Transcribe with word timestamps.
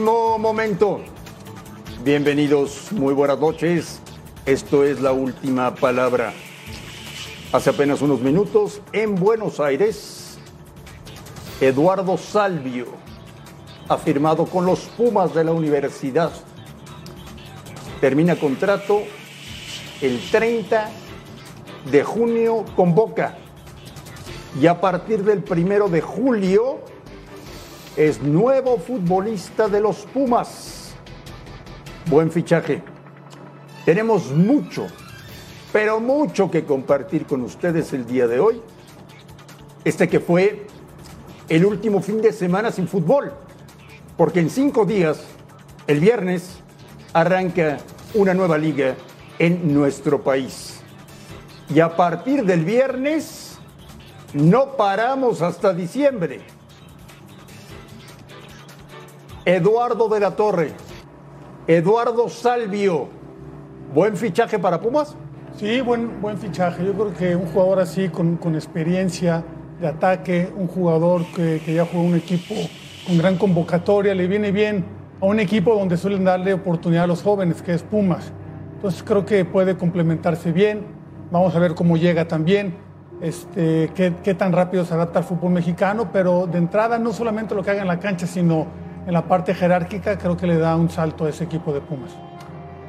Momento. 0.00 1.00
Bienvenidos, 2.02 2.90
muy 2.90 3.14
buenas 3.14 3.38
noches. 3.38 4.00
Esto 4.44 4.82
es 4.82 5.00
la 5.00 5.12
última 5.12 5.74
palabra. 5.74 6.32
Hace 7.52 7.70
apenas 7.70 8.02
unos 8.02 8.20
minutos, 8.20 8.80
en 8.92 9.14
Buenos 9.14 9.60
Aires, 9.60 10.36
Eduardo 11.60 12.18
Salvio 12.18 12.86
ha 13.88 13.96
firmado 13.96 14.46
con 14.46 14.66
los 14.66 14.80
Pumas 14.80 15.32
de 15.32 15.44
la 15.44 15.52
universidad. 15.52 16.32
Termina 18.00 18.34
contrato 18.36 19.02
el 20.00 20.20
30 20.30 20.90
de 21.90 22.02
junio 22.02 22.64
con 22.74 22.94
Boca. 22.94 23.36
Y 24.60 24.66
a 24.66 24.80
partir 24.80 25.22
del 25.22 25.42
primero 25.42 25.88
de 25.88 26.00
julio 26.00 26.80
es 27.96 28.20
nuevo 28.20 28.78
futbolista 28.78 29.68
de 29.68 29.80
los 29.80 29.98
Pumas. 30.06 30.94
Buen 32.06 32.30
fichaje. 32.30 32.82
Tenemos 33.84 34.30
mucho, 34.32 34.86
pero 35.72 36.00
mucho 36.00 36.50
que 36.50 36.64
compartir 36.64 37.26
con 37.26 37.42
ustedes 37.42 37.92
el 37.92 38.06
día 38.06 38.26
de 38.26 38.40
hoy. 38.40 38.60
Este 39.84 40.08
que 40.08 40.18
fue 40.18 40.66
el 41.48 41.64
último 41.64 42.00
fin 42.00 42.20
de 42.20 42.32
semana 42.32 42.72
sin 42.72 42.88
fútbol, 42.88 43.32
porque 44.16 44.40
en 44.40 44.50
cinco 44.50 44.84
días, 44.84 45.22
el 45.86 46.00
viernes, 46.00 46.60
arranca 47.12 47.78
una 48.14 48.34
nueva 48.34 48.58
liga 48.58 48.96
en 49.38 49.72
nuestro 49.72 50.22
país. 50.22 50.80
Y 51.72 51.80
a 51.80 51.94
partir 51.96 52.44
del 52.44 52.64
viernes, 52.64 53.58
no 54.32 54.76
paramos 54.76 55.42
hasta 55.42 55.72
diciembre. 55.72 56.53
Eduardo 59.46 60.08
de 60.08 60.20
la 60.20 60.30
Torre, 60.36 60.70
Eduardo 61.66 62.30
Salvio, 62.30 63.08
¿buen 63.92 64.16
fichaje 64.16 64.58
para 64.58 64.80
Pumas? 64.80 65.18
Sí, 65.58 65.82
buen, 65.82 66.22
buen 66.22 66.38
fichaje. 66.38 66.82
Yo 66.82 66.94
creo 66.94 67.12
que 67.12 67.36
un 67.36 67.44
jugador 67.48 67.80
así, 67.80 68.08
con, 68.08 68.38
con 68.38 68.54
experiencia 68.54 69.44
de 69.82 69.86
ataque, 69.86 70.50
un 70.56 70.66
jugador 70.66 71.26
que, 71.36 71.60
que 71.62 71.74
ya 71.74 71.84
jugó 71.84 72.04
un 72.04 72.14
equipo 72.14 72.54
con 73.06 73.18
gran 73.18 73.36
convocatoria, 73.36 74.14
le 74.14 74.26
viene 74.28 74.50
bien 74.50 74.86
a 75.20 75.26
un 75.26 75.38
equipo 75.38 75.74
donde 75.74 75.98
suelen 75.98 76.24
darle 76.24 76.54
oportunidad 76.54 77.04
a 77.04 77.06
los 77.06 77.22
jóvenes, 77.22 77.60
que 77.60 77.74
es 77.74 77.82
Pumas. 77.82 78.32
Entonces 78.76 79.02
creo 79.02 79.26
que 79.26 79.44
puede 79.44 79.76
complementarse 79.76 80.52
bien. 80.52 80.86
Vamos 81.30 81.54
a 81.54 81.58
ver 81.58 81.74
cómo 81.74 81.98
llega 81.98 82.26
también, 82.26 82.76
este, 83.20 83.90
qué, 83.94 84.14
qué 84.22 84.32
tan 84.32 84.52
rápido 84.52 84.86
se 84.86 84.94
adapta 84.94 85.18
al 85.18 85.26
fútbol 85.26 85.52
mexicano, 85.52 86.08
pero 86.10 86.46
de 86.46 86.56
entrada 86.56 86.98
no 86.98 87.12
solamente 87.12 87.54
lo 87.54 87.62
que 87.62 87.72
haga 87.72 87.82
en 87.82 87.88
la 87.88 88.00
cancha, 88.00 88.26
sino 88.26 88.83
en 89.06 89.12
la 89.12 89.22
parte 89.22 89.54
jerárquica, 89.54 90.18
creo 90.18 90.36
que 90.36 90.46
le 90.46 90.58
da 90.58 90.76
un 90.76 90.90
salto 90.90 91.26
a 91.26 91.28
ese 91.28 91.44
equipo 91.44 91.72
de 91.72 91.80
Pumas. 91.80 92.10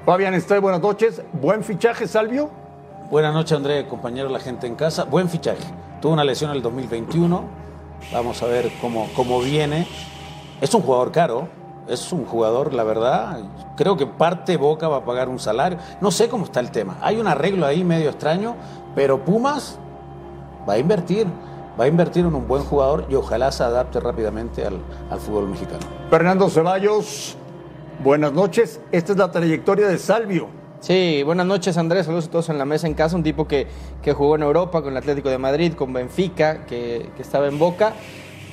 Fabián 0.05 0.33
Estrella, 0.33 0.61
buenas 0.61 0.81
noches. 0.81 1.21
¿Buen 1.33 1.63
fichaje, 1.63 2.07
Salvio? 2.07 2.49
Buenas 3.09 3.33
noches, 3.33 3.57
André, 3.57 3.87
compañero, 3.87 4.29
la 4.29 4.39
gente 4.39 4.67
en 4.67 4.75
casa. 4.75 5.03
Buen 5.03 5.29
fichaje. 5.29 5.63
Tuvo 6.01 6.13
una 6.13 6.23
lesión 6.23 6.51
en 6.51 6.57
el 6.57 6.61
2021. 6.61 7.43
Vamos 8.13 8.41
a 8.43 8.45
ver 8.45 8.71
cómo, 8.79 9.09
cómo 9.15 9.39
viene. 9.41 9.87
Es 10.61 10.73
un 10.73 10.81
jugador 10.81 11.11
caro. 11.11 11.47
Es 11.87 12.11
un 12.11 12.25
jugador, 12.25 12.73
la 12.73 12.83
verdad. 12.83 13.39
Creo 13.75 13.95
que 13.95 14.07
parte 14.07 14.57
Boca 14.57 14.87
va 14.87 14.97
a 14.97 15.05
pagar 15.05 15.29
un 15.29 15.39
salario. 15.39 15.77
No 16.01 16.11
sé 16.11 16.29
cómo 16.29 16.45
está 16.45 16.59
el 16.59 16.71
tema. 16.71 16.97
Hay 17.01 17.19
un 17.19 17.27
arreglo 17.27 17.65
ahí 17.65 17.83
medio 17.83 18.09
extraño, 18.09 18.55
pero 18.95 19.23
Pumas 19.23 19.77
va 20.67 20.73
a 20.73 20.77
invertir. 20.79 21.27
Va 21.79 21.85
a 21.85 21.87
invertir 21.87 22.25
en 22.25 22.33
un 22.33 22.47
buen 22.47 22.63
jugador 22.63 23.05
y 23.09 23.15
ojalá 23.15 23.51
se 23.51 23.63
adapte 23.63 23.99
rápidamente 23.99 24.65
al, 24.65 24.79
al 25.09 25.19
fútbol 25.19 25.49
mexicano. 25.49 25.79
Fernando 26.09 26.49
Ceballos, 26.49 27.35
buenas 28.01 28.31
noches. 28.31 28.79
Esta 28.93 29.11
es 29.11 29.17
la 29.17 29.29
trayectoria 29.29 29.87
de 29.87 29.97
Salvio. 29.97 30.47
Sí, 30.79 31.23
buenas 31.23 31.45
noches 31.47 31.77
Andrés, 31.77 32.05
saludos 32.05 32.27
a 32.27 32.31
todos 32.31 32.49
en 32.49 32.57
la 32.59 32.65
mesa 32.65 32.85
en 32.85 32.93
casa, 32.93 33.15
un 33.15 33.23
tipo 33.23 33.47
que, 33.47 33.67
que 34.03 34.13
jugó 34.13 34.35
en 34.35 34.43
Europa 34.43 34.83
con 34.83 34.91
el 34.91 34.97
Atlético 34.97 35.29
de 35.29 35.37
Madrid, 35.37 35.73
con 35.73 35.91
Benfica, 35.91 36.65
que, 36.65 37.09
que 37.15 37.21
estaba 37.21 37.47
en 37.47 37.57
Boca. 37.57 37.93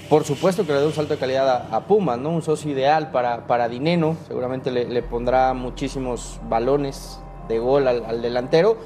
Por 0.09 0.25
supuesto 0.25 0.67
que 0.67 0.73
le 0.73 0.81
da 0.81 0.87
un 0.87 0.93
salto 0.93 1.15
de 1.15 1.21
calidad 1.21 1.49
a, 1.49 1.77
a 1.77 1.87
Pumas, 1.87 2.19
¿no? 2.19 2.31
Un 2.31 2.43
socio 2.43 2.71
ideal 2.71 3.11
para, 3.13 3.47
para 3.47 3.69
Dineno, 3.69 4.17
seguramente 4.27 4.71
le, 4.71 4.87
le 4.87 5.03
pondrá 5.03 5.55
muchísimos 5.55 6.41
balones 6.49 7.21
de 7.49 7.59
gol 7.59 7.87
al, 7.87 8.05
al, 8.05 8.21
delantero. 8.23 8.77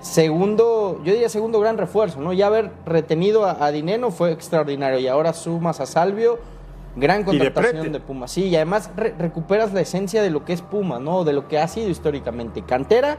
Segundo, 0.00 1.00
yo 1.04 1.12
diría 1.12 1.28
segundo 1.28 1.60
gran 1.60 1.76
refuerzo, 1.78 2.20
¿no? 2.20 2.32
Ya 2.32 2.46
haber 2.46 2.70
retenido 2.86 3.44
a, 3.44 3.64
a 3.64 3.70
Dineno 3.70 4.10
fue 4.10 4.32
extraordinario 4.32 4.98
y 4.98 5.08
ahora 5.08 5.32
sumas 5.32 5.80
a 5.80 5.86
Salvio, 5.86 6.38
Gran 6.96 7.22
contratación 7.22 7.84
de, 7.84 7.90
de, 7.90 8.00
Pumas. 8.00 8.32
Sí, 8.32 8.46
y 8.46 8.56
además 8.56 8.90
re 8.96 9.14
recuperas 9.16 9.72
la 9.72 9.80
esencia 9.80 10.22
de 10.22 10.30
lo 10.30 10.44
que 10.44 10.52
es 10.52 10.60
Puma, 10.60 10.98
¿no? 10.98 11.24
De 11.24 11.32
lo 11.32 11.46
que 11.46 11.58
ha 11.58 11.68
sido 11.68 11.88
históricamente. 11.88 12.62
Cantera 12.62 13.18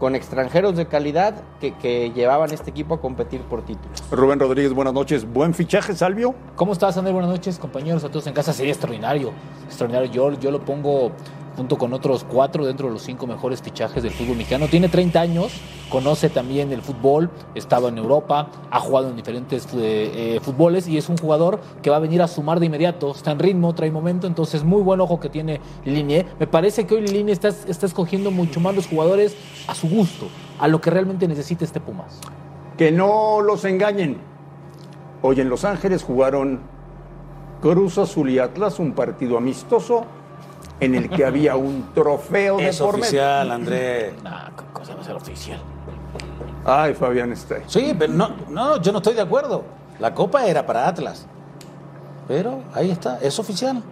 con 0.00 0.16
extranjeros 0.16 0.76
de 0.76 0.86
calidad 0.86 1.34
que, 1.60 1.72
que, 1.74 2.10
llevaban 2.10 2.52
este 2.52 2.70
equipo 2.70 2.94
a 2.94 3.00
competir 3.00 3.42
por 3.42 3.64
títulos. 3.64 4.02
Rubén 4.10 4.40
Rodríguez, 4.40 4.72
buenas 4.72 4.92
noches. 4.92 5.24
¿Buen 5.32 5.54
fichaje, 5.54 5.94
Salvio? 5.94 6.34
¿Cómo 6.56 6.72
estás, 6.72 6.96
André? 6.96 7.12
Buenas 7.12 7.30
noches, 7.30 7.58
compañeros, 7.58 8.02
a 8.02 8.08
todos 8.08 8.26
en 8.26 8.34
casa. 8.34 8.52
Sería 8.52 8.72
extraordinario. 8.72 9.32
Extraordinario. 9.66 10.10
Yo, 10.10 10.32
yo 10.32 10.50
lo 10.50 10.64
pongo 10.64 11.12
junto 11.56 11.76
con 11.78 11.92
otros 11.92 12.24
cuatro 12.24 12.64
dentro 12.64 12.88
de 12.88 12.94
los 12.94 13.02
cinco 13.02 13.26
mejores 13.26 13.62
fichajes 13.62 14.02
del 14.02 14.12
fútbol 14.12 14.36
mexicano. 14.36 14.68
Tiene 14.68 14.88
30 14.88 15.20
años, 15.20 15.52
conoce 15.88 16.28
también 16.28 16.72
el 16.72 16.82
fútbol, 16.82 17.30
estaba 17.54 17.88
en 17.88 17.98
Europa, 17.98 18.48
ha 18.70 18.80
jugado 18.80 19.10
en 19.10 19.16
diferentes 19.16 19.66
eh, 19.74 20.40
fútboles 20.42 20.88
y 20.88 20.98
es 20.98 21.08
un 21.08 21.16
jugador 21.16 21.60
que 21.82 21.90
va 21.90 21.96
a 21.96 22.00
venir 22.00 22.22
a 22.22 22.28
sumar 22.28 22.60
de 22.60 22.66
inmediato. 22.66 23.12
Está 23.12 23.32
en 23.32 23.38
ritmo, 23.38 23.74
trae 23.74 23.90
momento, 23.90 24.26
entonces 24.26 24.64
muy 24.64 24.82
buen 24.82 25.00
ojo 25.00 25.20
que 25.20 25.28
tiene 25.28 25.60
Linier. 25.84 26.26
Me 26.38 26.46
parece 26.46 26.86
que 26.86 26.94
hoy 26.94 27.06
Linier 27.06 27.30
está, 27.30 27.48
está 27.48 27.86
escogiendo 27.86 28.30
mucho 28.30 28.60
más 28.60 28.74
los 28.74 28.86
jugadores 28.86 29.36
a 29.66 29.74
su 29.74 29.88
gusto, 29.88 30.26
a 30.58 30.68
lo 30.68 30.80
que 30.80 30.90
realmente 30.90 31.28
necesita 31.28 31.64
este 31.64 31.80
Pumas. 31.80 32.20
Que 32.76 32.90
no 32.90 33.40
los 33.40 33.64
engañen. 33.64 34.18
Hoy 35.22 35.40
en 35.40 35.48
Los 35.48 35.64
Ángeles 35.64 36.02
jugaron 36.02 36.60
Cruz 37.62 37.96
Azul 37.98 38.28
y 38.28 38.38
Atlas, 38.38 38.78
un 38.78 38.92
partido 38.92 39.38
amistoso 39.38 40.04
en 40.80 40.94
el 40.94 41.08
que 41.08 41.24
había 41.24 41.56
un 41.56 41.92
trofeo 41.94 42.56
de 42.56 42.68
es 42.68 42.80
por 42.80 42.96
oficial, 42.96 43.50
André. 43.50 44.14
Nah, 44.22 44.50
cosa 44.72 44.94
va 44.94 45.00
a 45.00 45.04
ser 45.04 45.14
oficial. 45.14 45.60
Ay, 46.64 46.94
Fabián 46.94 47.32
está. 47.32 47.56
Sí, 47.66 47.94
pero 47.98 48.12
no, 48.12 48.30
no, 48.48 48.80
yo 48.80 48.92
no 48.92 48.98
estoy 48.98 49.14
de 49.14 49.20
acuerdo. 49.20 49.64
La 49.98 50.14
copa 50.14 50.46
era 50.46 50.64
para 50.64 50.88
Atlas. 50.88 51.26
Pero 52.26 52.62
ahí 52.72 52.90
está, 52.90 53.18
es 53.20 53.38
oficial. 53.38 53.82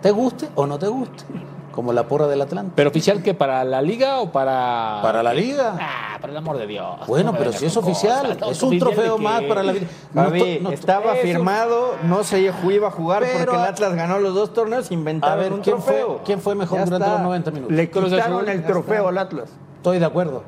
¿Te 0.00 0.10
guste 0.10 0.48
o 0.54 0.66
no 0.66 0.78
te 0.78 0.86
guste? 0.86 1.24
Como 1.72 1.92
la 1.92 2.06
porra 2.06 2.26
del 2.28 2.40
Atlante. 2.42 2.72
¿Pero 2.76 2.90
oficial 2.90 3.22
que 3.22 3.34
para 3.34 3.64
la 3.64 3.82
liga 3.82 4.20
o 4.20 4.30
para.? 4.30 5.00
Para 5.02 5.22
la 5.22 5.34
liga. 5.34 5.76
Ah, 5.80 6.18
por 6.20 6.30
el 6.30 6.36
amor 6.36 6.58
de 6.58 6.66
Dios. 6.66 7.06
Bueno, 7.06 7.32
no 7.32 7.38
pero 7.38 7.52
si 7.52 7.66
es 7.66 7.76
oficial, 7.76 8.36
no, 8.38 8.50
es 8.50 8.62
un 8.62 8.78
trofeo 8.78 9.18
más 9.18 9.42
para 9.42 9.62
la 9.62 9.72
vida. 9.72 9.86
Fabi, 10.14 10.60
no, 10.60 10.70
estaba 10.70 11.14
eso. 11.14 11.22
firmado, 11.22 11.94
no 12.04 12.22
se 12.24 12.40
iba 12.40 12.88
a 12.88 12.90
jugar 12.90 13.22
pero, 13.22 13.52
porque 13.52 13.56
el 13.56 13.68
Atlas 13.68 13.94
ganó 13.94 14.18
los 14.18 14.34
dos 14.34 14.52
torneos, 14.52 14.90
inventaron 14.90 15.38
a 15.38 15.42
ver, 15.42 15.52
un 15.52 15.60
¿quién 15.60 15.76
trofeo. 15.76 16.06
Fue, 16.06 16.24
¿Quién 16.24 16.40
fue 16.40 16.54
mejor 16.54 16.78
ya 16.78 16.84
durante 16.84 17.06
está. 17.06 17.16
los 17.18 17.22
90 17.24 17.50
minutos? 17.50 17.76
Le 17.76 17.90
quitaron 17.90 18.48
el 18.48 18.64
trofeo 18.64 19.08
al 19.08 19.18
Atlas. 19.18 19.50
Estoy 19.76 19.98
de 19.98 20.04
acuerdo. 20.04 20.44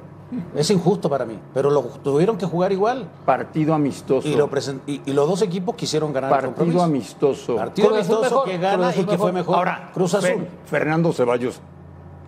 Es 0.55 0.71
injusto 0.71 1.09
para 1.09 1.25
mí, 1.25 1.39
pero 1.53 1.71
lo 1.71 1.83
tuvieron 1.83 2.37
que 2.37 2.47
jugar 2.47 2.73
igual. 2.73 3.09
Partido 3.25 3.75
amistoso. 3.75 4.29
Y, 4.29 4.35
lo 4.35 4.49
y, 4.87 5.03
y 5.07 5.13
los 5.13 5.29
dos 5.29 5.43
equipos 5.43 5.75
quisieron 5.75 6.13
ganar 6.13 6.31
Partido 6.31 6.79
el 6.79 6.81
amistoso. 6.81 7.57
Partido 7.57 7.89
Cruz 7.89 7.99
amistoso 8.01 8.23
mejor, 8.23 8.45
que 8.45 8.59
gana 8.59 8.91
y 8.91 8.95
que 8.95 9.03
mejor. 9.03 9.19
fue 9.19 9.33
mejor. 9.33 9.57
Ahora, 9.57 9.91
Cruz 9.93 10.15
Azul. 10.15 10.47
Fernando 10.67 11.13
Ceballos, 11.13 11.61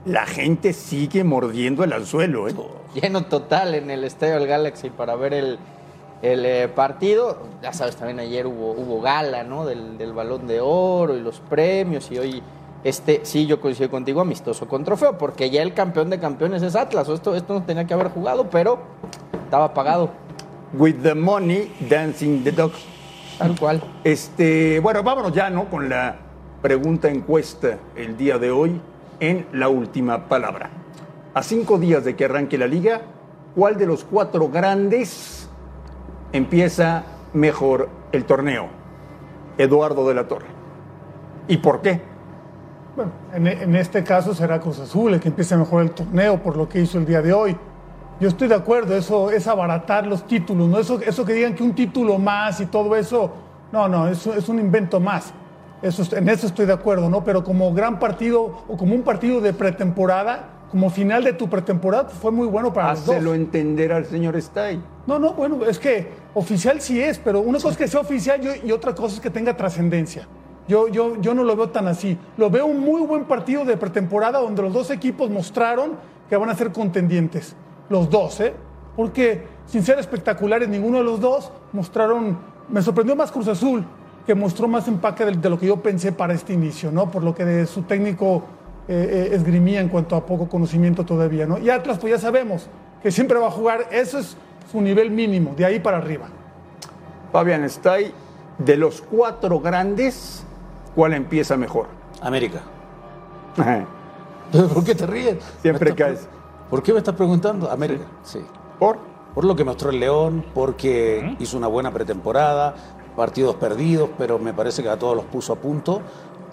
la 0.04 0.26
gente 0.26 0.72
sigue 0.72 1.24
mordiendo 1.24 1.84
el 1.84 1.92
anzuelo. 1.92 2.48
¿eh? 2.48 2.54
Lleno 2.94 3.24
total 3.24 3.74
en 3.74 3.90
el 3.90 4.04
Estadio 4.04 4.34
del 4.34 4.46
Galaxy 4.46 4.90
para 4.90 5.16
ver 5.16 5.34
el, 5.34 5.58
el 6.22 6.46
eh, 6.46 6.68
partido. 6.68 7.38
Ya 7.62 7.72
sabes, 7.72 7.96
también 7.96 8.20
ayer 8.20 8.46
hubo, 8.46 8.72
hubo 8.72 9.00
gala 9.00 9.42
¿no? 9.42 9.66
del, 9.66 9.98
del 9.98 10.12
Balón 10.12 10.46
de 10.46 10.60
Oro 10.60 11.16
y 11.16 11.20
los 11.20 11.40
premios 11.40 12.10
y 12.10 12.18
hoy 12.18 12.42
este 12.88 13.20
sí 13.24 13.46
yo 13.46 13.60
coincido 13.60 13.90
contigo, 13.90 14.20
amistoso 14.20 14.68
con 14.68 14.84
trofeo, 14.84 15.18
porque 15.18 15.50
ya 15.50 15.62
el 15.62 15.74
campeón 15.74 16.08
de 16.08 16.20
campeones 16.20 16.62
es 16.62 16.76
Atlas. 16.76 17.08
Esto, 17.08 17.34
esto 17.34 17.54
no 17.54 17.62
tenía 17.64 17.84
que 17.84 17.94
haber 17.94 18.10
jugado, 18.10 18.48
pero 18.48 18.78
estaba 19.44 19.74
pagado, 19.74 20.10
With 20.72 20.96
the 21.02 21.14
money, 21.14 21.72
dancing 21.88 22.44
the 22.44 22.52
dog. 22.52 22.72
tal 23.38 23.58
cual. 23.58 23.82
Este, 24.04 24.78
bueno, 24.80 25.02
vámonos 25.02 25.32
ya, 25.32 25.48
¿no? 25.48 25.70
Con 25.70 25.88
la 25.88 26.16
pregunta 26.60 27.08
encuesta 27.08 27.78
el 27.94 28.16
día 28.16 28.38
de 28.38 28.50
hoy 28.50 28.80
en 29.20 29.46
la 29.52 29.68
última 29.68 30.28
palabra. 30.28 30.70
A 31.34 31.42
cinco 31.42 31.78
días 31.78 32.04
de 32.04 32.14
que 32.14 32.24
arranque 32.24 32.58
la 32.58 32.66
liga, 32.66 33.02
¿cuál 33.54 33.78
de 33.78 33.86
los 33.86 34.04
cuatro 34.04 34.48
grandes 34.48 35.48
empieza 36.32 37.04
mejor 37.32 37.88
el 38.12 38.24
torneo? 38.24 38.68
Eduardo 39.58 40.06
de 40.08 40.14
la 40.14 40.28
Torre. 40.28 40.46
¿Y 41.48 41.58
por 41.58 41.80
qué? 41.80 42.00
Bueno, 42.96 43.12
en, 43.34 43.46
en 43.46 43.76
este 43.76 44.02
caso 44.02 44.34
será 44.34 44.58
Cruz 44.58 44.78
Azul 44.80 45.12
el 45.14 45.20
que 45.20 45.28
empiece 45.28 45.56
mejor 45.56 45.82
el 45.82 45.90
torneo 45.90 46.42
por 46.42 46.56
lo 46.56 46.68
que 46.68 46.80
hizo 46.80 46.98
el 46.98 47.04
día 47.06 47.20
de 47.22 47.32
hoy. 47.32 47.56
Yo 48.18 48.28
estoy 48.28 48.48
de 48.48 48.54
acuerdo, 48.54 48.96
eso 48.96 49.30
es 49.30 49.46
abaratar 49.46 50.06
los 50.06 50.26
títulos, 50.26 50.66
¿no? 50.68 50.78
Eso, 50.78 50.98
eso 51.02 51.24
que 51.26 51.34
digan 51.34 51.54
que 51.54 51.62
un 51.62 51.74
título 51.74 52.18
más 52.18 52.58
y 52.60 52.66
todo 52.66 52.96
eso, 52.96 53.30
no, 53.72 53.86
no, 53.88 54.08
eso 54.08 54.32
es 54.32 54.48
un 54.48 54.58
invento 54.58 54.98
más. 55.00 55.34
Eso, 55.82 56.00
es- 56.00 56.12
en 56.14 56.26
eso 56.30 56.46
estoy 56.46 56.64
de 56.64 56.72
acuerdo, 56.72 57.10
¿no? 57.10 57.22
Pero 57.22 57.44
como 57.44 57.74
gran 57.74 57.98
partido 57.98 58.64
o 58.66 58.76
como 58.78 58.94
un 58.94 59.02
partido 59.02 59.42
de 59.42 59.52
pretemporada, 59.52 60.48
como 60.70 60.88
final 60.88 61.22
de 61.22 61.34
tu 61.34 61.50
pretemporada, 61.50 62.08
fue 62.08 62.32
muy 62.32 62.46
bueno 62.46 62.72
para 62.72 62.92
los 62.92 63.04
dos. 63.04 63.14
Hácelo 63.16 63.34
entender 63.34 63.92
al 63.92 64.06
señor 64.06 64.34
Stay. 64.36 64.82
No, 65.06 65.18
no, 65.18 65.34
bueno, 65.34 65.62
es 65.66 65.78
que 65.78 66.10
oficial 66.32 66.80
sí 66.80 66.98
es, 67.02 67.18
pero 67.18 67.40
una 67.40 67.58
cosa 67.58 67.68
es 67.72 67.76
que 67.76 67.86
sea 67.88 68.00
oficial 68.00 68.40
y 68.64 68.68
y 68.68 68.72
otra 68.72 68.94
cosa 68.94 69.16
es 69.16 69.20
que 69.20 69.28
tenga 69.30 69.54
trascendencia. 69.54 70.26
Yo, 70.68 70.88
yo, 70.88 71.20
yo 71.20 71.34
no 71.34 71.44
lo 71.44 71.56
veo 71.56 71.70
tan 71.70 71.86
así. 71.88 72.18
Lo 72.36 72.50
veo 72.50 72.66
un 72.66 72.80
muy 72.80 73.02
buen 73.02 73.24
partido 73.24 73.64
de 73.64 73.76
pretemporada 73.76 74.40
donde 74.40 74.62
los 74.62 74.72
dos 74.72 74.90
equipos 74.90 75.30
mostraron 75.30 75.92
que 76.28 76.36
van 76.36 76.50
a 76.50 76.54
ser 76.54 76.72
contendientes. 76.72 77.54
Los 77.88 78.10
dos, 78.10 78.40
¿eh? 78.40 78.54
Porque 78.96 79.44
sin 79.66 79.82
ser 79.82 79.98
espectaculares, 79.98 80.68
ninguno 80.68 80.98
de 80.98 81.04
los 81.04 81.20
dos 81.20 81.52
mostraron. 81.72 82.38
Me 82.68 82.82
sorprendió 82.82 83.14
más 83.14 83.30
Cruz 83.30 83.48
Azul, 83.48 83.84
que 84.26 84.34
mostró 84.34 84.66
más 84.66 84.88
empaque 84.88 85.24
de, 85.24 85.50
lo 85.50 85.58
que 85.58 85.66
yo 85.66 85.76
pensé 85.76 86.12
para 86.12 86.34
este 86.34 86.52
inicio, 86.52 86.90
¿no? 86.90 87.10
Por 87.10 87.22
lo 87.22 87.34
que 87.34 87.44
de 87.44 87.66
su 87.66 87.82
técnico 87.82 88.42
eh, 88.88 89.28
eh, 89.30 89.34
esgrimía 89.36 89.80
en 89.80 89.88
cuanto 89.88 90.16
a 90.16 90.26
poco 90.26 90.48
conocimiento 90.48 91.04
todavía, 91.04 91.46
¿no? 91.46 91.58
Y 91.58 91.70
Atlas, 91.70 91.98
pues 91.98 92.12
ya 92.12 92.18
sabemos 92.18 92.68
que 93.02 93.10
siempre 93.10 93.38
va 93.38 93.48
a 93.48 93.50
jugar, 93.50 93.86
eso 93.90 94.18
es 94.18 94.36
su 94.70 94.80
nivel 94.80 95.10
mínimo, 95.10 95.54
de 95.56 95.64
ahí 95.64 95.78
para 95.78 95.98
arriba. 95.98 96.26
Fabián 97.32 97.64
Stay, 97.64 98.12
de 98.58 98.76
los 98.76 99.02
cuatro 99.02 99.60
grandes, 99.60 100.45
¿cuál 100.96 101.12
empieza 101.14 101.56
mejor? 101.56 101.86
América. 102.22 102.62
¿Por 104.74 104.84
qué 104.84 104.94
te 104.94 105.06
ríes? 105.06 105.36
Siempre 105.62 105.94
caes. 105.94 106.28
¿Por 106.70 106.82
qué 106.82 106.92
me 106.92 106.98
estás 106.98 107.14
preguntando? 107.14 107.70
América, 107.70 108.04
sí. 108.24 108.40
¿Por? 108.78 108.98
Por 109.34 109.44
lo 109.44 109.54
que 109.54 109.64
mostró 109.64 109.90
el 109.90 110.00
León, 110.00 110.44
porque 110.54 111.36
hizo 111.38 111.56
una 111.58 111.66
buena 111.68 111.92
pretemporada, 111.92 112.74
partidos 113.14 113.54
perdidos, 113.56 114.10
pero 114.18 114.38
me 114.38 114.52
parece 114.54 114.82
que 114.82 114.88
a 114.88 114.98
todos 114.98 115.14
los 115.14 115.26
puso 115.26 115.52
a 115.52 115.56
punto 115.56 116.00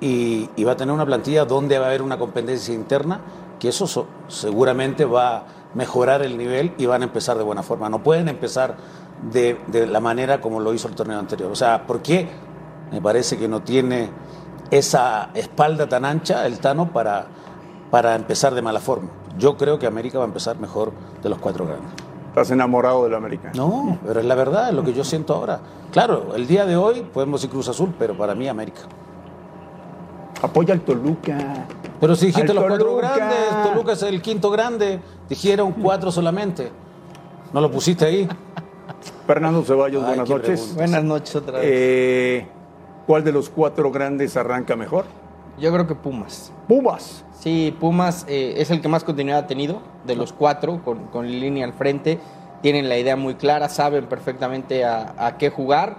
y, 0.01 0.49
y 0.55 0.63
va 0.63 0.73
a 0.73 0.77
tener 0.77 0.93
una 0.93 1.05
plantilla 1.05 1.45
donde 1.45 1.79
va 1.79 1.85
a 1.85 1.87
haber 1.89 2.01
una 2.01 2.17
competencia 2.19 2.73
interna, 2.73 3.21
que 3.59 3.69
eso 3.69 3.87
so- 3.87 4.07
seguramente 4.27 5.05
va 5.05 5.37
a 5.37 5.43
mejorar 5.73 6.21
el 6.23 6.37
nivel 6.37 6.73
y 6.77 6.85
van 6.85 7.01
a 7.01 7.05
empezar 7.05 7.37
de 7.37 7.43
buena 7.43 7.63
forma. 7.63 7.89
No 7.89 8.03
pueden 8.03 8.27
empezar 8.27 8.75
de, 9.31 9.57
de 9.67 9.87
la 9.87 9.99
manera 10.01 10.41
como 10.41 10.59
lo 10.59 10.73
hizo 10.73 10.87
el 10.89 10.95
torneo 10.95 11.17
anterior. 11.19 11.51
O 11.51 11.55
sea, 11.55 11.87
¿por 11.87 12.01
qué? 12.01 12.27
Me 12.91 13.01
parece 13.01 13.37
que 13.37 13.47
no 13.47 13.61
tiene 13.61 14.09
esa 14.77 15.29
espalda 15.33 15.87
tan 15.87 16.05
ancha 16.05 16.45
el 16.45 16.59
Tano 16.59 16.91
para, 16.91 17.25
para 17.91 18.15
empezar 18.15 18.55
de 18.55 18.61
mala 18.61 18.79
forma. 18.79 19.09
Yo 19.37 19.57
creo 19.57 19.79
que 19.79 19.85
América 19.87 20.17
va 20.17 20.25
a 20.25 20.27
empezar 20.27 20.57
mejor 20.57 20.91
de 21.21 21.29
los 21.29 21.39
cuatro 21.39 21.65
grandes. 21.65 21.91
Estás 22.29 22.49
enamorado 22.51 23.03
del 23.03 23.13
América. 23.13 23.51
No, 23.55 23.99
pero 24.05 24.19
es 24.19 24.25
la 24.25 24.35
verdad, 24.35 24.69
es 24.69 24.75
lo 24.75 24.83
que 24.83 24.93
yo 24.93 25.03
siento 25.03 25.35
ahora. 25.35 25.59
Claro, 25.91 26.33
el 26.35 26.47
día 26.47 26.65
de 26.65 26.75
hoy 26.75 27.01
podemos 27.01 27.41
decir 27.41 27.51
Cruz 27.51 27.69
Azul, 27.69 27.93
pero 27.99 28.17
para 28.17 28.33
mí 28.33 28.47
América. 28.47 28.81
Apoya 30.41 30.73
al 30.73 30.81
Toluca. 30.81 31.67
Pero 31.99 32.15
si 32.15 32.27
dijiste 32.27 32.51
Al 32.51 32.55
los 32.55 32.65
cuatro 32.65 32.95
grandes, 32.95 33.37
Toluca 33.63 33.93
es 33.93 34.01
el 34.03 34.21
quinto 34.21 34.49
grande, 34.49 34.99
dijeron 35.29 35.73
cuatro 35.73 36.11
solamente. 36.11 36.71
¿No 37.53 37.61
lo 37.61 37.69
pusiste 37.69 38.05
ahí? 38.05 38.27
Fernando 39.27 39.63
Ceballos, 39.63 40.03
Ay, 40.03 40.09
buenas 40.09 40.29
noches. 40.29 40.75
Buenas 40.75 41.03
noches 41.03 41.35
otra 41.35 41.59
vez. 41.59 41.69
Eh, 41.71 42.47
¿Cuál 43.05 43.23
de 43.23 43.31
los 43.31 43.49
cuatro 43.49 43.91
grandes 43.91 44.37
arranca 44.37 44.75
mejor? 44.75 45.05
Yo 45.59 45.71
creo 45.71 45.87
que 45.87 45.95
Pumas. 45.95 46.51
Pumas. 46.67 47.25
Sí, 47.37 47.75
Pumas 47.79 48.25
eh, 48.29 48.55
es 48.57 48.71
el 48.71 48.81
que 48.81 48.87
más 48.87 49.03
continuidad 49.03 49.39
ha 49.39 49.47
tenido 49.47 49.81
de 50.05 50.15
los 50.15 50.31
cuatro, 50.31 50.81
con, 50.83 51.07
con 51.07 51.29
línea 51.29 51.65
al 51.65 51.73
frente. 51.73 52.19
Tienen 52.61 52.87
la 52.87 52.97
idea 52.97 53.17
muy 53.17 53.35
clara, 53.35 53.67
saben 53.67 54.05
perfectamente 54.05 54.85
a, 54.85 55.13
a 55.17 55.37
qué 55.37 55.49
jugar 55.49 55.97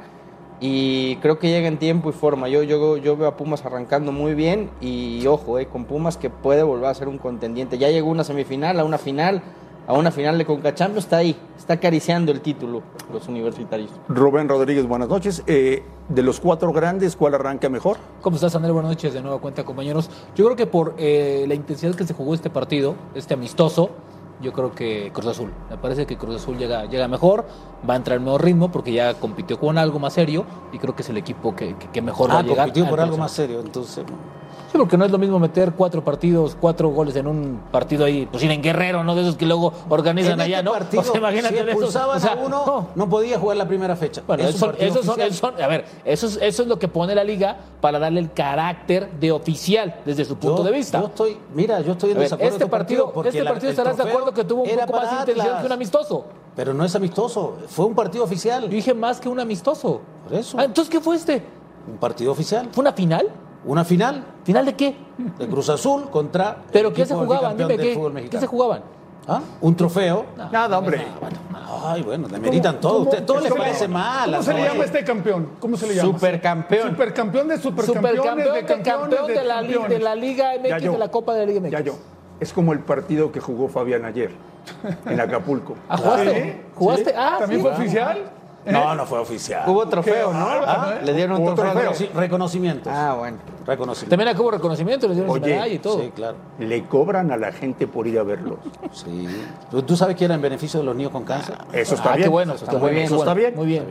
y 0.60 1.16
creo 1.16 1.38
que 1.38 1.50
llega 1.50 1.68
en 1.68 1.78
tiempo 1.78 2.08
y 2.08 2.12
forma. 2.12 2.48
Yo, 2.48 2.62
yo, 2.62 2.96
yo 2.96 3.16
veo 3.16 3.28
a 3.28 3.36
Pumas 3.36 3.66
arrancando 3.66 4.12
muy 4.12 4.34
bien 4.34 4.70
y 4.80 5.26
ojo, 5.26 5.58
eh, 5.58 5.66
con 5.66 5.84
Pumas 5.84 6.16
que 6.16 6.30
puede 6.30 6.62
volver 6.62 6.86
a 6.86 6.94
ser 6.94 7.08
un 7.08 7.18
contendiente. 7.18 7.76
Ya 7.76 7.90
llegó 7.90 8.08
una 8.10 8.24
semifinal, 8.24 8.80
a 8.80 8.84
una 8.84 8.96
final, 8.96 9.42
a 9.86 9.92
una 9.92 10.10
final 10.10 10.38
de 10.38 10.46
Conca 10.46 10.74
Champions, 10.74 11.04
está 11.04 11.18
ahí, 11.18 11.36
está 11.58 11.74
acariciando 11.74 12.32
el 12.32 12.40
título 12.40 12.82
los 13.12 13.28
universitarios. 13.28 13.90
Rubén 14.08 14.48
Rodríguez, 14.48 14.86
buenas 14.86 15.08
noches. 15.08 15.42
Eh, 15.46 15.82
de 16.08 16.22
los 16.22 16.40
cuatro 16.40 16.72
grandes, 16.72 17.16
¿cuál 17.16 17.34
arranca 17.34 17.68
mejor? 17.68 17.98
¿Cómo 18.22 18.36
estás, 18.36 18.54
André? 18.54 18.72
Buenas 18.72 18.92
noches 18.92 19.12
de 19.12 19.20
nueva 19.20 19.38
cuenta, 19.38 19.64
compañeros. 19.64 20.10
Yo 20.34 20.44
creo 20.46 20.56
que 20.56 20.66
por 20.66 20.94
eh, 20.98 21.44
la 21.46 21.54
intensidad 21.54 21.94
que 21.94 22.04
se 22.06 22.14
jugó 22.14 22.34
este 22.34 22.48
partido, 22.50 22.94
este 23.14 23.34
amistoso, 23.34 23.90
yo 24.40 24.52
creo 24.52 24.72
que 24.74 25.10
Cruz 25.12 25.26
Azul. 25.28 25.52
Me 25.70 25.76
parece 25.76 26.06
que 26.06 26.16
Cruz 26.16 26.36
Azul 26.36 26.56
llega, 26.58 26.86
llega 26.86 27.06
mejor, 27.06 27.44
va 27.88 27.94
a 27.94 27.96
entrar 27.96 28.18
en 28.18 28.24
mejor 28.24 28.42
ritmo 28.44 28.72
porque 28.72 28.92
ya 28.92 29.14
compitió 29.14 29.58
con 29.60 29.78
algo 29.78 29.98
más 29.98 30.12
serio 30.14 30.44
y 30.72 30.78
creo 30.78 30.96
que 30.96 31.02
es 31.02 31.08
el 31.10 31.16
equipo 31.18 31.54
que, 31.54 31.74
que- 31.76 31.88
que 31.88 32.02
mejor 32.02 32.30
va 32.30 32.36
Ah, 32.36 32.38
a 32.38 32.42
llegar. 32.42 32.66
compitió 32.66 32.88
por 32.88 33.00
algo 33.00 33.16
más 33.18 33.30
serio, 33.32 33.60
entonces. 33.60 34.04
Sí, 34.74 34.78
porque 34.78 34.96
no 34.96 35.04
es 35.04 35.12
lo 35.12 35.18
mismo 35.18 35.38
meter 35.38 35.70
cuatro 35.74 36.02
partidos, 36.02 36.56
cuatro 36.60 36.88
goles 36.88 37.14
en 37.14 37.28
un 37.28 37.60
partido 37.70 38.04
ahí, 38.04 38.26
pues 38.28 38.42
ir 38.42 38.50
en 38.50 38.60
Guerrero, 38.60 39.04
¿no? 39.04 39.14
De 39.14 39.22
esos 39.22 39.36
que 39.36 39.46
luego 39.46 39.72
organizan 39.88 40.32
En 40.32 40.40
allá, 40.40 40.56
este 40.58 40.64
¿no? 40.64 40.72
partido, 40.72 41.00
o 41.02 41.04
sea, 41.04 41.16
imagínate 41.16 41.48
si 41.48 41.54
de 41.54 41.60
esos. 41.60 41.70
expulsaban 41.84 42.16
O 42.16 42.20
sea, 42.20 42.32
a 42.32 42.34
uno, 42.44 42.62
no. 42.66 42.88
no. 42.96 43.08
podía 43.08 43.38
jugar 43.38 43.56
la 43.56 43.68
primera 43.68 43.94
fecha. 43.94 44.22
Bueno, 44.26 44.42
eso, 44.42 44.66
partido 44.66 45.00
son, 45.32 45.62
a 45.62 45.68
ver, 45.68 45.84
eso 46.04 46.26
es, 46.26 46.38
eso 46.42 46.62
es 46.62 46.68
lo 46.68 46.76
que 46.80 46.88
pone 46.88 47.14
la 47.14 47.22
liga 47.22 47.56
para 47.80 48.00
darle 48.00 48.18
el 48.18 48.32
carácter 48.32 49.12
de 49.12 49.30
oficial 49.30 49.94
desde 50.04 50.24
su 50.24 50.34
punto 50.38 50.56
Yo- 50.58 50.64
de 50.64 50.72
vista. 50.72 50.98
Yo 50.98 51.06
estoy, 51.06 51.38
mira, 51.54 51.80
yo 51.80 51.92
estoy 51.92 52.10
en 52.10 52.18
desacuerdo 52.18 52.54
este 52.56 52.66
partido, 52.66 53.12
porque 53.12 53.28
este 53.28 53.44
la- 53.44 53.50
partido 53.52 53.70
el 53.70 53.78
estarás 53.78 53.96
de 53.96 54.02
acuerdo 54.10 54.32
que 54.34 54.42
tuvo 54.42 54.64
un 54.64 54.68
poco 54.70 54.92
más 54.92 55.02
de 55.10 55.16
intensidad 55.20 55.46
Atlas. 55.46 55.60
que 55.60 55.66
un 55.66 55.72
amistoso. 55.72 56.24
Pero 56.56 56.74
no 56.74 56.84
es 56.84 56.96
amistoso, 56.96 57.58
fue 57.68 57.84
un 57.84 57.94
partido 57.94 58.24
oficial. 58.24 58.64
Yo 58.64 58.68
dije 58.70 58.92
más 58.92 59.20
que 59.20 59.28
un 59.28 59.38
amistoso. 59.38 60.00
Por 60.28 60.36
eso. 60.36 60.58
Ah, 60.58 60.64
entonces, 60.64 60.90
¿qué 60.90 61.00
fue 61.00 61.14
este? 61.14 61.44
Un 61.86 61.98
partido 61.98 62.32
oficial. 62.32 62.68
¿Fue 62.72 62.82
una 62.82 62.92
final? 62.92 63.28
Una 63.64 63.84
final 63.84 64.24
¿Final 64.44 64.66
de 64.66 64.74
qué? 64.74 64.96
de 65.38 65.48
Cruz 65.48 65.68
Azul 65.70 66.10
contra. 66.10 66.50
el 66.66 66.72
¿Pero 66.72 66.92
qué 66.92 67.06
se 67.06 67.14
jugaban? 67.14 67.56
Dime, 67.56 67.76
del 67.76 67.80
¿qué, 67.88 67.94
fútbol 67.94 68.28
¿qué 68.28 68.38
se 68.40 68.46
jugaban? 68.46 68.82
¿Ah? 69.26 69.40
Un 69.62 69.74
trofeo. 69.74 70.26
Nada, 70.52 70.78
hombre. 70.78 71.02
Ay, 71.82 72.02
bueno, 72.02 72.28
demeritan 72.28 72.78
todo. 72.78 72.98
¿Cómo- 72.98 73.10
Usted, 73.10 73.24
todo 73.24 73.40
le 73.40 73.50
parece 73.50 73.88
mal. 73.88 74.30
¿Cómo 74.30 74.42
se 74.42 74.52
le 74.54 74.64
llama 74.64 74.84
este 74.84 75.04
campeón? 75.04 75.48
¿Cómo 75.60 75.76
se 75.78 75.86
le 75.86 75.94
llama? 75.94 76.12
Supercampeón. 76.12 76.90
Supercampeón 76.90 77.48
de 77.48 77.58
supercampeones, 77.58 78.16
Supercampeón 78.16 78.54
de 78.54 78.64
campeón 78.66 79.26
de, 79.28 79.44
la, 79.44 79.62
de 79.62 79.98
la 79.98 80.14
Liga 80.14 80.52
MX, 80.60 80.82
yo. 80.82 80.92
de 80.92 80.98
la 80.98 81.08
Copa 81.08 81.32
de 81.34 81.40
la 81.40 81.46
Liga 81.46 81.60
MX. 81.60 81.70
Ya 81.70 81.80
yo. 81.80 81.94
Es 82.40 82.52
como 82.52 82.72
el 82.74 82.80
partido 82.80 83.32
que 83.32 83.40
jugó 83.40 83.68
Fabián 83.68 84.04
ayer 84.04 84.30
en 85.06 85.20
Acapulco. 85.20 85.74
Ah, 85.88 85.96
¿jugaste? 85.96 86.42
¿Sí? 86.42 86.60
¿Jugaste? 86.74 87.10
¿Sí? 87.10 87.16
Ah, 87.16 87.36
¿También 87.38 87.60
sí. 87.60 87.66
fue 87.66 87.76
oficial? 87.76 88.18
No, 88.66 88.94
no 88.94 89.04
fue 89.04 89.18
oficial. 89.18 89.64
Hubo 89.68 89.86
trofeo, 89.86 90.32
¿no? 90.32 90.44
bárbaro, 90.46 90.64
Ah, 90.66 90.94
¿eh? 91.00 91.04
Le 91.04 91.12
dieron 91.12 91.40
un 91.40 91.54
trofeo. 91.54 91.72
trofeo. 91.72 91.92
Reconoci- 91.92 92.12
reconocimientos. 92.14 92.92
Ah, 92.94 93.14
bueno. 93.18 93.36
Reconocimientos. 93.66 94.08
También 94.08 94.28
acá 94.28 94.40
hubo 94.40 94.50
reconocimiento, 94.52 95.06
les 95.08 95.16
dieron 95.18 95.40
medalla 95.40 95.66
y 95.68 95.78
todo. 95.78 96.00
Sí, 96.00 96.12
claro. 96.14 96.36
Le 96.58 96.84
cobran 96.84 97.30
a 97.30 97.36
la 97.36 97.52
gente 97.52 97.86
por 97.86 98.06
ir 98.06 98.18
a 98.18 98.22
verlos. 98.22 98.58
Sí. 98.92 99.26
¿Tú, 99.70 99.82
tú 99.82 99.96
sabes 99.96 100.16
que 100.16 100.24
era 100.24 100.34
en 100.34 100.40
beneficio 100.42 100.80
de 100.80 100.86
los 100.86 100.94
niños 100.96 101.12
con 101.12 101.24
cáncer? 101.24 101.56
Eso 101.72 101.94
está 101.94 102.12
ah, 102.12 102.16
bien. 102.16 102.24
qué 102.24 102.30
bueno, 102.30 102.54
eso 102.54 102.64
está 102.64 102.78
muy 102.78 102.90
bien. 102.92 103.04
Eso 103.04 103.16
está 103.16 103.34
bien. 103.34 103.54
Muy 103.54 103.66
bien. 103.66 103.84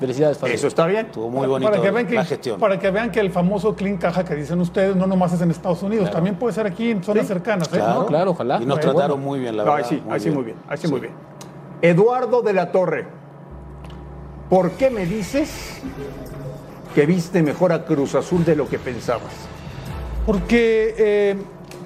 Felicidades, 0.00 0.38
Fabio. 0.38 0.54
Eso 0.54 0.68
está 0.68 0.86
bien. 0.86 1.06
Estuvo 1.06 1.28
muy 1.28 1.46
bonito 1.48 1.70
para 1.72 1.82
que, 1.82 1.90
vean 1.90 2.06
que, 2.06 2.14
la 2.14 2.24
gestión. 2.24 2.60
para 2.60 2.78
que 2.78 2.90
vean 2.90 3.10
que 3.10 3.18
el 3.18 3.32
famoso 3.32 3.74
clean 3.74 3.96
caja 3.96 4.24
que 4.24 4.36
dicen 4.36 4.60
ustedes 4.60 4.94
no 4.94 5.08
nomás 5.08 5.32
es 5.32 5.40
en 5.40 5.50
Estados 5.50 5.82
Unidos, 5.82 6.08
también 6.12 6.36
puede 6.36 6.54
ser 6.54 6.66
aquí 6.66 6.92
en 6.92 7.02
zonas 7.02 7.26
cercanas. 7.26 7.66
¿eh? 7.68 7.78
Claro, 7.78 8.00
No, 8.00 8.06
claro, 8.06 8.30
ojalá. 8.30 8.62
Y 8.62 8.64
nos 8.66 8.78
trataron 8.78 9.20
muy 9.20 9.40
bien, 9.40 9.56
la 9.56 9.64
No, 9.64 9.72
verdad. 9.72 9.88
ahí 9.90 9.98
sí, 9.98 10.02
ahí 10.08 10.20
sí 10.20 10.30
muy 10.30 10.44
bien, 10.44 10.56
ahí 10.68 10.78
sí 10.78 10.86
muy 10.86 11.00
bien. 11.00 11.12
Eduardo 11.82 12.42
de 12.42 12.52
la 12.52 12.70
Torre, 12.70 13.06
¿por 14.48 14.72
qué 14.72 14.90
me 14.90 15.06
dices 15.06 15.80
que 16.94 17.06
viste 17.06 17.42
mejor 17.42 17.72
a 17.72 17.84
Cruz 17.84 18.14
Azul 18.14 18.44
de 18.44 18.56
lo 18.56 18.68
que 18.68 18.78
pensabas? 18.78 19.32
Porque, 20.26 20.94
eh, 20.98 21.36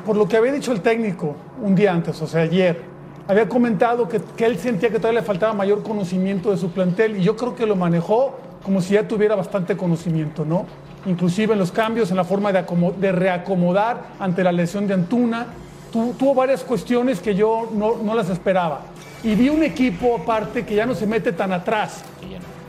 por 0.07 0.17
lo 0.17 0.27
que 0.29 0.37
había 0.37 0.53
dicho 0.53 0.73
el 0.73 0.81
técnico 0.81 1.37
un 1.63 1.75
día 1.75 1.93
antes, 1.93 2.21
o 2.23 2.27
sea, 2.27 2.43
ayer, 2.43 2.81
había 3.29 3.49
comentado 3.49 4.09
que, 4.09 4.21
que 4.37 4.47
él 4.47 4.59
sentía 4.59 4.91
que 4.91 4.99
todavía 4.99 5.21
le 5.21 5.27
faltaba 5.27 5.53
mayor 5.53 5.83
conocimiento 5.83 6.51
de 6.51 6.57
su 6.57 6.71
plantel 6.71 7.17
y 7.19 7.23
yo 7.23 7.37
creo 7.37 7.55
que 7.55 7.67
lo 7.67 7.77
manejó 7.77 8.37
como 8.65 8.81
si 8.81 8.95
ya 8.95 9.07
tuviera 9.07 9.35
bastante 9.37 9.77
conocimiento, 9.77 10.45
¿no? 10.45 10.67
inclusive 11.05 11.53
en 11.55 11.59
los 11.59 11.73
cambios, 11.73 12.13
en 12.13 12.17
la 12.17 12.23
forma 12.23 12.53
de, 12.53 12.65
de 13.01 13.11
reacomodar 13.11 14.05
ante 14.21 14.45
la 14.45 14.53
lesión 14.53 14.87
de 14.87 14.95
Antuna. 14.95 15.47
Tu- 15.93 16.13
tuvo 16.13 16.33
varias 16.33 16.63
cuestiones 16.63 17.19
que 17.19 17.35
yo 17.35 17.69
no, 17.75 17.97
no 17.97 18.15
las 18.15 18.31
esperaba. 18.31 18.83
Y 19.25 19.35
vi 19.35 19.49
un 19.49 19.65
equipo 19.65 20.17
aparte 20.23 20.65
que 20.65 20.77
ya 20.77 20.87
no 20.87 20.95
se 20.95 21.09
mete 21.09 21.33
tan 21.33 21.53
atrás. 21.53 22.05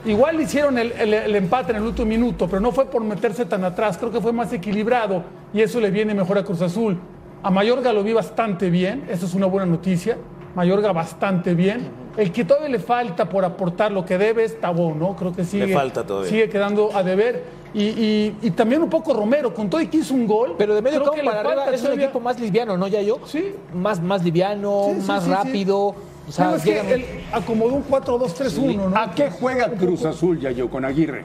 Igual 0.05 0.39
hicieron 0.41 0.77
el, 0.77 0.91
el- 0.93 1.13
el 1.13 1.35
empate 1.35 1.71
en 1.71 1.77
el 1.77 1.83
último 1.83 2.07
minuto, 2.07 2.47
pero 2.47 2.59
no 2.59 2.71
fue 2.71 2.85
por 2.85 3.03
meterse 3.03 3.45
tan 3.45 3.63
atrás. 3.63 3.97
Creo 3.97 4.11
que 4.11 4.19
fue 4.19 4.33
más 4.33 4.51
equilibrado 4.51 5.23
y 5.53 5.61
eso 5.61 5.79
le 5.79 5.91
viene 5.91 6.13
mejor 6.13 6.37
a 6.37 6.43
Cruz 6.43 6.61
Azul. 6.61 6.99
A 7.41 7.49
Mayorga 7.49 7.91
lo 7.93 8.03
vi 8.03 8.13
bastante 8.13 8.69
bien, 8.69 9.05
eso 9.09 9.25
es 9.25 9.33
una 9.33 9.45
buena 9.45 9.65
noticia. 9.65 10.17
Mayorga 10.55 10.91
bastante 10.91 11.53
bien. 11.55 11.89
El 12.15 12.31
que 12.31 12.45
todavía 12.45 12.69
le 12.69 12.79
falta 12.79 13.27
por 13.27 13.43
aportar 13.43 13.91
lo 13.91 14.05
que 14.05 14.17
debe 14.17 14.43
es 14.43 14.59
Tabó, 14.61 14.93
¿no? 14.93 15.15
Creo 15.15 15.33
que 15.33 15.43
sigue, 15.43 15.73
falta 15.73 16.05
todavía. 16.05 16.29
sigue 16.29 16.49
quedando 16.49 16.91
a 16.95 17.01
deber. 17.01 17.63
Y, 17.73 17.85
y- 17.85 18.35
y 18.43 18.51
también 18.51 18.83
un 18.83 18.89
poco 18.89 19.13
Romero, 19.15 19.51
con 19.51 19.67
todo 19.67 19.81
y 19.81 19.87
que 19.87 19.97
hizo 19.97 20.13
un 20.13 20.27
gol. 20.27 20.53
Pero 20.57 20.75
de 20.75 20.81
medio 20.83 20.99
creo 20.99 21.05
campo 21.11 21.15
que 21.15 21.23
le 21.23 21.29
para 21.29 21.49
arriba 21.63 21.65
es 21.73 21.83
un 21.83 21.99
equipo 21.99 22.19
más 22.19 22.39
liviano, 22.39 22.77
¿no, 22.77 22.87
Yayo? 22.87 23.17
Sí. 23.25 23.55
Más, 23.73 23.99
más 23.99 24.23
liviano, 24.23 24.89
Sí, 24.95 25.01
sí, 25.01 25.07
más 25.07 25.23
sí, 25.23 25.29
sí. 25.29 25.35
rápido. 25.35 25.95
O 26.27 26.31
sea, 26.31 26.45
Digo, 26.45 26.57
es 26.57 26.63
que 26.63 26.93
él 26.93 27.05
acomodó 27.33 27.73
un 27.75 27.83
4-2-3-1, 27.85 28.89
¿no? 28.89 28.97
¿A 28.97 29.11
qué 29.11 29.29
juega 29.29 29.69
Cruz 29.71 30.05
Azul, 30.05 30.39
ya 30.39 30.51
yo, 30.51 30.69
con 30.69 30.85
Aguirre? 30.85 31.23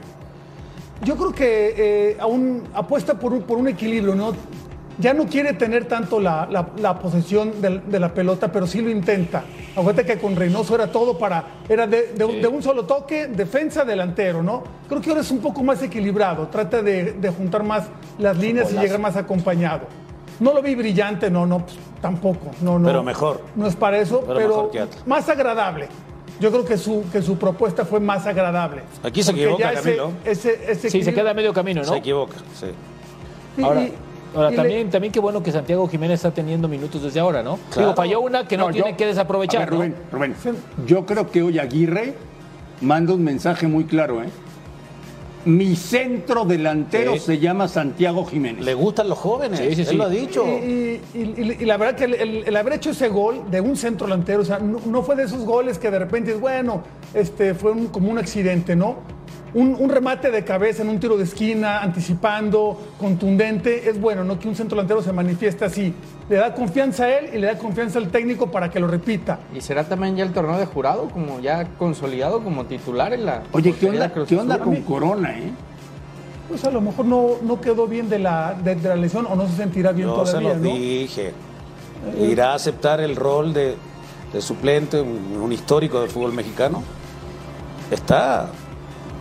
Yo 1.03 1.15
creo 1.15 1.31
que 1.33 1.73
eh, 1.77 2.17
aún 2.19 2.63
apuesta 2.73 3.13
por 3.17 3.31
un, 3.31 3.43
por 3.43 3.57
un 3.57 3.67
equilibrio, 3.69 4.15
¿no? 4.15 4.33
Ya 4.99 5.13
no 5.13 5.27
quiere 5.27 5.53
tener 5.53 5.85
tanto 5.85 6.19
la, 6.19 6.45
la- 6.51 6.71
la 6.77 6.99
posesión 6.99 7.61
de, 7.61 7.99
la 8.01 8.13
pelota, 8.13 8.51
pero 8.51 8.67
sí 8.67 8.81
lo 8.81 8.89
intenta. 8.89 9.45
Acuérdate 9.73 10.05
que 10.05 10.19
con 10.19 10.35
Reynoso 10.35 10.75
era 10.75 10.91
todo 10.91 11.17
para. 11.17 11.45
Era 11.69 11.87
de, 11.87 12.11
de 12.17 12.25
un- 12.25 12.41
de 12.41 12.47
un 12.49 12.61
solo 12.61 12.83
toque, 12.83 13.27
defensa, 13.27 13.85
delantero, 13.85 14.43
¿no? 14.43 14.61
Creo 14.89 14.99
que 14.99 15.09
ahora 15.09 15.21
es 15.21 15.31
un 15.31 15.39
poco 15.39 15.63
más 15.63 15.81
equilibrado. 15.81 16.49
Trata 16.49 16.81
de, 16.81 17.13
de 17.13 17.29
juntar 17.29 17.63
más 17.63 17.85
las 18.17 18.37
líneas 18.37 18.73
y 18.73 18.75
llegar 18.77 18.99
más 18.99 19.15
acompañado. 19.15 19.83
No 20.39 20.53
lo 20.53 20.61
vi 20.61 20.75
brillante, 20.75 21.29
no, 21.29 21.45
no, 21.45 21.59
pues, 21.59 21.77
tampoco. 22.01 22.51
No, 22.61 22.79
no. 22.79 22.87
Pero 22.87 23.03
mejor. 23.03 23.41
No 23.55 23.67
es 23.67 23.75
para 23.75 23.97
eso, 23.99 24.21
Pero 24.21 24.33
pero, 24.35 24.47
mejor 24.49 24.71
que 24.71 24.79
Atlas. 24.79 25.07
más 25.07 25.27
agradable. 25.29 25.87
Yo 26.39 26.51
creo 26.51 26.63
que 26.63 26.77
su, 26.77 27.03
que 27.11 27.21
su 27.21 27.37
propuesta 27.37 27.83
fue 27.83 27.99
más 27.99 28.25
agradable. 28.25 28.83
Aquí 29.03 29.21
se 29.23 29.31
equivoca, 29.31 29.73
ese- 29.73 29.81
Camilo. 29.97 30.11
ese- 30.23 30.71
ese 30.71 30.89
sí, 30.89 31.03
se 31.03 31.13
queda 31.13 31.31
a 31.31 31.33
medio 31.33 31.53
camino, 31.53 31.81
¿no? 31.81 31.87
Se 31.91 31.97
equivoca, 31.97 32.35
sí. 32.57 32.67
Ahora, 33.61 33.81
y- 33.83 33.93
ahora 34.33 34.47
y 34.47 34.51
le- 34.51 34.55
también, 34.57 34.89
también 34.89 35.11
qué 35.11 35.19
bueno 35.19 35.43
que 35.43 35.51
Santiago 35.51 35.85
Jiménez 35.89 36.15
está 36.19 36.31
teniendo 36.31 36.69
minutos 36.69 37.03
desde 37.03 37.19
ahora, 37.19 37.43
¿no? 37.43 37.59
Claro. 37.71 37.89
Digo, 37.89 37.95
falló 37.95 38.21
una 38.21 38.47
que 38.47 38.55
no, 38.55 38.67
No, 38.67 38.71
tiene 38.73 38.91
yo- 38.91 38.97
que 38.97 39.05
desaprovechar, 39.07 39.63
A 39.63 39.65
ver, 39.65 39.71
¿no? 39.73 39.75
Rubén, 39.79 39.95
Rubén, 40.13 40.35
yo 40.87 41.05
creo 41.05 41.29
que 41.29 41.43
hoy 41.43 41.59
Aguirre 41.59 42.13
manda 42.79 43.13
un 43.13 43.23
mensaje 43.25 43.67
muy 43.67 43.83
claro, 43.83 44.23
¿eh? 44.23 44.29
Mi 45.45 45.75
centro 45.75 46.43
delantero 46.45 47.13
Sí. 47.13 47.19
se 47.19 47.39
llama 47.39 47.67
Santiago 47.67 48.25
Jiménez. 48.25 48.63
Le 48.65 48.73
gustan 48.73 49.07
los 49.09 49.17
jóvenes, 49.17 49.59
Sí, 49.59 49.73
sí, 49.75 49.85
sí. 49.85 49.91
él 49.91 49.97
lo 49.97 50.03
ha 50.03 50.09
dicho. 50.09 50.45
Y, 50.45 50.99
y- 51.13 51.33
y- 51.37 51.57
y 51.61 51.65
la 51.65 51.77
verdad 51.77 51.95
que 51.95 52.03
el, 52.05 52.13
el- 52.15 52.43
el 52.45 52.55
haber 52.57 52.73
hecho 52.73 52.89
ese 52.91 53.07
gol 53.07 53.43
de 53.49 53.61
un 53.61 53.77
centro 53.77 54.05
delantero, 54.07 54.41
o 54.41 54.45
sea, 54.45 54.59
no, 54.59 54.79
no 54.85 55.01
fue 55.01 55.15
de 55.15 55.23
esos 55.23 55.45
goles 55.45 55.79
que 55.79 55.89
de 55.89 55.99
repente 55.99 56.31
es 56.31 56.39
bueno, 56.39 56.83
este, 57.13 57.53
fue 57.53 57.71
un- 57.71 57.87
como 57.87 58.11
un 58.11 58.17
accidente, 58.17 58.75
¿no? 58.75 58.97
Un, 59.53 59.75
un 59.79 59.89
remate 59.89 60.29
de 60.29 60.43
cabeza 60.43 60.83
en 60.83 60.89
un 60.89 60.99
tiro 60.99 61.17
de 61.17 61.23
esquina, 61.23 61.81
anticipando, 61.81 62.79
contundente, 62.99 63.89
es 63.89 63.99
bueno, 63.99 64.23
¿no? 64.23 64.37
Que 64.39 64.47
un 64.47 64.55
centro 64.55 64.75
delantero 64.75 65.01
se 65.01 65.11
manifieste 65.11 65.65
así. 65.65 65.93
Le 66.29 66.35
da 66.35 66.53
confianza 66.53 67.05
a 67.05 67.17
él 67.17 67.29
y 67.33 67.39
le 67.39 67.47
da 67.47 67.57
confianza 67.57 67.97
al 67.97 68.09
técnico 68.09 68.51
para 68.51 68.69
que 68.69 68.79
lo 68.79 68.87
repita. 68.87 69.39
¿Y 69.55 69.61
será 69.61 69.83
también 69.85 70.15
ya 70.15 70.23
el 70.23 70.33
torneo 70.33 70.57
de 70.57 70.65
jurado, 70.65 71.09
como 71.09 71.39
ya 71.39 71.65
consolidado 71.77 72.43
como 72.43 72.65
titular 72.65 73.13
en 73.13 73.25
la. 73.25 73.43
Oye, 73.51 73.73
¿qué 73.73 73.89
onda, 73.89 74.13
¿qué 74.13 74.37
onda 74.37 74.59
con 74.59 74.75
Corona, 74.83 75.37
eh? 75.37 75.51
Pues 76.47 76.63
a 76.65 76.71
lo 76.71 76.81
mejor 76.81 77.05
no, 77.05 77.31
no 77.43 77.61
quedó 77.61 77.87
bien 77.87 78.09
de 78.09 78.19
la, 78.19 78.53
de, 78.53 78.75
de 78.75 78.89
la 78.89 78.95
lesión 78.95 79.27
o 79.29 79.35
no 79.35 79.47
se 79.47 79.55
sentirá 79.55 79.91
bien 79.91 80.07
Yo 80.07 80.25
se 80.25 80.31
todavía, 80.33 80.49
los 80.49 80.57
¿no? 80.61 80.73
dije. 80.75 81.33
Irá 82.19 82.51
a 82.51 82.55
aceptar 82.55 83.01
el 83.01 83.15
rol 83.15 83.53
de, 83.53 83.75
de 84.31 84.41
suplente, 84.41 85.01
un, 85.01 85.39
un 85.41 85.51
histórico 85.51 86.01
del 86.01 86.09
fútbol 86.09 86.33
mexicano. 86.33 86.81
Está 87.91 88.49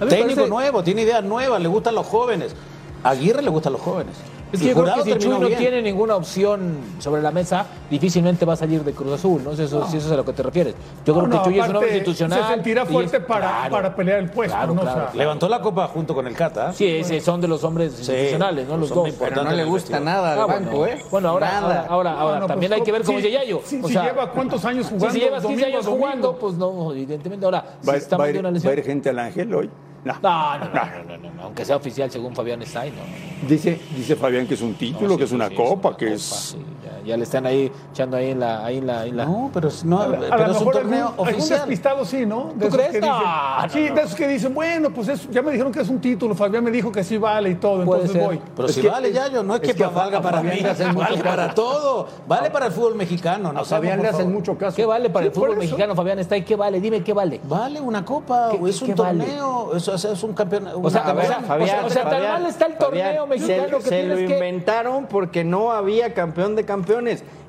técnico 0.07 0.35
parece- 0.37 0.49
nuevo, 0.49 0.83
tiene 0.83 1.03
ideas 1.03 1.25
nuevas, 1.25 1.61
le 1.61 1.69
gustan 1.69 1.95
los 1.95 2.07
jóvenes. 2.07 2.55
A 3.03 3.11
Aguirre 3.11 3.43
le 3.43 3.51
gustan 3.51 3.73
los 3.73 3.83
jóvenes. 3.83 4.15
Es 4.51 4.61
Y 4.61 4.63
que 4.63 4.69
yo 4.71 4.75
creo 4.77 4.85
Jurado 4.87 5.05
que 5.05 5.13
si 5.13 5.19
Chuy 5.19 5.39
no 5.39 5.47
bien. 5.47 5.59
tiene 5.59 5.83
ninguna 5.83 6.17
opción 6.17 6.79
sobre 7.01 7.21
la 7.21 7.31
mesa, 7.31 7.67
difícilmente 7.91 8.47
va 8.47 8.55
a 8.55 8.57
salir 8.57 8.83
de 8.83 8.93
Cruz 8.93 9.13
Azul, 9.13 9.45
¿no? 9.45 9.55
Si 9.55 9.61
eso, 9.63 9.87
si 9.87 9.99
eso 9.99 10.07
es 10.07 10.13
a 10.13 10.17
lo 10.17 10.25
que 10.25 10.33
te 10.33 10.43
refieres. 10.43 10.75
Yo 11.05 11.13
creo 11.13 11.27
No, 11.27 11.31
que 11.31 11.37
no, 11.37 11.45
Chuy 11.45 11.61
es 11.61 11.69
un 11.69 11.77
hombre 11.77 11.91
institucional. 11.93 12.43
Se 12.43 12.55
sentirá 12.55 12.83
es- 12.85 12.89
fuerte 12.89 13.21
para, 13.21 13.41
claro, 13.47 13.71
para 13.73 13.95
pelear 13.95 14.21
el 14.21 14.31
puesto, 14.31 14.57
claro, 14.57 14.73
¿no? 14.73 14.81
O 14.81 14.85
claro, 14.85 14.97
sea, 15.01 15.05
claro. 15.09 15.19
Levantó 15.19 15.49
la 15.51 15.61
copa 15.61 15.87
junto 15.89 16.15
con 16.15 16.27
el 16.27 16.35
Cata. 16.35 16.71
¿eh? 16.71 16.73
Sí, 16.75 16.87
ese 16.87 17.21
son 17.21 17.43
de 17.43 17.49
los 17.49 17.63
hombres 17.63 17.93
institucionales, 17.99 18.67
¿no? 18.67 18.79
Los 18.79 18.89
dos. 18.89 19.11
Pero 19.19 19.45
no 19.45 19.51
le 19.53 19.65
gusta 19.65 20.01
nada 20.01 20.33
al 20.33 20.41
Ah, 20.41 20.47
banco. 20.47 20.87
¿eh? 20.87 20.99
Bueno, 21.11 21.29
ahora, 21.29 21.47
Nada. 21.61 21.67
ahora, 21.67 21.87
ahora, 21.91 22.13
No, 22.13 22.19
ahora 22.19 22.41
no, 22.41 22.47
también 22.47 22.71
pues, 22.71 22.81
hay 22.81 22.85
que 22.87 22.93
ver 22.93 23.03
cómo 23.03 23.19
si- 23.21 23.27
es 23.27 23.33
Yayo. 23.35 23.61
si- 23.67 23.81
O 23.83 23.87
si 23.87 23.93
sea, 23.93 24.05
lleva 24.05 24.31
cuántos 24.31 24.65
años 24.65 24.87
si 24.89 24.95
jugando. 24.95 25.19
llevas 25.19 25.43
15 25.45 25.61
domingo 25.61 25.67
a 25.67 25.69
años 25.69 25.87
jugando, 25.87 26.39
pues 26.39 26.55
no, 26.55 26.93
evidentemente. 26.93 27.45
Ahora, 27.45 27.65
si 27.83 27.87
¿Va, 27.87 27.97
estamos 27.97 28.25
va 28.25 28.71
a 28.71 28.73
ir 28.73 28.83
gente 28.83 29.11
al 29.11 29.19
Ángel 29.19 29.55
hoy? 29.55 29.69
No. 30.05 30.15
No, 30.23 30.59
no, 30.59 30.65
no, 30.65 30.73
no, 30.73 31.05
no, 31.05 31.17
no, 31.19 31.31
no, 31.35 31.43
aunque 31.43 31.65
sea 31.65 31.77
oficial 31.77 32.11
según 32.11 32.35
Fabián 32.35 32.65
Stein. 32.65 32.93
Dice, 33.49 33.81
dice 33.97 34.17
Fabián 34.17 34.47
que 34.47 34.55
es 34.55 34.63
un 34.63 34.75
título, 34.75 35.17
que 35.17 35.25
es 35.25 35.33
una 35.33 35.51
copa, 35.51 35.97
que 35.97 36.15
es... 36.15 36.57
ya, 37.09 37.15
ya 37.15 37.17
le 37.17 37.23
están 37.25 37.47
ahí 37.47 37.71
echando 37.93 38.17
ahí 38.17 38.31
en 38.31 38.41
la, 38.41 38.65
ahí 38.65 38.79
en 38.79 38.87
la, 38.87 39.01
ahí 39.01 39.11
en 39.11 39.17
la- 39.17 39.25
No, 39.25 39.51
pero, 39.53 39.69
no, 39.85 40.01
A 40.01 40.07
lo 40.09 40.21
pero 40.21 40.53
es 40.53 40.61
un 40.61 40.71
torneo 40.71 41.07
algún, 41.09 41.29
oficial. 41.29 41.59
despistado 41.61 42.05
sí, 42.05 42.27
¿no? 42.27 42.53
De 42.55 42.67
¿Tú 42.69 42.73
crees? 42.77 42.91
que 42.93 43.01
dicen- 43.01 43.09
No, 43.09 43.69
sí, 43.71 43.87
no. 43.89 43.95
de 43.95 44.01
esos 44.03 44.15
que 44.15 44.29
dicen, 44.29 44.55
bueno, 44.55 44.91
pues 44.91 45.09
es- 45.09 45.31
ya 45.31 45.43
me 45.43 45.51
dijeron 45.53 45.73
que 45.73 45.81
es 45.81 45.89
un 45.89 46.01
título, 46.01 46.35
Fabián 46.35 46.65
me 46.65 46.71
dijo 46.71 46.93
que 46.93 47.03
sí 47.05 47.17
vale 47.19 47.51
y 47.51 47.55
todo, 47.57 47.85
Puede 47.85 48.03
entonces 48.03 48.13
ser. 48.13 48.23
voy. 48.27 48.41
Pero 48.57 48.69
Es 48.69 48.75
si 48.75 48.81
que- 48.83 48.89
vale, 48.89 49.13
Yayo, 49.13 49.43
no 49.43 49.55
es, 49.55 49.63
es 49.63 49.69
que, 49.69 49.75
que 49.77 49.85
a 49.85 49.89
valga 49.89 50.21
para 50.21 50.43
mí, 50.43 50.51
vale 50.95 51.23
para 51.23 51.55
todo. 51.55 52.07
Vale 52.27 52.51
para 52.51 52.67
el 52.67 52.73
fútbol 52.73 52.95
mexicano. 52.95 53.53
No 53.53 53.61
A 53.61 53.65
Fabián 53.65 54.03
le 54.03 54.09
hacen 54.09 54.33
mucho 54.33 54.57
caso. 54.57 54.77
¿Qué 54.77 54.85
vale 54.87 55.11
para 55.11 55.27
el 55.27 55.33
fútbol 55.33 55.57
mexicano, 55.57 55.95
Fabián 55.95 56.23
Stein? 56.25 56.45
¿Qué 56.45 56.57
vale? 56.57 56.81
Dime, 56.81 57.03
¿qué 57.03 57.13
vale? 57.13 57.41
Vale 57.45 57.81
una 57.81 58.05
copa, 58.05 58.49
¿Qué- 58.51 58.59
o 58.61 58.69
es 58.69 58.81
un 58.83 58.95
torneo, 58.95 59.75
es 59.77 60.23
un 60.23 60.33
campeón. 60.35 60.69
O 60.83 60.91
sea, 60.91 61.03
una- 61.03 61.11
a 61.11 61.15
ver, 61.15 61.27
Fabián, 61.47 61.85
o 61.85 61.91
sea, 61.91 62.09
tan 62.09 62.23
mal 62.23 62.47
está 62.47 62.67
el 62.67 62.77
torneo 62.77 63.27
mexicano 63.27 63.79
se, 63.81 63.85
que 63.85 63.89
se 63.89 64.03
lo 64.05 64.21
inventaron 64.21 65.07
porque 65.07 65.45
no 65.45 65.73
había 65.73 66.15
campeón 66.15 66.57
de 66.57 66.65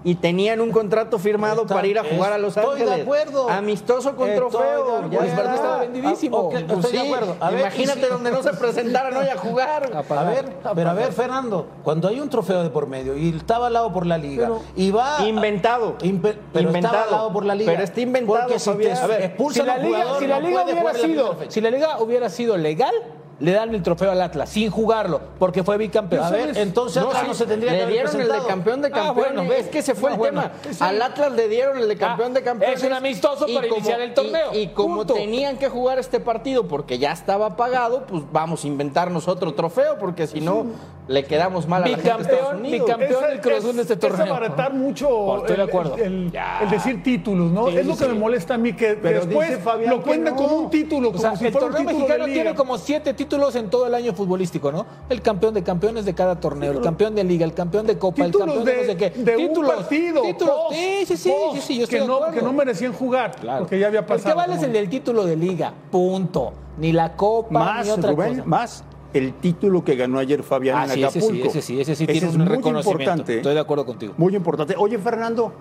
y 0.04 0.16
tenían 0.16 0.62
un 0.62 0.72
contrato 0.72 1.20
firmado 1.20 1.64
Está- 1.64 1.76
para 1.76 1.88
ir 1.88 2.00
a 2.00 2.04
jugar 2.04 2.34
a 2.34 2.38
Los 2.38 2.56
estoy 2.56 2.78
de 2.78 2.84
Ángeles. 2.84 3.04
acuerdo. 3.04 3.50
Amistoso 3.50 4.16
con 4.16 4.30
Estoy 4.30 4.50
trofeo. 4.50 5.06
está. 5.22 5.56
Estaba 5.56 5.78
vendidísimo. 5.80 6.38
Ah, 6.38 6.42
ok, 6.42 6.52
Pues 6.68 6.86
estoy 6.86 6.92
de 6.92 7.00
acuerdo. 7.06 7.36
A 7.40 7.50
ver, 7.50 7.60
imagínate 7.62 8.08
donde 8.08 8.32
no 8.32 8.44
se 8.44 8.54
presentaran 8.54 9.16
hoy 9.18 9.28
a 9.28 9.38
jugar. 9.38 9.90
A 10.10 10.24
ver, 10.24 10.46
pero 10.76 10.90
a 10.90 10.94
ver, 10.94 11.12
Fernando, 11.14 11.68
cuando 11.84 12.08
hay 12.08 12.20
un 12.20 12.30
trofeo 12.30 12.64
de 12.64 12.70
por 12.70 12.88
medio 12.88 13.18
y 13.18 13.30
estaba 13.36 13.66
avalado 13.68 13.92
por 13.94 14.06
la 14.06 14.18
liga 14.18 14.48
Pero- 14.48 14.62
y 14.76 14.92
va 14.92 15.18
Inventado. 15.28 15.98
Impe- 16.00 16.36
pero 16.54 16.68
Inventado. 16.68 16.96
está 16.96 17.08
avalado 17.10 17.34
por 17.34 17.46
la 17.46 17.56
liga. 17.56 17.72
Pero 17.72 17.84
está 17.84 18.02
inventado, 18.02 18.40
Porque 18.40 18.60
si 18.60 18.70
Fabián. 18.70 18.94
te 18.94 19.00
A 19.00 19.08
ver, 19.08 19.22
expulsan 19.24 19.64
si 19.64 19.68
la 19.68 19.78
liga, 19.78 19.98
jugador, 20.00 20.20
si 20.20 20.28
la 20.28 20.40
no 20.40 20.48
liga 20.48 20.62
puede 20.64 20.74
hubiera 20.80 20.94
sido, 21.00 21.36
si 21.48 21.62
la 21.62 21.70
liga 21.72 22.00
hubiera 22.00 22.30
sido 22.30 22.58
legal, 22.58 22.94
le 23.40 23.52
dan 23.54 23.74
el 23.74 23.82
trofeo 23.82 24.12
al 24.12 24.22
Atlas 24.22 24.50
sin 24.50 24.70
jugarlo, 24.70 25.22
porque 25.40 25.64
fue 25.64 25.78
bicampeón. 25.78 26.24
A 26.26 26.30
ver, 26.30 26.58
entonces 26.58 27.02
Atlas 27.02 27.28
no 27.28 27.34
se 27.34 27.46
tendría 27.46 27.72
que 27.72 27.86
le 27.86 27.92
dieron 27.92 28.20
el 28.22 28.28
de 28.28 28.40
campeón 28.48 28.82
de 28.82 28.92
Ah, 28.94 29.12
bueno, 29.12 29.44
ves. 29.48 29.66
es 29.66 29.68
que 29.70 29.82
se 29.82 29.96
fue 29.96 30.12
el 30.12 30.18
bueno. 30.18 30.42
tema. 30.42 30.52
Al 30.82 31.02
Atlas 31.02 31.32
le 31.32 31.48
dieron 31.48 31.78
el 31.78 31.88
de 31.88 31.96
campeón 31.98 32.32
Ah, 32.32 32.36
de 32.36 32.44
campeones. 32.44 32.80
es 32.80 32.86
un 32.86 32.94
amistoso 32.94 33.46
para 33.54 33.68
iniciar 33.68 34.02
el 34.02 34.14
torneo. 34.14 34.50
Y, 34.54 34.58
y 34.60 34.68
como 34.70 34.98
Punto. 34.98 35.14
tenían 35.14 35.58
que 35.58 35.70
jugar 35.70 36.00
este 36.00 36.20
partido 36.20 36.68
porque 36.68 36.98
ya 37.00 37.12
estaba 37.14 37.56
pagado, 37.56 38.06
pues 38.06 38.24
vamos 38.32 38.64
a 38.64 38.68
inventarnos 38.68 39.28
otro 39.28 39.54
trofeo 39.54 39.98
porque 39.98 40.28
si 40.28 40.42
no 40.42 40.66
le 41.08 41.24
quedamos 41.26 41.68
mal 41.68 41.84
a 41.84 41.88
la 41.88 41.96
gente 41.96 42.04
de 42.04 42.10
Estados 42.10 42.28
Bicampeón, 42.30 42.60
Unidos. 42.60 42.86
bicampeón 42.88 43.24
Es- 43.24 43.30
del 43.30 43.42
Cruz 43.42 43.76
de 43.76 43.82
este 43.82 43.94
es- 43.94 44.00
torneo. 44.00 44.26
Es 44.26 44.32
abaratar 44.32 44.74
mucho 44.74 45.10
Oh, 45.10 45.38
estoy 45.38 45.56
de 45.56 45.64
el- 45.64 45.70
acuerdo. 45.70 45.96
el, 45.96 46.32
el- 46.62 46.70
decir 46.70 47.02
títulos, 47.02 47.52
¿no? 47.52 47.68
Sí, 47.70 47.78
es 47.78 47.86
lo 47.86 47.94
que 47.98 48.04
sí. 48.04 48.10
me 48.12 48.16
molesta 48.20 48.56
a 48.56 48.58
mí, 48.58 48.74
que, 48.74 48.94
Pero 48.96 49.26
después 49.26 49.60
lo 49.88 50.02
cuentan 50.04 50.36
no. 50.36 50.42
como 50.42 50.56
un 50.58 50.70
título, 50.70 51.10
O 51.10 51.12
como 51.14 51.36
si 51.38 51.46
el 51.46 51.52
fuera 51.52 51.68
un 51.68 51.74
torneo 51.74 51.88
título 51.88 52.08
mexicano 52.08 52.26
tiene 52.26 52.54
como 52.56 52.78
siete 52.78 53.14
títulos 53.14 53.29
en 53.34 53.70
todo 53.70 53.86
el 53.88 53.94
año 53.94 54.14
futbolístico, 54.14 54.72
¿no? 54.72 54.86
El 55.10 55.22
campeón 55.22 55.54
de 55.54 55.62
campeones 55.64 56.06
de 56.06 56.14
cada 56.16 56.40
torneo, 56.40 56.72
el 56.72 56.82
campeón 56.82 57.14
de 57.16 57.24
liga, 57.24 57.46
el 57.46 57.54
campeón 57.54 57.86
de 57.86 57.98
copa, 57.98 58.26
el 58.26 58.32
Títulos 58.32 58.56
campeón 58.56 58.66
de, 58.66 58.72
de, 58.72 58.82
no 58.82 58.92
sé 58.92 58.98
qué. 58.98 59.10
de 59.22 59.36
títulos, 59.38 59.72
un 59.72 59.78
partido. 59.78 60.22
títulos. 60.24 60.56
post, 60.56 60.76
sí, 60.76 61.06
sí, 61.06 61.18
sí, 61.18 61.30
post, 61.30 61.56
sí, 61.56 61.62
sí, 61.62 61.78
yo 61.78 61.84
estoy 61.84 62.00
que, 62.00 62.06
no, 62.08 62.16
acuerdo. 62.16 62.34
que 62.34 62.42
no 62.42 62.54
merecían 62.54 62.94
jugar, 62.94 63.36
Claro. 63.36 63.60
porque 63.60 63.80
ya 63.80 63.88
había 63.88 64.00
El 64.00 64.06
pasado. 64.06 64.30
que 64.30 64.38
vale 64.48 64.66
el 64.66 64.72
del 64.74 64.90
título 64.90 65.26
de 65.26 65.36
liga, 65.36 65.74
punto. 65.92 66.54
Ni 66.78 66.92
la 66.92 67.16
copa, 67.16 67.60
Más, 67.60 67.86
ni 67.86 67.92
otra 67.92 68.12
Rubén, 68.12 68.30
cosa. 68.38 68.44
más 68.46 68.84
el 69.14 69.34
título 69.34 69.84
que 69.84 69.96
ganó 69.96 70.18
ayer 70.20 70.44
Fabián 70.44 70.78
Ah, 70.78 70.84
en 70.86 70.90
sí, 70.92 71.04
ese 71.04 71.20
Acapulco. 71.20 71.44
sí, 71.44 71.48
ese 71.50 71.62
sí, 71.62 71.80
ese 71.82 71.96
sí 71.96 72.06
tiene 72.08 72.28
es 72.28 72.34
un 72.34 72.40
muy 72.42 72.48
reconocimiento. 72.48 73.02
importante. 73.04 73.38
Estoy 73.38 73.54
de 73.54 73.60
acuerdo 73.60 73.86
contigo. 73.86 74.14
Muy 74.18 74.36
importante. 74.36 74.76
Oye, 74.78 74.98
Fernando, 74.98 75.52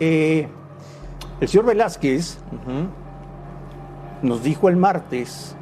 eh, 0.00 0.46
el 1.40 1.48
señor 1.48 1.66
Velázquez 1.66 2.38
nos 4.22 4.42
dijo 4.42 4.68
el 4.68 4.76
martes 4.76 5.54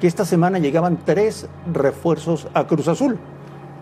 que 0.00 0.06
esta 0.06 0.24
semana 0.24 0.58
llegaban 0.58 0.98
tres 1.04 1.48
refuerzos 1.72 2.48
a 2.54 2.66
Cruz 2.66 2.88
Azul. 2.88 3.18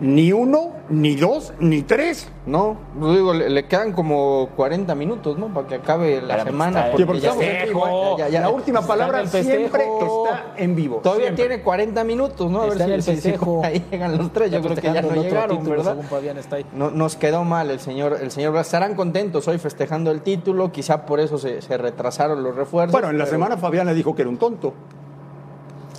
Ni 0.01 0.33
uno, 0.33 0.73
ni 0.89 1.15
dos, 1.15 1.53
ni 1.57 1.81
tres. 1.81 2.29
No, 2.45 2.75
yo 2.99 3.13
digo, 3.13 3.33
le, 3.33 3.49
le 3.49 3.65
quedan 3.65 3.93
como 3.93 4.49
40 4.57 4.93
minutos, 4.93 5.37
¿no? 5.37 5.53
Para 5.53 5.67
que 5.67 5.75
acabe 5.75 6.21
la 6.21 6.43
semana. 6.43 6.87
porque 6.91 7.05
porque 7.05 7.21
ya-. 7.21 7.33
Ya, 8.17 8.27
ya, 8.27 8.41
La 8.41 8.49
última 8.49 8.81
Está 8.81 8.87
palabra 8.93 9.25
siempre 9.25 9.85
está 9.85 10.43
en 10.57 10.75
vivo. 10.75 10.97
Todavía 11.01 11.27
siempre. 11.27 11.47
tiene 11.47 11.63
40 11.63 12.03
minutos, 12.03 12.51
¿no? 12.51 12.63
A 12.63 12.65
ver 12.65 12.73
Está 12.73 12.83
si, 12.83 12.89
en 12.89 12.95
el 12.95 13.03
si- 13.03 13.11
si 13.15 13.21
festejo. 13.21 13.61
ahí 13.63 13.85
llegan 13.89 14.17
los 14.17 14.33
tres. 14.33 14.51
Yo 14.51 14.61
creo 14.61 14.75
que 14.75 14.81
ya 14.81 15.01
no 15.01 15.15
llegaron, 15.15 15.57
título, 15.59 15.77
¿verdad? 15.77 15.91
según 15.93 16.05
Fabián 16.07 16.37
está 16.39 16.57
ahí. 16.57 16.65
No, 16.73 16.91
nos 16.91 17.15
quedó 17.15 17.45
mal 17.45 17.71
el 17.71 17.79
señor, 17.79 18.17
el 18.21 18.31
señor 18.31 18.51
Blas. 18.51 18.65
Estarán 18.67 18.95
contentos 18.95 19.47
hoy 19.47 19.59
festejando 19.59 20.11
el 20.11 20.19
título, 20.23 20.73
quizá 20.73 21.05
por 21.05 21.21
eso 21.21 21.37
se, 21.37 21.61
se 21.61 21.77
retrasaron 21.77 22.43
los 22.43 22.53
refuerzos. 22.53 22.91
Bueno, 22.91 23.11
en 23.11 23.17
la 23.17 23.23
pero 23.23 23.37
semana 23.37 23.55
Fabián 23.55 23.87
le 23.87 23.93
dijo 23.93 24.13
que 24.13 24.23
era 24.23 24.29
un 24.29 24.37
tonto. 24.37 24.73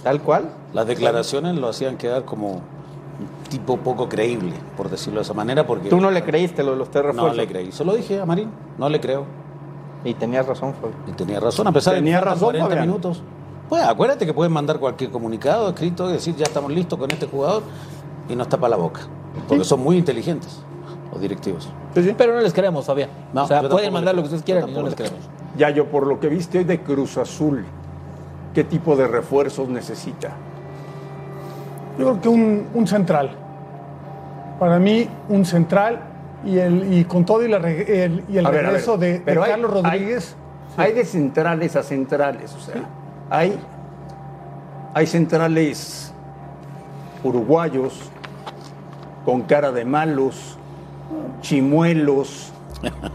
Tal 0.06 0.22
cual. 0.22 0.44
Las 0.72 0.86
declaraciones 0.86 1.56
lo 1.56 1.66
hacían 1.68 1.96
quedar 1.96 2.24
como 2.24 2.52
un 2.52 3.50
tipo 3.50 3.76
poco 3.78 4.08
creíble, 4.08 4.52
por 4.76 4.88
decirlo 4.88 5.18
de 5.18 5.24
esa 5.24 5.34
manera, 5.34 5.66
porque 5.66 5.88
Tú 5.88 6.00
no 6.00 6.12
le 6.12 6.22
creíste 6.22 6.62
lo 6.62 6.70
de 6.70 6.76
los 6.76 6.92
tres 6.92 7.12
no 7.12 7.32
le 7.32 7.48
creí. 7.48 7.72
Se 7.72 7.84
lo 7.84 7.92
dije 7.92 8.20
a 8.20 8.24
Marín, 8.24 8.48
no 8.78 8.88
le 8.88 9.00
creo. 9.00 9.24
Y 10.04 10.14
tenías 10.14 10.46
razón, 10.46 10.74
Fabio. 10.74 10.94
Y 11.08 11.10
tenía 11.10 11.40
razón, 11.40 11.66
a 11.66 11.72
pesar 11.72 11.96
de 11.96 12.04
que 12.04 12.20
razón, 12.20 12.50
40 12.50 12.68
Fabián. 12.68 12.86
minutos. 12.86 13.20
Pues 13.68 13.82
acuérdate 13.82 14.24
que 14.26 14.32
pueden 14.32 14.52
mandar 14.52 14.78
cualquier 14.78 15.10
comunicado 15.10 15.70
escrito 15.70 16.08
y 16.08 16.12
decir 16.12 16.36
ya 16.36 16.44
estamos 16.44 16.70
listos 16.70 16.96
con 16.96 17.10
este 17.10 17.26
jugador 17.26 17.64
y 18.28 18.36
nos 18.36 18.48
tapa 18.48 18.68
la 18.68 18.76
boca. 18.76 19.00
Porque 19.48 19.64
son 19.64 19.80
muy 19.80 19.96
inteligentes 19.96 20.60
los 21.10 21.20
directivos. 21.20 21.68
Pero 21.94 22.32
no 22.32 22.40
les 22.42 22.52
creemos, 22.52 22.84
Fabián. 22.86 23.10
No, 23.32 23.42
o 23.42 23.46
sea, 23.48 23.68
pueden 23.68 23.92
mandar 23.92 24.14
lo 24.14 24.22
que 24.22 24.26
ustedes 24.26 24.44
quieran 24.44 24.68
y 24.68 24.72
no 24.72 24.82
les 24.82 24.94
creemos. 24.94 25.18
Ya 25.58 25.70
yo, 25.70 25.86
por 25.86 26.06
lo 26.06 26.20
que 26.20 26.28
viste 26.28 26.58
hoy 26.58 26.64
de 26.64 26.80
Cruz 26.80 27.16
Azul, 27.18 27.64
¿qué 28.56 28.64
tipo 28.64 28.96
de 28.96 29.06
refuerzos 29.06 29.68
necesita? 29.68 30.30
Yo 31.98 32.06
creo 32.06 32.20
que 32.22 32.28
un, 32.30 32.66
un 32.72 32.86
central. 32.86 33.32
Para 34.58 34.78
mí, 34.78 35.06
un 35.28 35.44
central 35.44 36.00
y, 36.42 36.56
el, 36.56 36.90
y 36.94 37.04
con 37.04 37.26
todo 37.26 37.44
y, 37.44 37.48
la 37.48 37.58
el, 37.58 38.24
y 38.30 38.38
el 38.38 38.46
A 38.46 38.48
ver, 38.50 38.60
a 38.60 38.62
ver, 38.62 38.66
regreso 38.72 38.96
de, 38.96 39.12
de 39.12 39.20
pero 39.20 39.42
hay- 39.42 39.50
Carlos 39.50 39.72
hay- 39.74 39.82
Rodríguez. 39.98 40.36
Hay 40.78 40.92
de 40.94 41.04
centrales 41.04 41.76
a 41.76 41.82
centrales, 41.82 42.54
o 42.54 42.60
sea, 42.60 42.82
hay, 43.30 43.58
hay 44.94 45.06
centrales 45.06 46.12
uruguayos 47.24 48.10
con 49.26 49.42
cara 49.42 49.70
de 49.72 49.84
malos, 49.84 50.58
chimuelos, 51.42 52.52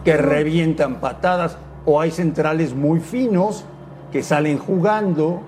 que 0.04 0.18
revientan 0.18 0.96
patadas, 0.96 1.58
o 1.86 2.00
hay 2.00 2.12
centrales 2.12 2.74
muy 2.76 3.00
finos 3.00 3.66
que 4.12 4.24
salen 4.24 4.58
jugando. 4.58 5.42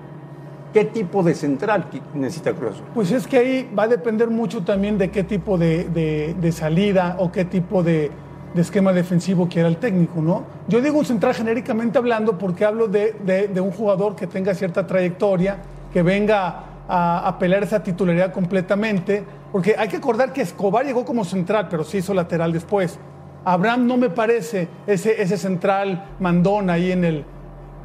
¿Qué 0.72 0.84
tipo 0.84 1.22
de 1.22 1.34
central 1.34 1.86
necesita 2.14 2.52
Cruz? 2.52 2.82
Pues 2.94 3.12
es 3.12 3.28
que 3.28 3.38
ahí 3.38 3.70
va 3.78 3.84
a 3.84 3.88
depender 3.88 4.28
mucho 4.28 4.64
también 4.64 4.98
de 4.98 5.10
qué 5.10 5.22
tipo 5.22 5.56
de, 5.56 6.50
salida 6.52 7.16
o 7.20 7.30
qué 7.30 7.44
tipo 7.44 7.84
de, 7.84 8.10
esquema 8.56 8.92
defensivo 8.92 9.48
quiera 9.48 9.68
el 9.68 9.76
técnico, 9.76 10.20
¿no? 10.20 10.44
Yo 10.66 10.80
digo 10.80 10.98
un 10.98 11.04
central 11.04 11.34
genéricamente 11.34 11.98
hablando 11.98 12.38
porque 12.38 12.64
hablo 12.64 12.88
de, 12.88 13.14
un 13.56 13.70
jugador 13.70 14.16
que 14.16 14.26
tenga 14.26 14.52
cierta 14.54 14.84
trayectoria, 14.84 15.58
que 15.92 16.02
venga 16.02 16.64
a, 16.88 17.28
a 17.28 17.38
pelear 17.38 17.62
esa 17.62 17.80
titularidad 17.80 18.32
completamente, 18.32 19.22
porque 19.52 19.76
hay 19.78 19.86
que 19.86 19.98
acordar 19.98 20.32
que 20.32 20.42
Escobar 20.42 20.84
llegó 20.84 21.04
como 21.04 21.24
central, 21.24 21.68
pero 21.70 21.84
se 21.84 21.98
hizo 21.98 22.12
lateral 22.14 22.52
después. 22.52 22.98
Abraham 23.44 23.86
no 23.86 23.96
me 23.96 24.10
parece 24.10 24.68
ese, 24.86 25.20
ese 25.22 25.36
central 25.36 26.16
mandón 26.18 26.70
ahí 26.70 26.92
en, 26.92 27.04
el, 27.04 27.24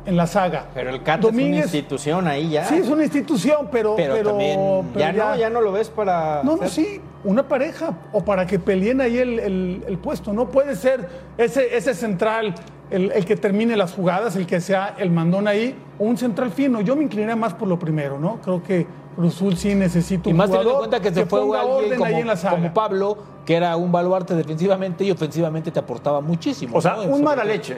en 0.05 0.15
la 0.17 0.27
saga. 0.27 0.65
Pero 0.73 0.89
el 0.89 1.03
CAT 1.03 1.23
es 1.25 1.31
una 1.31 1.41
institución 1.41 2.27
ahí 2.27 2.49
ya. 2.49 2.65
Sí, 2.65 2.75
es 2.75 2.87
una 2.89 3.03
institución, 3.03 3.67
pero... 3.71 3.95
pero, 3.95 4.13
pero- 4.15 4.29
también 4.29 4.59
pero 4.93 4.99
ya, 4.99 5.11
no, 5.13 5.35
ya 5.35 5.49
no 5.49 5.61
lo 5.61 5.71
ves 5.71 5.89
para. 5.89 6.41
no, 6.43 6.53
no, 6.53 6.57
ser- 6.57 6.69
sí, 6.69 7.01
una 7.23 7.47
pareja 7.47 7.93
o 8.13 8.23
para 8.23 8.45
que 8.47 8.59
peleen 8.59 9.01
ahí 9.01 9.17
el, 9.17 9.39
el- 9.39 9.83
el 9.87 9.97
puesto. 9.97 10.33
No 10.33 10.49
puede 10.49 10.75
ser 10.75 11.07
ese, 11.37 11.75
ese 11.77 11.93
central 11.93 12.55
el, 12.89 13.11
el 13.11 13.25
que 13.25 13.35
termine 13.35 13.75
las 13.77 13.93
jugadas, 13.93 14.35
el 14.35 14.47
que 14.47 14.59
sea 14.61 14.95
el 14.97 15.11
mandón 15.11 15.47
ahí, 15.47 15.75
o 15.99 16.05
un 16.05 16.17
central 16.17 16.49
fino. 16.51 16.81
Yo 16.81 16.95
me 16.95 17.03
inclinaría 17.03 17.35
más 17.35 17.53
por 17.53 17.67
lo 17.67 17.77
primero, 17.77 18.19
¿no? 18.19 18.39
Creo 18.41 18.63
que 18.63 18.87
Cruz 19.15 19.35
Azul 19.35 19.57
sí 19.57 19.75
necesita 19.75 20.29
Y 20.29 20.31
un 20.31 20.37
más 20.37 20.47
teniendo 20.49 20.71
en 20.71 20.77
cuenta 20.77 20.99
que 21.01 21.13
se 21.13 21.25
fue 21.25 21.41
ponga 21.41 21.59
alguien 21.61 21.77
orden 21.85 21.99
como, 21.99 22.05
ahí 22.05 22.21
en 22.21 22.27
la 22.27 22.37
saga. 22.37 22.55
como 22.55 22.73
Pablo, 22.73 23.17
que 23.45 23.55
era 23.55 23.75
un 23.75 23.91
baluarte 23.91 24.33
defensivamente 24.33 25.03
y 25.03 25.11
ofensivamente 25.11 25.71
te 25.71 25.79
aportaba 25.79 26.21
muchísimo. 26.21 26.77
O 26.77 26.81
sea, 26.81 26.95
¿no? 26.95 27.03
un 27.03 27.23
mala 27.23 27.41
todo- 27.43 27.51
leche. 27.51 27.77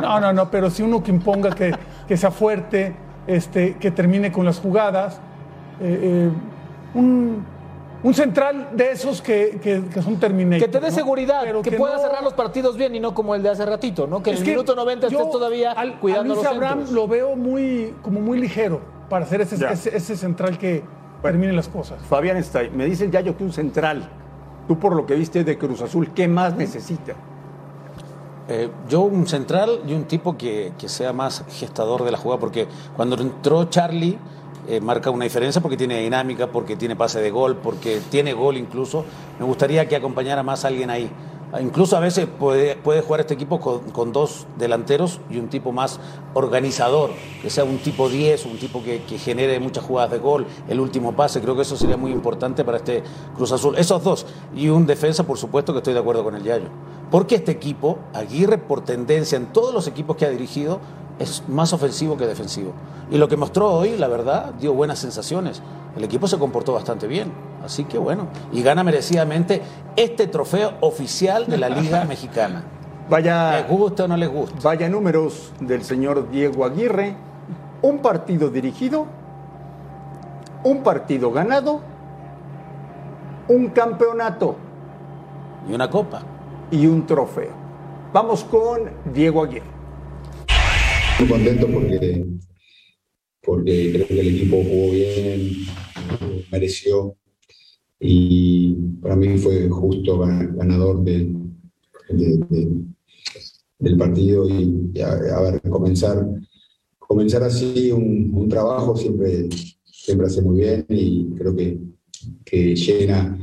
No, 0.00 0.20
no, 0.20 0.32
no, 0.32 0.50
pero 0.50 0.70
sí 0.70 0.82
uno 0.82 1.02
que 1.02 1.10
imponga 1.10 1.50
que, 1.50 1.74
que 2.06 2.16
sea 2.16 2.30
fuerte, 2.30 2.94
este, 3.26 3.76
que 3.76 3.90
termine 3.90 4.30
con 4.32 4.44
las 4.44 4.58
jugadas. 4.60 5.20
eh, 5.80 6.28
eh, 6.28 6.30
un, 6.94 7.44
un 8.02 8.14
central 8.14 8.68
de 8.74 8.92
esos 8.92 9.20
que, 9.20 9.58
que, 9.62 9.82
que 9.92 10.02
son 10.02 10.18
terminators. 10.20 10.64
Que 10.64 10.70
te 10.72 10.80
dé 10.80 10.88
¿no? 10.90 10.94
seguridad, 10.96 11.40
Pero 11.44 11.62
que, 11.62 11.72
pueda 11.72 11.96
no- 11.96 12.00
cerrar 12.02 12.22
los 12.22 12.32
partidos 12.32 12.76
bien 12.76 12.94
y 12.94 13.00
no 13.00 13.12
como 13.12 13.34
el 13.34 13.42
de 13.42 13.50
hace 13.50 13.66
ratito, 13.66 14.06
¿no? 14.06 14.22
Que 14.22 14.30
en 14.30 14.36
el 14.38 14.44
minuto 14.44 14.74
90 14.76 15.08
yo 15.08 15.18
estés 15.18 15.32
todavía 15.32 15.72
al- 15.72 15.98
cuidando 15.98 16.32
a 16.32 16.36
Luis 16.36 16.44
los 16.44 16.54
Abraham 16.54 16.78
centros. 16.78 16.94
lo 16.94 17.08
veo 17.08 17.34
muy, 17.36 17.94
como 18.02 18.20
muy 18.20 18.38
ligero 18.40 18.80
para 19.10 19.24
hacer 19.24 19.40
ese, 19.40 19.56
ese, 19.72 19.96
ese 19.96 20.16
central 20.16 20.56
que 20.58 20.82
termine 21.22 21.52
las 21.52 21.68
cosas. 21.68 22.00
Fabián 22.08 22.36
está 22.36 22.60
ahí. 22.60 22.70
Me 22.70 22.84
dice 22.86 23.04
el 23.04 23.10
Yayo 23.10 23.36
que 23.36 23.42
un 23.44 23.52
central. 23.52 24.08
Tú 24.68 24.78
por 24.78 24.94
lo 24.94 25.04
que 25.04 25.14
viste 25.14 25.42
de 25.44 25.58
Cruz 25.58 25.82
Azul, 25.82 26.10
¿qué 26.14 26.28
más 26.28 26.54
necesita? 26.54 27.14
Eh, 28.48 28.70
yo 28.88 29.02
un 29.02 29.26
central 29.26 29.82
y 29.86 29.92
un 29.92 30.04
tipo 30.04 30.36
que, 30.38 30.72
que 30.78 30.88
sea 30.88 31.12
más 31.12 31.44
gestador 31.50 32.04
de 32.04 32.10
la 32.10 32.18
jugada, 32.18 32.40
porque 32.40 32.66
cuando 32.96 33.16
entró 33.16 33.64
Charlie 33.64 34.18
eh, 34.68 34.82
marca 34.82 35.10
una 35.10 35.24
diferencia 35.24 35.62
porque 35.62 35.78
tiene 35.78 35.98
dinámica, 36.00 36.46
porque 36.48 36.76
tiene 36.76 36.94
pase 36.94 37.20
de 37.22 37.30
gol, 37.30 37.56
porque 37.56 38.02
tiene 38.10 38.34
gol 38.34 38.58
incluso. 38.58 39.04
Me 39.38 39.46
gustaría 39.46 39.88
que 39.88 39.96
acompañara 39.96 40.42
más 40.42 40.66
a 40.66 40.68
alguien 40.68 40.90
ahí. 40.90 41.10
Ah, 41.50 41.62
Incluso 41.62 41.96
a 41.96 42.00
veces 42.00 42.26
puede, 42.26 42.76
puede 42.76 43.00
jugar 43.00 43.20
este 43.20 43.32
equipo 43.32 43.60
con, 43.60 43.90
con 43.90 44.12
dos 44.12 44.46
delanteros 44.58 45.20
y 45.30 45.38
un 45.38 45.48
tipo 45.48 45.72
más 45.72 45.98
organizador, 46.34 47.12
que 47.40 47.48
sea 47.48 47.64
un 47.64 47.78
tipo 47.78 48.10
10, 48.10 48.44
un 48.44 48.58
tipo 48.58 48.82
que, 48.82 49.02
que 49.04 49.16
genere 49.16 49.58
muchas 49.58 49.84
jugadas 49.84 50.10
de 50.10 50.18
gol, 50.18 50.46
el 50.68 50.78
último 50.80 51.16
pase, 51.16 51.40
creo 51.40 51.56
que 51.56 51.62
eso 51.62 51.74
sería 51.74 51.96
muy 51.96 52.12
importante 52.12 52.62
para 52.62 52.76
este 52.76 53.02
Cruz 53.34 53.52
Azul. 53.52 53.74
Esos 53.78 54.04
dos. 54.04 54.26
Y 54.54 54.68
un 54.68 54.86
defensa, 54.86 55.22
por 55.22 55.38
supuesto, 55.38 55.72
que 55.72 55.78
estoy 55.78 55.94
de 55.94 56.00
acuerdo 56.00 56.22
con 56.22 56.34
el 56.34 56.42
Yayo. 56.42 56.68
Porque 57.10 57.36
este 57.36 57.52
equipo, 57.52 57.98
Aguirre, 58.12 58.58
por 58.58 58.82
tendencia 58.82 59.36
en 59.36 59.46
todos 59.46 59.72
los 59.72 59.86
equipos 59.86 60.16
que 60.16 60.26
ha 60.26 60.30
dirigido, 60.30 60.80
es 61.18 61.42
más 61.48 61.72
ofensivo 61.72 62.16
que 62.16 62.26
defensivo. 62.26 62.72
Y 63.10 63.16
lo 63.16 63.28
que 63.28 63.36
mostró 63.36 63.72
hoy, 63.72 63.96
la 63.96 64.08
verdad, 64.08 64.52
dio 64.60 64.74
buenas 64.74 64.98
sensaciones. 64.98 65.62
El 65.96 66.04
equipo 66.04 66.28
se 66.28 66.38
comportó 66.38 66.74
bastante 66.74 67.06
bien. 67.06 67.32
Así 67.64 67.84
que 67.84 67.98
bueno, 67.98 68.28
y 68.52 68.62
gana 68.62 68.84
merecidamente 68.84 69.62
este 69.96 70.26
trofeo 70.26 70.74
oficial 70.80 71.46
de 71.46 71.56
la 71.56 71.68
Liga 71.68 72.04
Mexicana. 72.08 72.62
Vaya, 73.08 73.52
¿Les 73.62 73.68
gusta 73.68 74.04
o 74.04 74.08
no 74.08 74.16
les 74.16 74.28
gusta? 74.28 74.56
vaya 74.62 74.88
números 74.88 75.52
del 75.60 75.82
señor 75.82 76.30
Diego 76.30 76.64
Aguirre. 76.66 77.16
Un 77.80 78.00
partido 78.00 78.50
dirigido, 78.50 79.06
un 80.62 80.82
partido 80.82 81.30
ganado, 81.30 81.80
un 83.48 83.68
campeonato 83.68 84.56
Y 85.68 85.74
una 85.74 85.88
copa. 85.88 86.22
Y 86.70 86.86
un 86.86 87.06
trofeo. 87.06 87.52
Vamos 88.12 88.44
con 88.44 88.82
Diego 89.12 89.42
Aguirre. 89.44 89.66
Muy 91.20 91.28
contento 91.28 91.66
porque, 91.72 92.26
porque 93.42 93.92
creo 93.92 94.06
que 94.06 94.20
el 94.20 94.28
equipo 94.36 94.62
jugó 94.62 94.92
bien, 94.92 95.50
mereció 96.52 97.16
y 98.00 98.74
para 99.02 99.16
mí 99.16 99.36
fue 99.38 99.68
justo 99.68 100.18
gan- 100.20 100.54
ganador 100.56 101.02
de- 101.02 101.34
de- 102.10 102.36
de- 102.48 102.68
del 103.80 103.96
partido 103.96 104.48
y, 104.48 104.92
a 105.00 105.40
ver, 105.40 105.60
comenzar, 105.68 106.24
comenzar 106.98 107.42
así 107.42 107.90
un, 107.90 108.30
un 108.34 108.48
trabajo 108.48 108.96
siempre, 108.96 109.48
siempre 109.84 110.26
hace 110.26 110.42
muy 110.42 110.60
bien 110.60 110.86
y 110.88 111.28
creo 111.36 111.54
que, 111.54 111.78
que 112.44 112.74
llena 112.76 113.38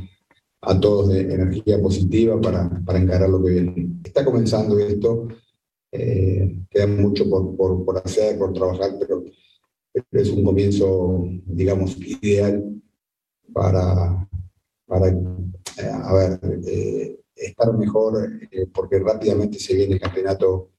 a 0.68 0.80
todos 0.80 1.08
de 1.10 1.20
energía 1.20 1.80
positiva 1.80 2.40
para, 2.40 2.68
para 2.84 2.98
encarar 2.98 3.30
lo 3.30 3.42
que 3.42 3.50
viene. 3.50 4.00
Está 4.04 4.24
comenzando 4.24 4.78
esto, 4.78 5.28
eh, 5.92 6.58
queda 6.68 6.86
mucho 6.88 7.28
por, 7.30 7.56
por, 7.56 7.84
por 7.84 7.98
hacer, 7.98 8.36
por 8.38 8.52
trabajar, 8.52 8.90
pero, 8.98 9.24
es 10.12 10.28
un 10.30 10.44
comienzo, 10.44 11.24
digamos, 11.46 11.96
ideal 11.98 12.82
para, 13.52 14.28
para 14.86 15.08
eh, 15.08 15.90
a 15.92 16.14
ver, 16.14 16.40
eh, 16.66 17.20
estar 17.34 17.72
mejor, 17.78 18.30
eh, 18.50 18.66
porque 18.74 18.98
rápidamente 18.98 19.58
se 19.58 19.74
viene 19.74 19.94
el 19.94 20.00
campeonato, 20.00 20.70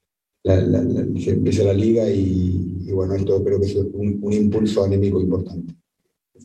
la- 0.44 0.60
la- 0.60 0.82
la- 0.82 1.20
se 1.20 1.30
empieza 1.30 1.64
la 1.64 1.72
liga 1.72 2.08
y, 2.08 2.84
y 2.86 2.92
bueno, 2.92 3.14
esto 3.14 3.42
creo 3.42 3.58
que 3.58 3.66
es 3.66 3.74
un, 3.74 4.18
un 4.22 4.32
impulso 4.32 4.84
anémico 4.84 5.20
importante. 5.20 5.74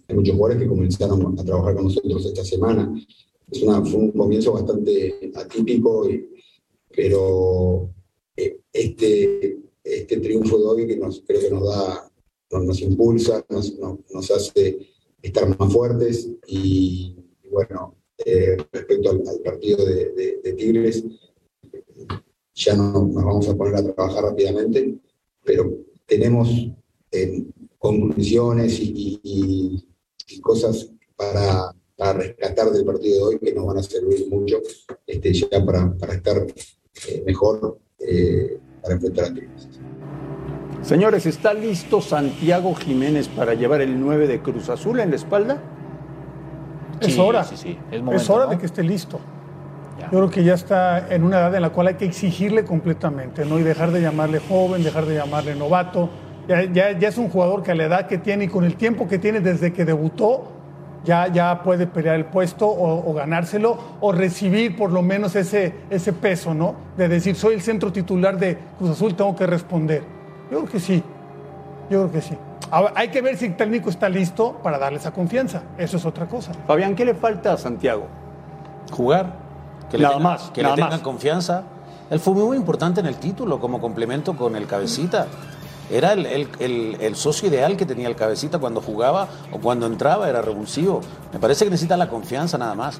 Hay 0.07 0.15
muchos 0.15 0.35
jugadores 0.35 0.63
que 0.63 0.69
comenzaron 0.69 1.39
a 1.39 1.43
trabajar 1.43 1.75
con 1.75 1.83
nosotros 1.85 2.25
esta 2.25 2.43
semana. 2.43 2.91
Es 3.53 3.93
un 3.93 4.11
comienzo 4.11 4.53
bastante 4.53 5.31
atípico, 5.35 6.09
y- 6.09 6.29
pero 6.95 7.93
eh, 8.35 8.59
este, 8.71 9.59
este 9.83 10.17
triunfo 10.17 10.57
de 10.57 10.65
hoy 10.65 10.87
que 10.87 10.97
nos, 10.97 11.21
creo 11.25 11.41
que 11.41 11.49
nos 11.51 11.67
da, 11.67 12.11
nos, 12.51 12.81
impulsa, 12.81 13.45
nos, 13.49 14.31
hace 14.31 14.79
estar 15.21 15.57
más 15.57 15.71
fuertes 15.71 16.29
y, 16.47 17.15
bueno, 17.51 17.95
eh, 18.25 18.57
respecto 18.71 19.11
al, 19.11 19.21
partido 19.43 19.85
de, 19.85 20.53
Tigres, 20.57 21.03
ya 22.55 22.75
no 22.75 23.07
nos 23.07 23.23
vamos 23.23 23.49
a 23.49 23.55
poner 23.55 23.75
a 23.75 23.93
trabajar 23.93 24.23
rápidamente, 24.23 24.97
pero 25.43 25.77
tenemos 26.05 26.49
eh, 27.11 27.43
conclusiones 27.77 28.79
y, 28.79 29.89
cosas 30.41 30.89
para, 31.15 31.75
rescatar 31.97 32.71
del 32.71 32.85
partido 32.85 33.29
de 33.29 33.35
hoy 33.35 33.39
que 33.39 33.53
nos 33.53 33.65
van 33.65 33.77
a 33.77 33.83
servir 33.83 34.27
mucho 34.29 34.59
este, 35.07 35.33
ya 35.33 35.63
para, 35.65 35.93
para 35.93 36.13
estar 36.13 36.37
eh, 37.07 37.23
mejor 37.25 37.79
para 38.81 38.95
enfrentar 38.95 39.25
a 39.25 39.33
Tigres. 39.33 39.69
Señores, 40.81 41.25
¿está 41.25 41.53
listo 41.53 42.01
Santiago 42.01 42.75
Jiménez 42.75 43.29
para 43.29 43.53
llevar 43.53 43.79
el 43.79 43.97
9 43.99 44.27
de 44.27 44.41
Cruz 44.41 44.69
Azul 44.69 44.99
en 44.99 45.11
la 45.11 45.15
espalda? 45.15 45.61
es 46.99 47.17
hora. 47.17 47.41
Es, 47.41 48.29
hora 48.29 48.47
de 48.47 48.57
que 48.57 48.65
esté 48.65 48.83
listo. 48.83 49.19
Yo 50.11 50.19
creo 50.19 50.29
que 50.29 50.43
ya 50.43 50.53
está 50.53 51.13
en 51.13 51.23
una 51.23 51.39
edad 51.39 51.55
en 51.55 51.61
la 51.61 51.69
cual 51.69 51.87
hay 51.87 51.93
que 51.95 52.05
exigirle 52.05 52.65
completamente, 52.65 53.45
¿no? 53.45 53.59
Y 53.59 53.63
dejar 53.63 53.91
de 53.91 54.01
llamarle 54.01 54.39
joven, 54.39 54.83
dejar 54.83 55.05
de 55.05 55.15
llamarle 55.15 55.55
novato. 55.55 56.09
Ya, 56.47 56.91
ya, 56.91 57.07
es 57.07 57.17
un 57.17 57.29
jugador 57.29 57.63
que 57.63 57.71
a 57.71 57.75
la 57.75 57.85
edad 57.85 58.07
que 58.07 58.17
tiene 58.17 58.45
y 58.45 58.47
con 58.49 58.65
el 58.65 58.75
tiempo 58.75 59.07
que 59.07 59.17
tiene 59.17 59.39
desde 59.39 59.71
que 59.71 59.85
debutó, 59.85 60.51
ya, 61.03 61.27
ya 61.27 61.63
puede 61.63 61.87
pelear 61.87 62.15
el 62.15 62.25
puesto 62.25 62.67
o, 62.67 63.13
ganárselo 63.13 63.77
o 63.99 64.11
recibir 64.11 64.75
por 64.75 64.91
lo 64.91 65.01
menos 65.01 65.35
ese, 65.35 65.75
ese 65.89 66.13
peso, 66.13 66.53
¿no? 66.53 66.75
De 66.97 67.07
decir, 67.07 67.35
soy 67.35 67.55
el 67.55 67.61
centro 67.61 67.91
titular 67.91 68.37
de 68.37 68.57
Cruz 68.77 68.91
Azul, 68.91 69.15
tengo 69.15 69.35
que 69.35 69.45
responder. 69.45 70.03
Yo 70.51 70.59
creo 70.59 70.71
que 70.71 70.79
sí. 70.79 71.03
Yo 71.89 72.01
creo 72.01 72.11
que 72.11 72.21
sí. 72.21 72.37
hay 72.95 73.09
que 73.09 73.21
ver 73.21 73.37
si 73.37 73.45
el 73.45 73.55
técnico 73.55 73.89
está 73.89 74.07
listo 74.09 74.59
para 74.63 74.77
darle 74.77 74.99
esa 74.99 75.11
confianza. 75.11 75.63
Eso 75.77 75.97
es 75.97 76.05
otra 76.05 76.27
cosa. 76.27 76.51
Fabián, 76.67 76.95
¿qué 76.95 77.05
le 77.05 77.13
falta 77.13 77.53
a 77.53 77.57
Santiago? 77.57 78.07
Jugar. 78.91 79.35
Que 79.89 79.97
nada 79.97 80.19
más. 80.19 80.51
Que 80.51 80.63
le 80.63 80.73
tengan 80.73 81.01
confianza. 81.01 81.63
Él 82.09 82.19
fue 82.19 82.33
muy 82.33 82.57
importante 82.57 82.99
en 82.99 83.07
el 83.07 83.15
título 83.17 83.59
como 83.59 83.81
complemento 83.81 84.35
con 84.35 84.55
el 84.55 84.67
cabecita. 84.67 85.27
Era 85.89 86.13
el, 86.13 87.15
socio 87.15 87.49
ideal 87.49 87.77
que 87.77 87.85
tenía 87.85 88.07
el 88.07 88.15
cabecita 88.15 88.59
cuando 88.59 88.81
jugaba 88.81 89.27
o 89.51 89.59
cuando 89.59 89.85
entraba, 89.85 90.29
era 90.29 90.41
revulsivo. 90.41 91.01
Me 91.31 91.39
parece 91.39 91.65
que 91.65 91.71
necesita 91.71 91.97
la 91.97 92.09
confianza 92.09 92.57
nada 92.57 92.75
más. 92.75 92.99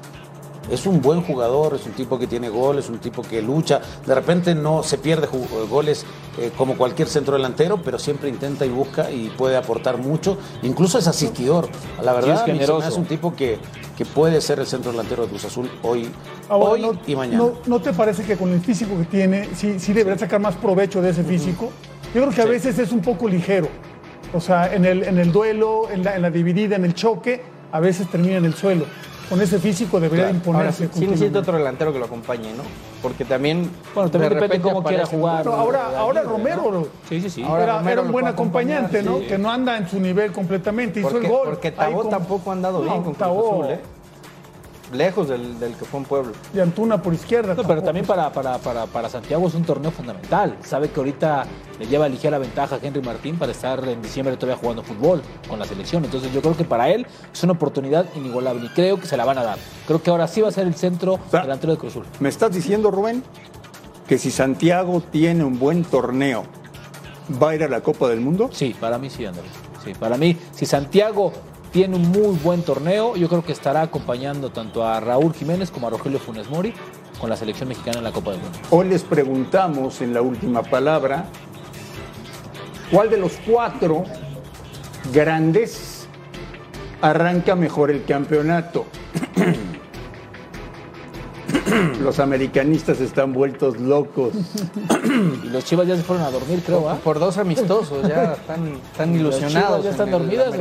Es 0.70 0.86
un 0.86 1.02
buen 1.02 1.22
jugador, 1.22 1.74
es 1.74 1.84
un 1.84 1.92
tipo 1.92 2.18
que 2.18 2.26
tiene 2.26 2.48
goles, 2.48 2.88
un 2.88 2.98
tipo 2.98 3.20
que 3.22 3.42
lucha. 3.42 3.80
De 4.06 4.14
repente 4.14 4.54
no 4.54 4.82
se 4.82 4.96
pierde 4.96 5.28
goles 5.68 6.06
eh, 6.38 6.52
como 6.56 6.76
cualquier 6.78 7.08
centro 7.08 7.34
delantero, 7.34 7.82
pero 7.82 7.98
siempre 7.98 8.30
intenta 8.30 8.64
y 8.64 8.70
busca 8.70 9.10
y 9.10 9.28
puede 9.36 9.56
aportar 9.56 9.98
mucho. 9.98 10.38
Incluso 10.62 10.98
es 10.98 11.06
asistidor. 11.06 11.68
La 12.02 12.14
verdad, 12.14 12.48
es, 12.48 12.96
un 12.96 13.04
tipo 13.04 13.34
que, 13.34 13.58
que 13.96 14.06
puede 14.06 14.40
ser 14.40 14.58
el 14.58 14.66
centro 14.66 14.90
delantero 14.92 15.24
de 15.24 15.28
Cruz 15.28 15.44
Azul 15.44 15.70
hoy, 15.82 16.10
hoy 16.48 16.98
y 17.06 17.14
mañana. 17.14 17.44
No, 17.66 17.80
te 17.80 17.92
parece 17.92 18.24
que 18.24 18.36
con 18.36 18.50
el 18.50 18.60
físico 18.60 18.96
que 18.96 19.04
tiene, 19.04 19.50
sí, 19.54 19.78
sí 19.78 19.92
debería 19.92 20.18
sacar 20.18 20.40
más 20.40 20.54
provecho 20.56 21.02
de 21.02 21.10
ese 21.10 21.24
físico? 21.24 21.70
Yo 22.14 22.22
creo 22.22 22.30
que 22.30 22.42
a 22.42 22.46
veces 22.46 22.78
es 22.78 22.92
un 22.92 23.00
poco 23.00 23.28
ligero. 23.28 23.68
O 24.32 24.40
sea, 24.40 24.72
en 24.72 24.84
el, 24.84 25.02
en 25.02 25.18
el 25.18 25.32
duelo, 25.32 25.90
en 25.90 26.04
la, 26.04 26.16
en 26.16 26.22
la 26.22 26.30
dividida, 26.30 26.76
en 26.76 26.84
el 26.84 26.94
choque, 26.94 27.42
a 27.72 27.80
veces 27.80 28.08
termina 28.08 28.36
en 28.36 28.44
el 28.44 28.54
suelo 28.54 28.86
con 29.28 29.40
ese 29.40 29.58
físico 29.58 30.00
debería 30.00 30.30
imponerse. 30.30 30.88
sí, 30.92 31.06
necesita 31.06 31.38
otro 31.38 31.56
delantero 31.56 31.92
que 31.92 31.98
lo 31.98 32.04
acompañe, 32.06 32.52
¿no? 32.54 32.62
Porque 33.02 33.24
también. 33.24 33.70
Bueno, 33.94 34.10
también 34.10 34.34
de 34.34 34.40
depende 34.40 34.60
cómo 34.60 34.82
quiera 34.82 35.06
jugar. 35.06 35.46
ahora, 35.46 35.98
ahora 35.98 36.22
Romero. 36.22 36.88
Sí, 37.08 37.20
sí, 37.20 37.30
sí. 37.30 37.42
Ahora 37.42 37.82
era, 37.90 38.02
un 38.02 38.12
buen 38.12 38.26
acompañante, 38.26 39.02
¿no? 39.02 39.20
Que 39.20 39.38
no 39.38 39.50
anda 39.50 39.76
en 39.76 39.88
su 39.88 40.00
nivel 40.00 40.32
completamente. 40.32 41.00
Hizo 41.00 41.18
el 41.18 41.28
gol. 41.28 41.42
Porque 41.46 41.70
Tabó 41.70 42.08
tampoco 42.08 42.50
ha 42.50 42.54
andado 42.54 42.82
bien 42.82 43.02
con 43.02 43.14
Cruz 43.14 43.66
¿eh? 43.68 43.80
Lejos 44.94 45.28
del, 45.28 45.56
que 45.58 45.84
fue 45.84 46.00
en 46.00 46.06
Pueblo. 46.06 46.32
Y 46.54 46.60
Antuna 46.60 47.02
por 47.02 47.14
izquierda. 47.14 47.54
pero 47.66 47.82
también 47.82 48.06
para, 48.06 48.32
para, 48.32 48.58
para, 48.58 48.86
para, 48.86 49.08
Santiago 49.08 49.46
es 49.48 49.54
un 49.54 49.64
torneo 49.64 49.90
fundamental. 49.90 50.56
Sabe 50.62 50.90
que 50.90 51.00
ahorita 51.00 51.46
le 51.78 51.86
lleva 51.86 52.08
ligera 52.08 52.38
ventaja 52.38 52.76
a 52.76 52.78
Henry 52.82 53.02
Martín 53.02 53.36
para 53.36 53.52
estar 53.52 53.86
en 53.88 54.00
diciembre 54.00 54.36
todavía 54.36 54.60
jugando 54.60 54.82
fútbol 54.82 55.22
con 55.48 55.58
la 55.58 55.64
selección. 55.64 56.04
Entonces 56.04 56.32
yo 56.32 56.40
creo 56.40 56.56
que 56.56 56.64
para 56.64 56.88
él 56.90 57.06
es 57.32 57.42
una 57.42 57.52
oportunidad 57.52 58.06
inigualable 58.14 58.66
y 58.66 58.68
creo 58.70 58.98
que 58.98 59.06
se 59.06 59.16
la 59.16 59.24
van 59.24 59.38
a 59.38 59.42
dar. 59.42 59.58
Creo 59.86 60.02
que 60.02 60.10
ahora 60.10 60.28
sí 60.28 60.40
va 60.40 60.48
a 60.48 60.52
ser 60.52 60.66
el 60.66 60.74
centro 60.74 61.18
delantero 61.30 61.72
de 61.72 61.78
Cruzul. 61.78 62.04
¿Me 62.20 62.28
estás 62.28 62.52
diciendo, 62.52 62.90
Rubén, 62.90 63.22
que 64.06 64.18
si 64.18 64.30
Santiago 64.30 65.02
tiene 65.10 65.44
un 65.44 65.58
buen 65.58 65.84
torneo, 65.84 66.44
va 67.42 67.50
a 67.50 67.54
ir 67.54 67.64
a 67.64 67.68
la 67.68 67.80
Copa 67.80 68.08
del 68.08 68.20
Mundo? 68.20 68.50
Sí, 68.52 68.74
para 68.78 68.98
mí 68.98 69.10
sí, 69.10 69.24
Andrés. 69.24 69.50
Sí, 69.84 69.92
para 69.94 70.16
mí, 70.16 70.36
si 70.52 70.64
Santiago 70.64 71.32
tiene 71.74 71.96
un 71.96 72.08
muy 72.12 72.36
buen 72.36 72.62
torneo. 72.62 73.16
Yo 73.16 73.28
creo 73.28 73.44
que 73.44 73.50
estará 73.50 73.82
acompañando 73.82 74.50
tanto 74.50 74.86
a 74.86 75.00
Raúl 75.00 75.34
Jiménez 75.34 75.72
como 75.72 75.88
a 75.88 75.90
Rogelio 75.90 76.20
Funes 76.20 76.48
Mori 76.48 76.72
con 77.20 77.28
la 77.28 77.36
selección 77.36 77.68
mexicana 77.68 77.98
en 77.98 78.04
la 78.04 78.12
Copa 78.12 78.30
del 78.30 78.40
Mundo. 78.40 78.56
Hoy 78.70 78.88
les 78.88 79.02
preguntamos 79.02 80.00
en 80.00 80.14
la 80.14 80.22
última 80.22 80.62
palabra 80.62 81.26
cuál 82.92 83.10
de 83.10 83.16
los 83.16 83.32
cuatro 83.44 84.04
grandes 85.12 86.06
arranca 87.00 87.56
mejor 87.56 87.90
el 87.90 88.04
campeonato. 88.04 88.86
Los 92.02 92.18
americanistas 92.18 93.00
están 93.00 93.32
vueltos 93.32 93.78
locos. 93.78 94.32
Y 95.44 95.48
los 95.48 95.64
chivas 95.64 95.86
ya 95.86 95.96
se 95.96 96.02
fueron 96.02 96.24
a 96.26 96.30
dormir, 96.30 96.62
creo, 96.64 96.82
por, 96.82 96.98
por 96.98 97.18
dos 97.18 97.38
amistosos, 97.38 98.06
ya 98.06 98.32
están, 98.40 98.74
están 98.90 99.14
ilusionados. 99.14 99.84
¿Ya 99.84 99.90
están 99.90 100.10
dormidas 100.10 100.54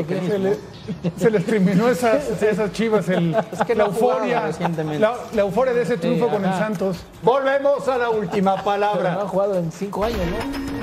Se, 1.18 1.30
les 1.30 1.46
terminó 1.46 1.90
esas, 1.90 2.42
esas 2.42 2.72
chivas, 2.72 3.10
el, 3.10 3.32
la, 3.76 3.86
euforia, 3.86 4.52
la, 5.00 5.18
la, 5.34 5.42
euforia 5.42 5.74
de 5.74 5.82
ese 5.82 5.98
triunfo 5.98 6.30
con 6.30 6.46
el 6.46 6.54
Santos. 6.54 6.98
Volvemos 7.22 7.88
a 7.88 7.98
la 7.98 8.10
última 8.10 8.64
palabra. 8.64 9.14
no 9.14 9.22
han 9.22 9.28
jugado 9.28 9.58
en 9.58 9.72
cinco 9.72 10.04
años, 10.06 10.20
¿no? 10.20 10.83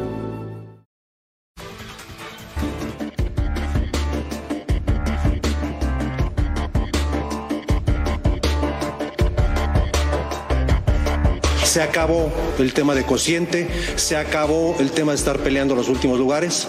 Se 11.71 11.81
acabó 11.81 12.29
el 12.59 12.73
tema 12.73 12.93
de 12.95 13.05
cociente, 13.05 13.65
se 13.95 14.17
acabó 14.17 14.75
el 14.81 14.91
tema 14.91 15.13
de 15.13 15.17
estar 15.17 15.39
peleando 15.39 15.73
los 15.73 15.87
últimos 15.87 16.19
lugares. 16.19 16.67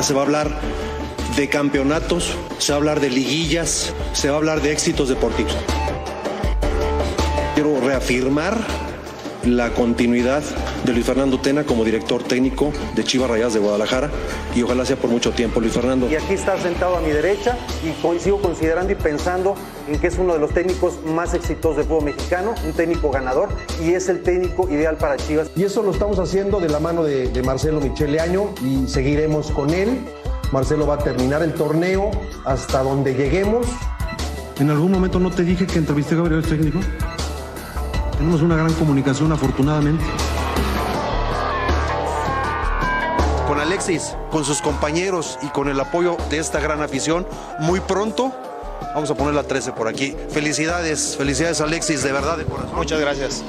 Se 0.00 0.14
va 0.14 0.20
a 0.20 0.24
hablar 0.26 0.60
de 1.36 1.48
campeonatos, 1.48 2.34
se 2.58 2.70
va 2.70 2.76
a 2.76 2.78
hablar 2.78 3.00
de 3.00 3.10
liguillas, 3.10 3.92
se 4.12 4.28
va 4.28 4.34
a 4.34 4.36
hablar 4.36 4.62
de 4.62 4.70
éxitos 4.70 5.08
deportivos. 5.08 5.56
Quiero 7.56 7.80
reafirmar 7.80 8.56
la 9.46 9.70
continuidad 9.70 10.42
de 10.84 10.92
Luis 10.92 11.06
Fernando 11.06 11.38
Tena 11.40 11.64
como 11.64 11.84
director 11.84 12.22
técnico 12.22 12.72
de 12.94 13.04
Chivas 13.04 13.30
Rayas 13.30 13.54
de 13.54 13.60
Guadalajara 13.60 14.10
y 14.54 14.62
ojalá 14.62 14.84
sea 14.84 14.96
por 14.96 15.08
mucho 15.08 15.30
tiempo 15.30 15.60
Luis 15.60 15.72
Fernando. 15.72 16.10
Y 16.10 16.16
aquí 16.16 16.34
está 16.34 16.60
sentado 16.60 16.96
a 16.96 17.00
mi 17.00 17.10
derecha 17.10 17.56
y 17.84 18.18
sigo 18.18 18.40
considerando 18.40 18.92
y 18.92 18.96
pensando 18.96 19.54
en 19.88 19.98
que 20.00 20.08
es 20.08 20.18
uno 20.18 20.32
de 20.32 20.40
los 20.40 20.52
técnicos 20.52 20.98
más 21.04 21.34
exitosos 21.34 21.78
del 21.78 21.86
fútbol 21.86 22.04
mexicano, 22.04 22.54
un 22.64 22.72
técnico 22.72 23.10
ganador 23.10 23.48
y 23.82 23.92
es 23.92 24.08
el 24.08 24.22
técnico 24.22 24.68
ideal 24.68 24.96
para 24.96 25.16
Chivas. 25.16 25.50
Y 25.54 25.64
eso 25.64 25.82
lo 25.82 25.92
estamos 25.92 26.18
haciendo 26.18 26.60
de 26.60 26.68
la 26.68 26.80
mano 26.80 27.04
de, 27.04 27.42
Marcelo 27.44 27.80
Michele 27.80 28.18
Año 28.18 28.50
y 28.64 28.88
seguiremos 28.88 29.50
con 29.52 29.70
él. 29.70 30.00
Marcelo 30.52 30.86
va 30.86 30.94
a 30.94 30.98
terminar 30.98 31.42
el 31.42 31.54
torneo 31.54 32.10
hasta 32.44 32.82
donde 32.82 33.14
lleguemos. 33.14 33.66
¿En 34.58 34.70
algún 34.70 34.90
momento 34.90 35.20
no 35.20 35.30
te 35.30 35.42
dije 35.44 35.66
que 35.66 35.78
entrevisté 35.78 36.14
a 36.14 36.18
Gabriel 36.18 36.42
técnico? 36.42 36.80
Tenemos 38.18 38.40
una 38.40 38.56
gran 38.56 38.72
comunicación, 38.74 39.30
afortunadamente. 39.30 40.02
Con 43.46 43.60
Alexis, 43.60 44.16
con 44.30 44.44
sus 44.44 44.62
compañeros 44.62 45.38
y 45.42 45.48
con 45.48 45.68
el 45.68 45.78
apoyo 45.78 46.16
de 46.30 46.38
esta 46.38 46.58
gran 46.58 46.82
afición, 46.82 47.26
muy 47.60 47.80
pronto 47.80 48.32
vamos 48.94 49.10
a 49.10 49.14
poner 49.14 49.34
la 49.34 49.42
13 49.42 49.72
por 49.72 49.86
aquí. 49.86 50.14
Felicidades, 50.30 51.14
felicidades 51.16 51.60
Alexis, 51.60 52.02
de 52.02 52.12
verdad, 52.12 52.38
de 52.38 52.44
corazón. 52.44 52.74
Muchas 52.74 53.00
gracias. 53.00 53.44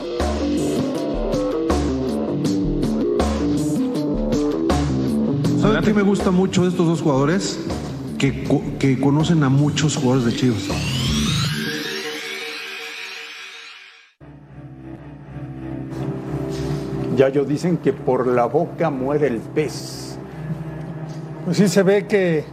¿Saben 5.62 5.84
qué 5.84 5.94
me 5.94 6.02
gusta 6.02 6.32
mucho 6.32 6.64
de 6.64 6.70
estos 6.70 6.86
dos 6.86 7.02
jugadores? 7.02 7.60
Que, 8.18 8.44
que 8.80 9.00
conocen 9.00 9.44
a 9.44 9.50
muchos 9.50 9.96
jugadores 9.96 10.26
de 10.26 10.36
Chivas. 10.36 10.64
Ya 17.18 17.30
ellos 17.30 17.48
dicen 17.48 17.78
que 17.78 17.94
por 17.94 18.28
la 18.28 18.46
boca 18.46 18.92
muere 18.92 19.26
el 19.26 19.38
pez. 19.40 20.20
Pues 21.44 21.58
sí 21.58 21.68
se 21.68 21.82
ve 21.82 22.06
que, 22.06 22.46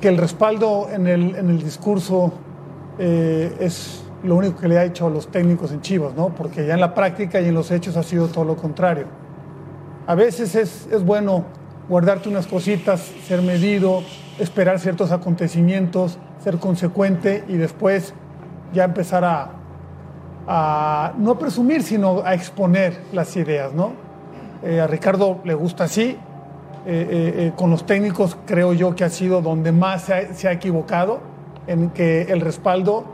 que 0.00 0.08
el 0.08 0.16
respaldo 0.16 0.88
en 0.90 1.06
el, 1.06 1.36
en 1.36 1.50
el 1.50 1.62
discurso 1.62 2.32
eh, 2.98 3.54
es 3.60 4.02
lo 4.24 4.34
único 4.34 4.56
que 4.56 4.66
le 4.66 4.76
ha 4.76 4.84
hecho 4.84 5.06
a 5.06 5.10
los 5.10 5.28
técnicos 5.28 5.70
en 5.70 5.82
Chivas, 5.82 6.16
¿no? 6.16 6.34
Porque 6.34 6.66
ya 6.66 6.74
en 6.74 6.80
la 6.80 6.94
práctica 6.94 7.40
y 7.40 7.46
en 7.46 7.54
los 7.54 7.70
hechos 7.70 7.96
ha 7.96 8.02
sido 8.02 8.26
todo 8.26 8.44
lo 8.44 8.56
contrario. 8.56 9.06
A 10.08 10.16
veces 10.16 10.56
es, 10.56 10.88
es 10.90 11.04
bueno 11.04 11.44
guardarte 11.88 12.28
unas 12.28 12.48
cositas, 12.48 13.12
ser 13.28 13.40
medido, 13.40 14.02
esperar 14.40 14.80
ciertos 14.80 15.12
acontecimientos, 15.12 16.18
ser 16.42 16.58
consecuente 16.58 17.44
y 17.46 17.56
después 17.56 18.14
ya 18.72 18.82
empezar 18.82 19.24
a, 19.24 19.63
a 20.46 21.12
no 21.18 21.38
presumir, 21.38 21.82
sino 21.82 22.22
a 22.24 22.34
exponer 22.34 23.00
las 23.12 23.36
ideas, 23.36 23.72
¿no? 23.72 23.92
Eh, 24.62 24.80
a 24.80 24.86
Ricardo 24.86 25.40
le 25.44 25.54
gusta 25.54 25.84
así. 25.84 26.18
Eh, 26.86 27.46
eh, 27.46 27.52
con 27.56 27.70
los 27.70 27.86
técnicos 27.86 28.36
creo 28.44 28.74
yo 28.74 28.94
que 28.94 29.04
ha 29.04 29.08
sido 29.08 29.40
donde 29.40 29.72
más 29.72 30.02
se 30.02 30.14
ha, 30.14 30.34
se 30.34 30.48
ha 30.48 30.52
equivocado, 30.52 31.20
en 31.66 31.90
que 31.90 32.22
el 32.22 32.42
respaldo 32.42 33.04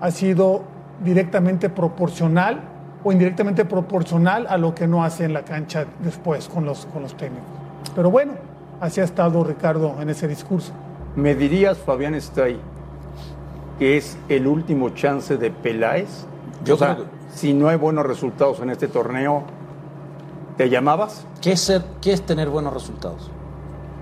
ha 0.00 0.10
sido 0.12 0.62
directamente 1.04 1.68
proporcional 1.68 2.60
o 3.02 3.12
indirectamente 3.12 3.64
proporcional 3.64 4.46
a 4.48 4.56
lo 4.56 4.74
que 4.74 4.86
no 4.86 5.04
hace 5.04 5.24
en 5.24 5.32
la 5.32 5.42
cancha 5.42 5.86
después 6.00 6.48
con 6.48 6.64
los, 6.64 6.86
con 6.86 7.02
los 7.02 7.16
técnicos. 7.16 7.48
Pero 7.94 8.10
bueno, 8.10 8.32
así 8.80 9.00
ha 9.00 9.04
estado 9.04 9.42
Ricardo 9.44 9.96
en 10.00 10.10
ese 10.10 10.28
discurso. 10.28 10.72
¿Me 11.16 11.34
dirías, 11.34 11.78
Fabián 11.78 12.14
Stay, 12.14 12.60
que 13.78 13.96
es 13.96 14.16
el 14.28 14.46
último 14.46 14.90
chance 14.90 15.36
de 15.36 15.50
Peláez? 15.50 16.26
Yo 16.64 16.74
o 16.74 16.78
sea, 16.78 16.94
creo 16.94 17.06
que- 17.06 17.10
si 17.34 17.54
no 17.54 17.68
hay 17.68 17.76
buenos 17.76 18.04
resultados 18.06 18.60
en 18.60 18.70
este 18.70 18.88
torneo, 18.88 19.42
¿te 20.56 20.68
llamabas? 20.70 21.26
¿Qué 21.40 21.52
es, 21.52 21.60
ser- 21.60 21.84
qué 22.00 22.12
es 22.12 22.22
tener 22.22 22.48
buenos 22.48 22.72
resultados? 22.72 23.30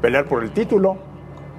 Pelear 0.01 0.27
por 0.27 0.43
el 0.43 0.53
título. 0.53 0.97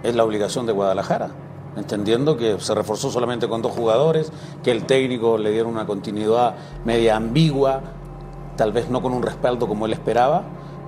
Es 0.04 0.16
la 0.16 0.24
obligación 0.24 0.66
de 0.66 0.74
Guadalajara, 0.74 1.30
entendiendo 1.76 2.38
que 2.38 2.60
se 2.60 2.74
reforzó 2.76 3.10
solamente 3.10 3.48
con 3.48 3.62
dos 3.62 3.72
jugadores, 3.74 4.32
que 4.64 4.72
el 4.72 4.86
técnico 4.86 5.38
le 5.38 5.52
dieron 5.52 5.72
una 5.72 5.86
continuidad 5.88 6.56
media 6.86 7.16
ambigua, 7.16 7.82
tal 8.56 8.72
vez 8.72 8.90
no 8.90 9.02
con 9.02 9.14
un 9.14 9.24
respaldo 9.24 9.68
como 9.68 9.86
él 9.88 9.94
esperaba, 9.94 10.44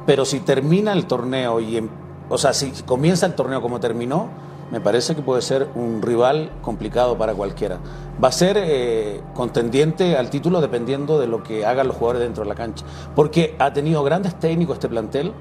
pero 0.06 0.26
si 0.26 0.40
termina 0.40 0.94
el 0.94 1.06
torneo 1.06 1.60
y, 1.60 1.78
em- 1.78 1.90
o 2.30 2.38
sea, 2.38 2.54
si 2.54 2.72
comienza 2.84 3.26
el 3.26 3.34
torneo 3.34 3.62
como 3.62 3.80
terminó, 3.80 4.28
me 4.72 4.80
parece 4.82 5.16
que 5.16 5.22
puede 5.22 5.42
ser 5.42 5.68
un 5.76 6.02
rival 6.02 6.52
complicado 6.62 7.18
para 7.18 7.34
cualquiera. 7.34 7.78
Va 8.24 8.28
a 8.28 8.32
ser 8.32 8.58
eh, 8.60 9.22
contendiente 9.34 10.18
al 10.18 10.30
título 10.30 10.62
dependiendo 10.62 11.20
de 11.20 11.28
lo 11.28 11.42
que 11.44 11.66
hagan 11.66 11.88
los 11.88 11.96
jugadores 11.96 12.22
dentro 12.22 12.44
de 12.44 12.50
la 12.50 12.56
cancha, 12.56 12.86
porque 13.16 13.56
ha 13.60 13.74
tenido 13.74 14.04
grandes 14.04 14.36
técnicos 14.40 14.76
este 14.76 14.90
plantel 14.90 15.34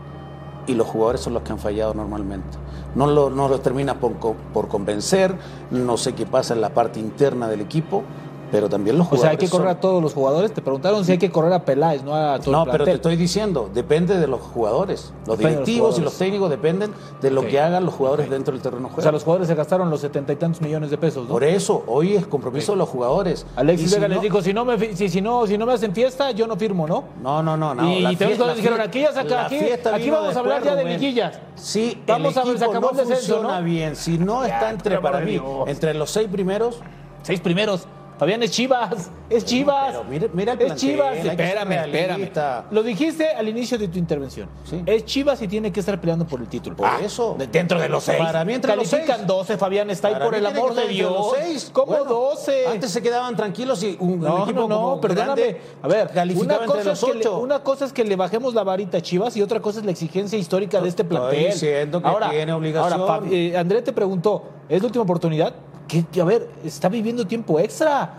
y 0.66 0.74
los 0.74 0.86
jugadores 0.86 1.20
son 1.20 1.34
los 1.34 1.42
que 1.42 1.52
han 1.52 1.58
fallado 1.58 1.94
normalmente. 1.94 2.58
No 2.94 3.06
lo- 3.06 3.30
los 3.30 3.62
termina 3.62 3.94
por 4.00 4.68
convencer, 4.68 5.34
no 5.70 5.96
sé 5.96 6.14
qué 6.14 6.26
pasa 6.26 6.54
en 6.54 6.60
la 6.60 6.70
parte 6.70 7.00
interna 7.00 7.48
del 7.48 7.60
equipo, 7.60 8.02
pero 8.50 8.68
también 8.68 8.96
los 8.98 9.06
O 9.06 9.10
jugadores. 9.10 9.22
sea, 9.22 9.30
hay 9.32 9.36
que 9.36 9.48
correr 9.50 9.68
son- 9.68 9.76
a 9.76 9.80
todos 9.80 10.02
los 10.02 10.14
jugadores. 10.14 10.52
Te 10.52 10.62
preguntaron 10.62 11.04
si 11.04 11.12
hay 11.12 11.18
que 11.18 11.30
correr 11.30 11.52
a 11.52 11.64
Peláez, 11.64 12.02
no 12.02 12.14
a 12.14 12.38
todo 12.38 12.52
No, 12.52 12.64
el 12.64 12.70
pero 12.70 12.84
te 12.84 12.92
estoy 12.92 13.16
diciendo, 13.16 13.70
depende 13.72 14.18
de 14.18 14.26
los 14.26 14.40
jugadores. 14.40 15.12
Los 15.26 15.38
Depende 15.38 15.58
los 15.58 15.66
directivos 15.66 15.98
y 15.98 16.02
los 16.02 16.14
técnicos 16.14 16.50
dependen 16.50 16.92
de 17.20 17.30
lo 17.30 17.46
que 17.46 17.60
hagan 17.60 17.84
los 17.84 17.94
jugadores 17.94 18.28
dentro 18.30 18.52
del 18.52 18.62
terreno 18.62 18.82
de 18.82 18.86
O 18.86 18.88
juego. 18.90 19.02
sea, 19.02 19.12
los 19.12 19.24
jugadores 19.24 19.48
se 19.48 19.54
gastaron 19.54 19.90
los 19.90 20.00
setenta 20.00 20.32
y 20.32 20.36
tantos 20.36 20.60
millones 20.62 20.90
de 20.90 20.98
pesos, 20.98 21.24
¿no? 21.24 21.30
Por 21.30 21.44
eso, 21.44 21.84
hoy 21.86 22.14
es 22.16 22.26
compromiso 22.26 22.72
de 22.72 22.78
los 22.78 22.88
jugadores. 22.88 23.46
Alexis 23.56 23.86
Y 23.86 23.88
si 23.90 23.94
Vega 23.96 24.08
no- 24.08 24.14
les 24.14 24.22
dijo, 24.22 24.42
si 24.42 24.52
no, 24.54 24.64
me, 24.64 24.78
si, 24.94 25.08
si, 25.08 25.20
no, 25.20 25.46
si 25.46 25.58
no 25.58 25.66
me 25.66 25.72
hacen 25.74 25.92
fiesta, 25.94 26.30
yo 26.30 26.46
no 26.46 26.56
firmo, 26.56 26.86
¿no? 26.86 27.04
No, 27.22 27.42
no, 27.42 27.56
no, 27.56 27.74
no. 27.74 27.88
y 27.92 28.06
y 28.06 28.16
fiesta- 28.16 28.36
cuando 28.36 28.54
dijeron, 28.54 28.80
aquí 28.80 29.00
ya 29.00 29.12
saca, 29.12 29.46
aquí, 29.46 29.58
aquí 29.92 30.10
vamos 30.10 30.36
a 30.36 30.38
hablar 30.40 30.62
ya 30.62 30.74
de 30.74 30.84
liguillas. 30.84 31.38
Sí, 31.54 32.02
Vamos 32.06 32.36
el 32.36 32.42
a 32.42 32.44
ver, 32.44 32.58
se 32.58 32.64
acabó 32.64 32.80
no 32.80 32.90
el 32.92 32.96
descenso, 33.08 33.34
funciona 33.34 33.60
bien. 33.60 33.96
Si 33.96 34.16
no 34.18 34.44
está 34.44 34.70
entre, 34.70 34.98
para 35.00 35.20
mí, 35.20 35.40
entre 35.66 35.94
los 35.94 36.10
seis 36.10 36.28
primeros, 36.30 36.80
Seis 37.22 37.40
primeros. 37.40 37.86
Fabián 38.18 38.42
es 38.42 38.50
Chivas, 38.50 39.10
es 39.30 39.44
Chivas. 39.44 39.88
pero 39.92 40.04
mira- 40.04 40.28
mira 40.32 40.52
el 40.54 40.58
es 40.60 40.66
plantel, 40.66 40.90
Chivas. 40.90 41.16
Espérame, 41.24 41.72
espérame. 41.72 42.64
Lo 42.72 42.82
dijiste 42.82 43.28
al 43.30 43.48
inicio 43.48 43.78
de 43.78 43.88
tu 43.88 43.98
intervención. 43.98 44.48
Sí. 44.64 44.82
Es 44.86 45.04
Chivas 45.04 45.40
y 45.42 45.48
tiene 45.48 45.70
que 45.72 45.80
estar 45.80 46.00
peleando 46.00 46.26
por 46.26 46.40
el 46.40 46.48
título. 46.48 46.76
Por 46.76 46.88
eso. 47.02 47.36
de- 47.38 47.46
Dentro 47.46 47.80
de 47.80 47.88
los 47.88 48.02
seis. 48.04 48.18
Para 48.18 48.44
mí 48.44 48.54
entre 48.54 48.74
los 48.74 48.88
Califican 48.90 49.16
seis. 49.18 49.26
12, 49.28 49.56
Fabián 49.56 49.90
está 49.90 50.08
ahí 50.08 50.14
Para 50.14 50.24
por 50.24 50.34
el 50.34 50.44
amor 50.46 50.74
de 50.74 50.88
Dios. 50.88 51.12
los 51.12 51.32
seis. 51.38 51.70
¿Cómo 51.72 51.86
Bueno, 51.92 52.04
12? 52.06 52.66
Antes 52.66 52.90
se 52.90 53.00
quedaban 53.02 53.36
tranquilos 53.36 53.82
y 53.82 53.96
un 54.00 54.20
No, 54.20 54.42
equipo 54.44 54.60
no, 54.62 54.68
no, 54.68 55.00
perdóname. 55.00 55.40
grande 55.42 55.60
A 55.82 55.88
ver, 55.88 56.10
una 56.12 56.22
entre 56.54 56.66
cosa, 56.66 56.84
los 56.84 57.02
es 57.02 57.04
que 57.08 57.14
le, 57.14 57.20
ocho. 57.20 57.38
una 57.38 57.62
cosa 57.62 57.84
es 57.84 57.92
que 57.92 58.04
le 58.04 58.16
bajemos 58.16 58.52
la 58.54 58.64
varita 58.64 58.98
a 58.98 59.00
Chivas 59.00 59.36
y 59.36 59.42
otra 59.42 59.60
cosa 59.60 59.78
es 59.80 59.84
la 59.84 59.92
exigencia 59.92 60.38
histórica 60.38 60.80
de 60.80 60.88
este 60.88 61.02
Estoy 61.02 61.16
plantel. 61.18 61.46
diciendo 61.52 62.02
que 62.02 62.08
tiene 62.30 62.52
obligación. 62.52 63.00
Ahora, 63.00 63.26
eh, 63.30 63.56
André 63.56 63.82
te 63.82 63.92
preguntó, 63.92 64.42
¿es 64.68 64.80
la 64.82 64.86
última 64.86 65.04
oportunidad? 65.04 65.54
Que, 65.88 66.04
que, 66.04 66.20
a 66.20 66.24
ver, 66.24 66.48
está 66.64 66.88
viviendo 66.88 67.26
tiempo 67.26 67.58
extra. 67.58 68.10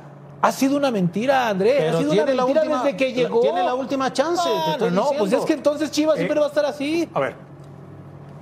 Ha 0.42 0.52
sido 0.52 0.76
una 0.78 0.90
mentira, 0.90 1.50
André. 1.50 1.76
Pero 1.78 1.98
ha 1.98 2.00
sido 2.02 2.12
una 2.14 2.26
mentira 2.26 2.46
última- 2.46 2.84
desde 2.84 2.98
que 2.98 3.14
llegó. 3.14 3.42
tiene 3.42 3.64
la 3.64 3.76
última 3.76 4.12
chance, 4.12 4.42
Ah, 4.46 4.78
no, 4.92 5.10
pues 5.18 5.32
es 5.34 5.46
que 5.46 5.54
entonces 5.54 5.92
Chivas 5.92 6.16
Eh, 6.16 6.20
siempre 6.20 6.40
va 6.40 6.46
a 6.46 6.50
estar 6.50 6.66
así. 6.66 7.08
A 7.14 7.20
ver, 7.20 7.36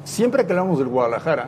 siempre 0.04 0.46
que 0.46 0.54
hablamos 0.54 0.80
del 0.80 0.88
Guadalajara, 0.88 1.48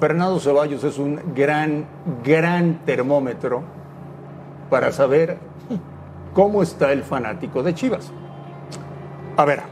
Fernando 0.00 0.38
Ceballos 0.40 0.84
es 0.84 0.98
un 0.98 1.20
gran, 1.34 1.86
gran 2.22 2.84
termómetro 2.84 3.62
para 4.68 4.92
saber 4.92 5.38
cómo 6.34 6.62
está 6.62 6.92
el 6.92 7.02
fanático 7.04 7.62
de 7.62 7.74
Chivas. 7.74 8.10
A 9.36 9.44
ver, 9.44 9.62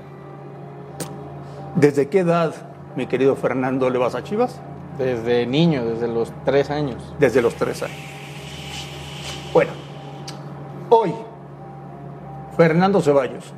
¿desde 1.75 2.09
qué 2.09 2.21
edad, 2.21 2.55
mi 2.97 3.07
querido 3.07 3.35
Fernando, 3.37 3.91
le 3.91 3.99
vas 3.99 4.15
a 4.15 4.23
Chivas? 4.23 4.61
Desde 4.99 5.47
niño, 5.47 5.85
desde 5.85 6.07
los 6.09 6.33
tres 6.45 6.71
años. 6.71 7.03
Desde 7.19 7.41
los 7.41 7.55
tres 7.55 7.83
años. 7.83 7.97
Bueno, 9.53 9.73
hoy, 10.91 11.13
Fernando 12.57 13.01
Ceballos, 13.01 13.53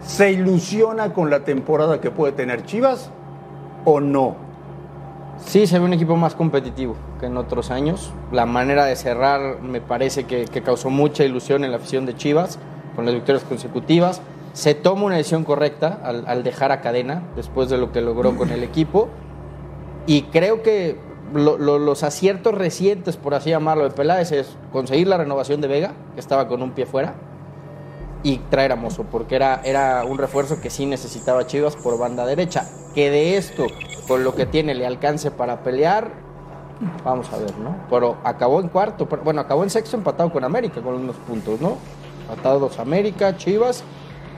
¿se 0.00 0.32
ilusiona 0.32 1.12
con 1.12 1.30
la 1.30 1.40
temporada 1.40 2.00
que 2.00 2.10
puede 2.10 2.32
tener 2.32 2.64
Chivas 2.64 3.10
o 3.84 4.00
no? 4.00 4.36
Sí, 5.38 5.66
se 5.66 5.78
ve 5.78 5.84
un 5.84 5.92
equipo 5.92 6.16
más 6.16 6.34
competitivo 6.34 6.94
que 7.18 7.26
en 7.26 7.36
otros 7.36 7.70
años. 7.70 8.12
La 8.30 8.46
manera 8.46 8.84
de 8.84 8.96
cerrar 8.96 9.60
me 9.60 9.80
parece 9.80 10.24
que, 10.24 10.44
que 10.44 10.62
causó 10.62 10.90
mucha 10.90 11.24
ilusión 11.24 11.64
en 11.64 11.70
la 11.70 11.78
afición 11.78 12.06
de 12.06 12.14
Chivas 12.14 12.58
con 12.94 13.04
las 13.04 13.14
victorias 13.14 13.44
consecutivas. 13.44 14.22
Se 14.52 14.74
toma 14.74 15.04
una 15.04 15.16
decisión 15.16 15.44
correcta 15.44 15.98
al, 16.04 16.24
al 16.28 16.44
dejar 16.44 16.70
a 16.70 16.80
cadena 16.80 17.22
después 17.34 17.68
de 17.68 17.78
lo 17.78 17.90
que 17.90 18.00
logró 18.00 18.36
con 18.36 18.50
el 18.50 18.62
equipo. 18.62 19.08
Y 20.06 20.22
creo 20.24 20.62
que 20.62 20.96
lo- 21.32 21.56
lo- 21.58 21.78
los 21.78 22.02
aciertos 22.02 22.54
recientes, 22.54 23.16
por 23.16 23.34
así 23.34 23.50
llamarlo, 23.50 23.84
de 23.84 23.90
Peláez 23.90 24.32
es 24.32 24.56
conseguir 24.72 25.08
la 25.08 25.16
renovación 25.16 25.60
de 25.60 25.68
Vega, 25.68 25.92
que 26.14 26.20
estaba 26.20 26.46
con 26.48 26.62
un 26.62 26.72
pie 26.72 26.86
fuera, 26.86 27.14
y 28.22 28.38
traer 28.50 28.72
a 28.72 28.76
Mozo, 28.76 29.04
porque 29.10 29.36
era, 29.36 29.60
era 29.64 30.04
un 30.04 30.16
refuerzo 30.18 30.60
que 30.60 30.70
sí 30.70 30.86
necesitaba 30.86 31.46
Chivas 31.46 31.76
por 31.76 31.98
banda 31.98 32.24
derecha. 32.26 32.68
Que 32.94 33.10
de 33.10 33.36
esto, 33.36 33.66
con 34.08 34.24
lo 34.24 34.34
que 34.34 34.46
tiene, 34.46 34.74
le 34.74 34.86
alcance 34.86 35.30
para 35.30 35.62
pelear, 35.62 36.10
vamos 37.04 37.30
a 37.32 37.38
ver, 37.38 37.56
¿no? 37.58 37.76
Pero 37.90 38.16
acabó 38.24 38.60
en 38.60 38.68
cuarto, 38.68 39.06
pero- 39.08 39.22
bueno, 39.22 39.40
acabó 39.40 39.62
en 39.64 39.70
sexto 39.70 39.96
empatado 39.96 40.30
con 40.32 40.44
América, 40.44 40.80
con 40.80 40.94
unos 40.94 41.16
puntos, 41.16 41.60
¿no? 41.60 41.76
Empatados 42.30 42.78
América, 42.78 43.36
Chivas, 43.36 43.84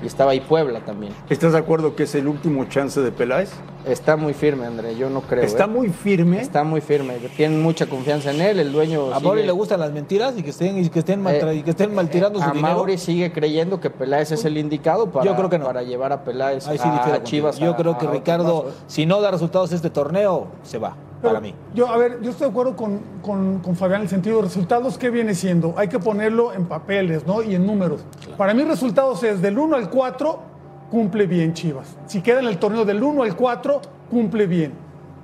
y 0.03 0.07
estaba 0.07 0.33
ahí 0.33 0.41
Puebla 0.41 0.81
también. 0.85 1.13
¿Estás 1.31 1.53
de 1.53 1.59
acuerdo 1.59 1.95
que 1.97 2.05
es 2.05 2.15
el 2.15 2.27
último 2.29 2.65
chance 2.67 3.01
de 3.01 3.11
Peláez? 3.13 3.51
Está 3.87 4.17
muy 4.17 4.35
firme, 4.35 4.67
André, 4.67 4.97
yo 4.97 5.09
no 5.11 5.21
creo. 5.21 5.45
Está 5.45 5.65
¿eh? 5.65 5.69
muy 5.69 5.89
firme. 5.91 6.41
Está 6.41 6.65
muy 6.65 6.81
firme, 6.81 7.15
tienen 7.37 7.63
mucha 7.63 7.87
confianza 7.87 8.33
en 8.33 8.41
él, 8.41 8.59
el 8.59 8.73
dueño 8.73 9.15
A 9.15 9.21
Mauri 9.21 9.45
le 9.45 9.53
gustan 9.53 9.79
las 9.81 9.93
mentiras 9.93 10.35
y 10.37 10.43
que 10.43 10.51
estén, 10.51 10.79
y 10.85 10.89
que 10.89 10.99
estén, 10.99 11.23
mal, 11.23 11.35
Eh, 11.37 11.55
y 11.57 11.63
que 11.63 11.71
estén 11.71 11.95
mal 11.95 12.11
tirando 12.11 12.39
su 12.41 12.45
a 12.45 12.53
dinero. 12.53 12.75
Mauri 12.75 12.99
sigue 12.99 13.31
creyendo 13.33 13.79
que 13.81 13.91
Peláez 13.91 14.33
es 14.33 14.45
el 14.45 14.59
indicado 14.59 15.11
para, 15.11 15.25
Yo 15.25 15.37
creo 15.37 15.49
que 15.49 15.59
no. 15.59 15.67
para 15.67 15.83
llevar 15.83 16.13
a 16.13 16.25
Peláez 16.25 16.67
Ahí 16.67 16.79
sí 16.79 16.85
a 16.89 17.01
contigo. 17.01 17.19
Chivas. 17.25 17.59
Yo 17.59 17.71
a- 17.73 17.77
creo 17.77 17.93
a 17.93 17.99
que 17.99 18.07
Ricardo, 18.09 18.67
¿eh? 18.69 18.73
si 18.89 19.07
no 19.07 19.21
da 19.21 19.31
resultados 19.31 19.71
este 19.73 19.91
torneo, 19.91 20.49
se 20.65 20.79
va, 20.79 20.97
para 21.23 21.41
mí. 21.41 21.55
Yo, 21.75 21.89
a 21.89 21.97
ver, 21.97 22.21
yo 22.23 22.31
estoy 22.31 22.47
de 22.47 22.51
acuerdo 22.51 22.77
con, 22.77 23.01
con, 23.23 23.59
con 23.61 23.75
Fabián 23.77 24.01
en 24.01 24.05
el 24.05 24.09
sentido 24.09 24.37
de 24.37 24.43
resultados, 24.45 24.99
¿qué 24.99 25.11
viene 25.11 25.35
siendo? 25.35 25.75
Hay 25.77 25.89
que 25.89 25.99
ponerlo 25.99 26.53
en 26.53 26.67
papeles, 26.67 27.27
¿no? 27.27 27.43
Y 27.43 27.55
en 27.55 27.67
números. 27.67 28.05
Para 28.37 28.55
mí 28.55 28.63
resultados 28.65 29.23
es 29.23 29.41
del 29.43 29.59
1 29.59 29.77
al 29.77 29.91
4, 29.91 30.39
cumple 30.91 31.27
bien 31.27 31.53
Chivas. 31.55 31.97
Si 32.07 32.21
queda 32.21 32.41
en 32.41 32.47
el 32.47 32.59
torneo 32.59 32.85
del 32.85 33.03
1 33.03 33.23
al 33.23 33.35
4, 33.37 33.81
cumple 34.11 34.47
bien. 34.47 34.73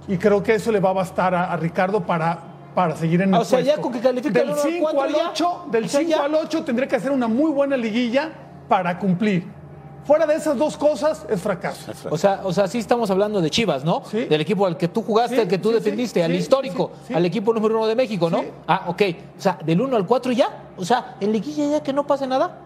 Y 0.09 0.17
creo 0.17 0.43
que 0.43 0.55
eso 0.55 0.73
le 0.73 0.81
va 0.81 0.91
a 0.91 0.95
bastar 0.95 1.35
a, 1.35 1.53
a 1.53 1.57
Ricardo 1.57 2.03
para, 2.05 2.39
para 2.75 2.97
seguir 2.97 3.23
en 3.23 3.35
Ah, 3.35 3.37
el 3.39 3.43
o 3.43 3.45
sea, 3.45 3.61
ya 3.61 3.75
puesto. 3.75 3.83
con 3.83 3.93
que 3.93 4.01
califique 4.01 4.33
Del 4.39 4.49
del 4.49 4.57
1 4.57 4.63
al 4.65 4.71
5 4.73 4.89
al 4.89 4.95
4 4.95 5.17
ya. 5.17 5.31
8, 5.31 5.65
del 5.71 5.85
O 5.85 5.89
sea, 5.89 6.01
5 6.01 6.11
ya. 6.11 6.25
al 6.25 6.35
8 6.35 6.65
tendría 6.65 6.89
que 6.89 6.97
hacer 6.97 7.11
una 7.13 7.29
muy 7.29 7.51
buena 7.53 7.77
liguilla 7.77 8.31
para 8.69 8.99
cumplir. 8.99 9.47
Fuera 10.05 10.27
de 10.27 10.35
esas 10.35 10.57
dos 10.59 10.77
cosas, 10.77 11.25
es 11.31 11.41
fracaso. 11.41 11.93
O 12.11 12.19
sea, 12.19 12.41
o 12.43 12.53
sea, 12.53 12.67
sí 12.67 12.79
estamos 12.79 13.09
hablando 13.11 13.41
de 13.41 13.51
Chivas, 13.51 13.85
¿no? 13.85 14.03
Sí. 14.11 14.25
Del 14.25 14.41
equipo 14.41 14.67
al 14.67 14.77
que 14.77 14.89
tú 14.89 15.01
jugaste, 15.03 15.37
Sí, 15.37 15.41
al 15.43 15.49
que 15.49 15.59
tú 15.59 15.69
sí, 15.69 15.75
defendiste, 15.77 16.19
sí, 16.21 16.25
al 16.25 16.35
histórico, 16.35 16.91
sí, 17.03 17.09
sí. 17.09 17.15
al 17.15 17.25
equipo 17.25 17.55
número 17.55 17.77
uno 17.79 17.87
de 17.87 17.95
México, 17.95 18.29
¿no? 18.29 18.41
Sí. 18.41 18.49
Ah, 18.67 18.85
ok. 18.89 19.03
O 19.39 19.41
sea, 19.41 19.59
del 19.65 19.81
1 19.81 19.97
al 19.97 20.05
4 20.07 20.33
ya. 20.33 20.49
O 20.77 20.85
sea, 20.85 21.15
en 21.21 21.31
liguilla 21.33 21.67
ya 21.79 21.83
que 21.83 21.93
no 21.93 22.05
pase 22.07 22.27
nada. 22.27 22.59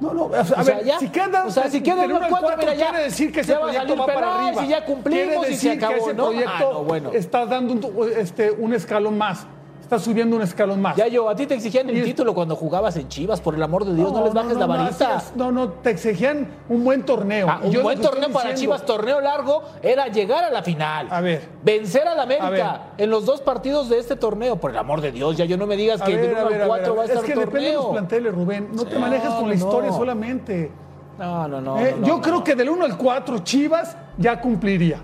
No, 0.00 0.12
no, 0.12 0.30
a, 0.34 0.40
a 0.40 0.42
O 0.42 0.44
sea, 0.44 0.62
ver, 0.76 0.84
ya. 0.84 0.98
si 0.98 1.08
queda, 1.08 1.46
O 1.46 1.50
sea, 1.50 1.70
si 1.70 1.80
queda 1.80 2.04
uno 2.04 2.16
al 2.22 2.28
cuatro, 2.28 2.54
mira, 2.58 2.74
ya. 2.74 2.90
quiere 2.90 3.04
decir 3.04 3.32
que 3.32 3.40
ese 3.40 3.52
Ya 3.52 3.58
va 3.58 3.64
a 3.64 3.70
proyecto 3.70 3.88
salir 3.96 4.02
va 4.02 4.06
para 4.14 4.46
arriba. 4.48 4.64
y 4.64 4.68
ya 4.68 4.84
cumplimos 4.84 5.34
Quiere 5.38 5.52
y 5.54 5.56
se 5.56 5.70
acabó, 5.72 5.92
que 5.94 5.98
ese 6.00 6.14
¿no? 6.14 6.24
proyecto 6.26 6.50
Ah, 6.52 6.60
no, 6.74 6.84
bueno. 6.84 7.10
está 7.14 7.46
dando 7.46 7.72
un, 7.88 8.10
este, 8.18 8.50
un 8.50 8.74
escalón 8.74 9.16
más. 9.16 9.46
Está 9.86 10.00
subiendo 10.00 10.34
un 10.34 10.42
escalón 10.42 10.82
más. 10.82 10.96
Ya 10.96 11.06
yo, 11.06 11.28
a 11.28 11.36
ti 11.36 11.46
te 11.46 11.54
exigían 11.54 11.88
el 11.88 11.98
Y- 11.98 12.02
título 12.02 12.34
cuando 12.34 12.56
jugabas 12.56 12.96
en 12.96 13.06
Chivas, 13.08 13.40
por 13.40 13.54
el 13.54 13.62
amor 13.62 13.84
de 13.84 13.94
Dios, 13.94 14.12
no, 14.12 14.24
les 14.24 14.34
bajes 14.34 14.56
la 14.56 14.66
varita. 14.66 15.22
No, 15.36 15.52
no, 15.52 15.68
te 15.68 15.90
exigían 15.90 16.48
un 16.68 16.82
buen 16.82 17.04
torneo. 17.04 17.46
Ah, 17.48 17.60
un 17.62 17.70
yo 17.70 17.82
buen 17.84 18.00
torneo 18.00 18.28
para 18.32 18.50
diciendo- 18.50 18.60
Chivas, 18.74 18.84
torneo 18.84 19.20
largo, 19.20 19.62
era 19.82 20.08
llegar 20.08 20.42
a 20.42 20.50
la 20.50 20.64
final. 20.64 21.06
A 21.08 21.20
ver. 21.20 21.48
Vencer 21.62 22.08
al 22.08 22.18
América 22.18 22.94
en 22.98 23.10
los 23.10 23.26
dos 23.26 23.40
partidos 23.40 23.88
de 23.88 24.00
este 24.00 24.16
torneo. 24.16 24.56
Por 24.56 24.72
el 24.72 24.76
amor 24.78 25.00
de 25.00 25.12
Dios, 25.12 25.36
ya 25.36 25.44
yo 25.44 25.56
no 25.56 25.68
me 25.68 25.76
digas 25.76 26.02
A 26.02 26.04
que 26.04 26.14
a 26.14 26.16
1 26.16 26.26
ver, 26.26 26.36
al 26.56 26.62
a 26.62 26.66
4 26.66 26.86
ver. 26.94 26.98
va 26.98 27.02
a 27.02 27.04
estar 27.06 27.18
Es 27.24 27.30
que 27.30 27.38
depende 27.38 27.68
de 27.68 27.74
los 27.74 27.86
planteles, 27.86 28.34
Rubén. 28.34 28.68
No 28.72 28.84
te 28.86 28.94
Sí. 28.96 28.98
manejes 28.98 29.30
con 29.30 29.48
la 29.48 29.54
historia 29.54 29.92
solamente. 29.92 30.72
No, 31.16 31.46
no, 31.46 31.60
no. 31.60 31.78
Eh, 31.78 31.94
no, 32.00 32.04
yo 32.08 32.16
no, 32.16 32.22
creo 32.22 32.34
no. 32.38 32.44
que 32.44 32.56
del 32.56 32.70
1 32.70 32.84
al 32.84 32.96
4 32.98 33.38
Chivas 33.38 33.96
ya 34.18 34.40
cumpliría. 34.40 34.98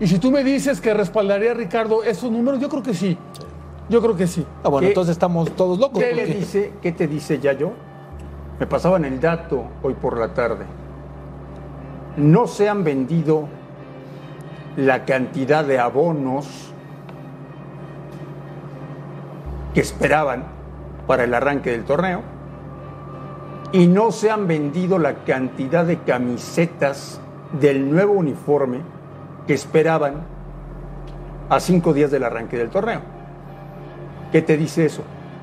Y 0.00 0.08
si 0.08 0.18
tú 0.18 0.32
me 0.32 0.42
dices 0.42 0.80
que 0.80 0.92
respaldaría 0.92 1.52
a 1.52 1.54
Ricardo 1.54 2.02
esos 2.02 2.32
números, 2.32 2.60
yo 2.60 2.68
creo 2.68 2.82
que 2.82 2.92
sí. 2.92 3.16
Yo 3.88 4.00
creo 4.02 4.16
que 4.16 4.26
sí. 4.26 4.44
Ah, 4.64 4.68
bueno, 4.68 4.80
¿Qué- 4.84 4.88
entonces 4.88 5.12
estamos 5.12 5.50
todos 5.52 5.78
locos. 5.78 6.02
¿Qué 6.02 6.12
le 6.12 6.22
porque- 6.22 6.38
dice, 6.38 6.72
qué 6.82 6.92
te 6.92 7.06
dice 7.06 7.38
Yayo? 7.38 7.70
Me 8.58 8.66
pasaban 8.66 9.04
el 9.04 9.20
dato 9.20 9.64
hoy 9.82 9.94
por 9.94 10.18
la 10.18 10.34
tarde. 10.34 10.64
No 12.16 12.46
se 12.46 12.68
han 12.68 12.82
vendido 12.84 13.46
la 14.76 15.04
cantidad 15.04 15.64
de 15.64 15.78
abonos 15.78 16.72
que 19.74 19.80
esperaban 19.80 20.44
para 21.06 21.24
el 21.24 21.34
arranque 21.34 21.70
del 21.70 21.84
torneo 21.84 22.22
y 23.72 23.86
no 23.86 24.10
se 24.10 24.30
han 24.30 24.46
vendido 24.46 24.98
la 24.98 25.24
cantidad 25.24 25.84
de 25.84 25.98
camisetas 25.98 27.20
del 27.60 27.90
nuevo 27.90 28.14
uniforme 28.14 28.80
que 29.46 29.54
esperaban 29.54 30.22
a 31.50 31.60
cinco 31.60 31.92
días 31.92 32.10
del 32.10 32.24
arranque 32.24 32.56
del 32.56 32.70
torneo. 32.70 33.00
¿Qué 34.32 34.42
te 34.42 34.56
dice 34.56 34.86
eso? 34.86 35.02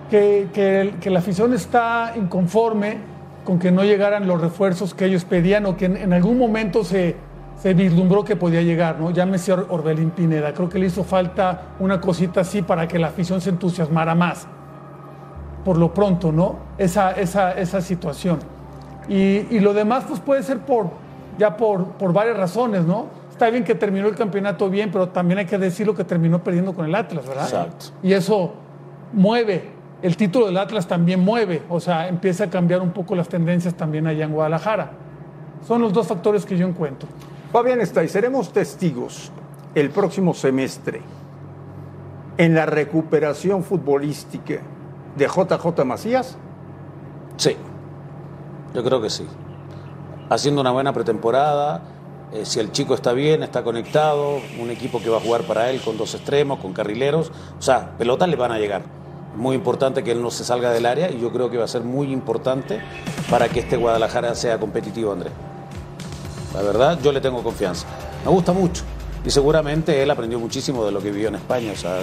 Que, 0.09 0.47
que 0.53 0.81
el- 0.81 0.91
que 0.99 1.09
la 1.09 1.19
afición 1.19 1.53
está 1.53 2.13
inconforme 2.15 2.97
con 3.45 3.59
que 3.59 3.71
no 3.71 3.83
llegaran 3.83 4.27
los 4.27 4.39
refuerzos 4.39 4.93
que 4.93 5.05
ellos 5.05 5.25
pedían 5.25 5.65
o 5.65 5.75
que 5.75 5.85
en, 5.85 5.97
en 5.97 6.13
algún 6.13 6.37
momento 6.37 6.83
se, 6.83 7.15
se 7.61 7.73
vislumbró 7.73 8.23
que 8.23 8.35
podía 8.35 8.61
llegar, 8.61 8.99
¿no? 8.99 9.11
Llámese 9.11 9.51
Or- 9.53 9.67
Orbelín 9.69 10.11
Pineda. 10.11 10.53
Creo 10.53 10.69
que 10.69 10.79
le 10.79 10.85
hizo 10.87 11.03
falta 11.03 11.61
una 11.79 11.99
cosita 11.99 12.41
así 12.41 12.61
para 12.61 12.87
que 12.87 12.99
la 12.99 13.07
afición 13.07 13.41
se 13.41 13.49
entusiasmara 13.49 14.15
más. 14.15 14.47
Por 15.65 15.77
lo 15.77 15.93
pronto, 15.93 16.31
¿no? 16.31 16.57
Esa, 16.77 17.11
esa, 17.11 17.53
esa 17.53 17.81
situación. 17.81 18.39
Y, 19.07 19.47
y 19.49 19.59
lo 19.59 19.73
demás, 19.73 20.03
pues 20.07 20.19
puede 20.19 20.43
ser 20.43 20.59
por, 20.59 20.87
ya 21.37 21.55
por, 21.57 21.85
por 21.93 22.13
varias 22.13 22.37
razones, 22.37 22.85
¿no? 22.85 23.07
Está 23.31 23.49
bien 23.49 23.63
que 23.63 23.73
terminó 23.75 24.07
el 24.07 24.15
campeonato 24.15 24.69
bien, 24.69 24.89
pero 24.91 25.09
también 25.09 25.39
hay 25.39 25.45
que 25.45 25.57
decirlo 25.57 25.95
que 25.95 26.03
terminó 26.03 26.43
perdiendo 26.43 26.73
con 26.73 26.85
el 26.85 26.93
Atlas, 26.95 27.27
¿verdad? 27.27 27.45
Exacto. 27.45 27.85
Y 28.03 28.13
eso 28.13 28.53
mueve. 29.13 29.71
El 30.01 30.17
título 30.17 30.47
del 30.47 30.57
Atlas 30.57 30.87
también 30.87 31.21
mueve. 31.21 31.63
O 31.69 31.79
sea, 31.79 32.07
empieza 32.07 32.45
a 32.45 32.49
cambiar 32.49 32.81
un 32.81 32.91
poco 32.91 33.15
las 33.15 33.29
tendencias 33.29 33.75
también 33.75 34.07
allá 34.07 34.25
en 34.25 34.33
Guadalajara. 34.33 34.91
Son 35.65 35.81
los 35.81 35.93
dos 35.93 36.07
factores 36.07 36.45
que 36.45 36.57
yo 36.57 36.67
encuentro. 36.67 37.07
Fabián 37.51 37.79
está 37.81 38.03
y 38.03 38.09
seremos 38.09 38.51
testigos 38.51 39.31
el 39.75 39.91
próximo 39.91 40.33
semestre 40.33 41.01
en 42.37 42.55
la 42.55 42.65
recuperación 42.65 43.63
futbolística 43.63 44.59
de 45.15 45.27
JJ 45.27 45.85
Macías. 45.85 46.37
Sí, 47.37 47.55
yo 48.73 48.83
creo 48.83 49.01
que 49.01 49.09
sí. 49.09 49.25
Haciendo 50.29 50.61
una 50.61 50.71
buena 50.71 50.93
pretemporada, 50.93 51.81
eh, 52.33 52.45
si 52.45 52.59
el 52.59 52.71
chico 52.71 52.95
está 52.95 53.13
bien, 53.13 53.43
está 53.43 53.63
conectado, 53.63 54.39
un 54.59 54.71
equipo 54.71 54.99
que 54.99 55.09
va 55.09 55.17
a 55.17 55.21
jugar 55.21 55.43
para 55.43 55.69
él 55.69 55.79
con 55.81 55.97
dos 55.97 56.15
extremos, 56.15 56.59
con 56.59 56.73
carrileros, 56.73 57.31
o 57.59 57.61
sea, 57.61 57.95
pelotas 57.97 58.27
le 58.27 58.35
van 58.35 58.51
a 58.51 58.57
llegar. 58.57 58.81
Muy 59.35 59.55
importante 59.55 60.03
que 60.03 60.11
él 60.11 60.21
no 60.21 60.29
se 60.29 60.43
salga 60.43 60.71
del 60.71 60.85
área 60.85 61.11
y 61.11 61.19
yo 61.19 61.31
creo 61.31 61.49
que 61.49 61.57
va 61.57 61.65
a 61.65 61.67
ser 61.67 61.83
muy 61.83 62.11
importante 62.11 62.81
para 63.29 63.49
que 63.49 63.61
este 63.61 63.77
Guadalajara 63.77 64.35
sea 64.35 64.59
competitivo, 64.59 65.11
Andrés. 65.11 65.33
La 66.53 66.61
verdad, 66.61 66.99
yo 67.01 67.11
le 67.11 67.19
tengo 67.19 67.41
confianza. 67.41 67.87
Me 68.23 68.29
gusta 68.29 68.53
mucho. 68.53 68.83
Y 69.25 69.31
seguramente 69.31 70.03
él 70.03 70.11
aprendió 70.11 70.39
muchísimo 70.39 70.85
de 70.85 70.91
lo 70.91 71.01
que 71.01 71.09
vivió 71.09 71.29
en 71.29 71.35
España, 71.35 71.71
o 71.71 71.75
sea, 71.75 71.99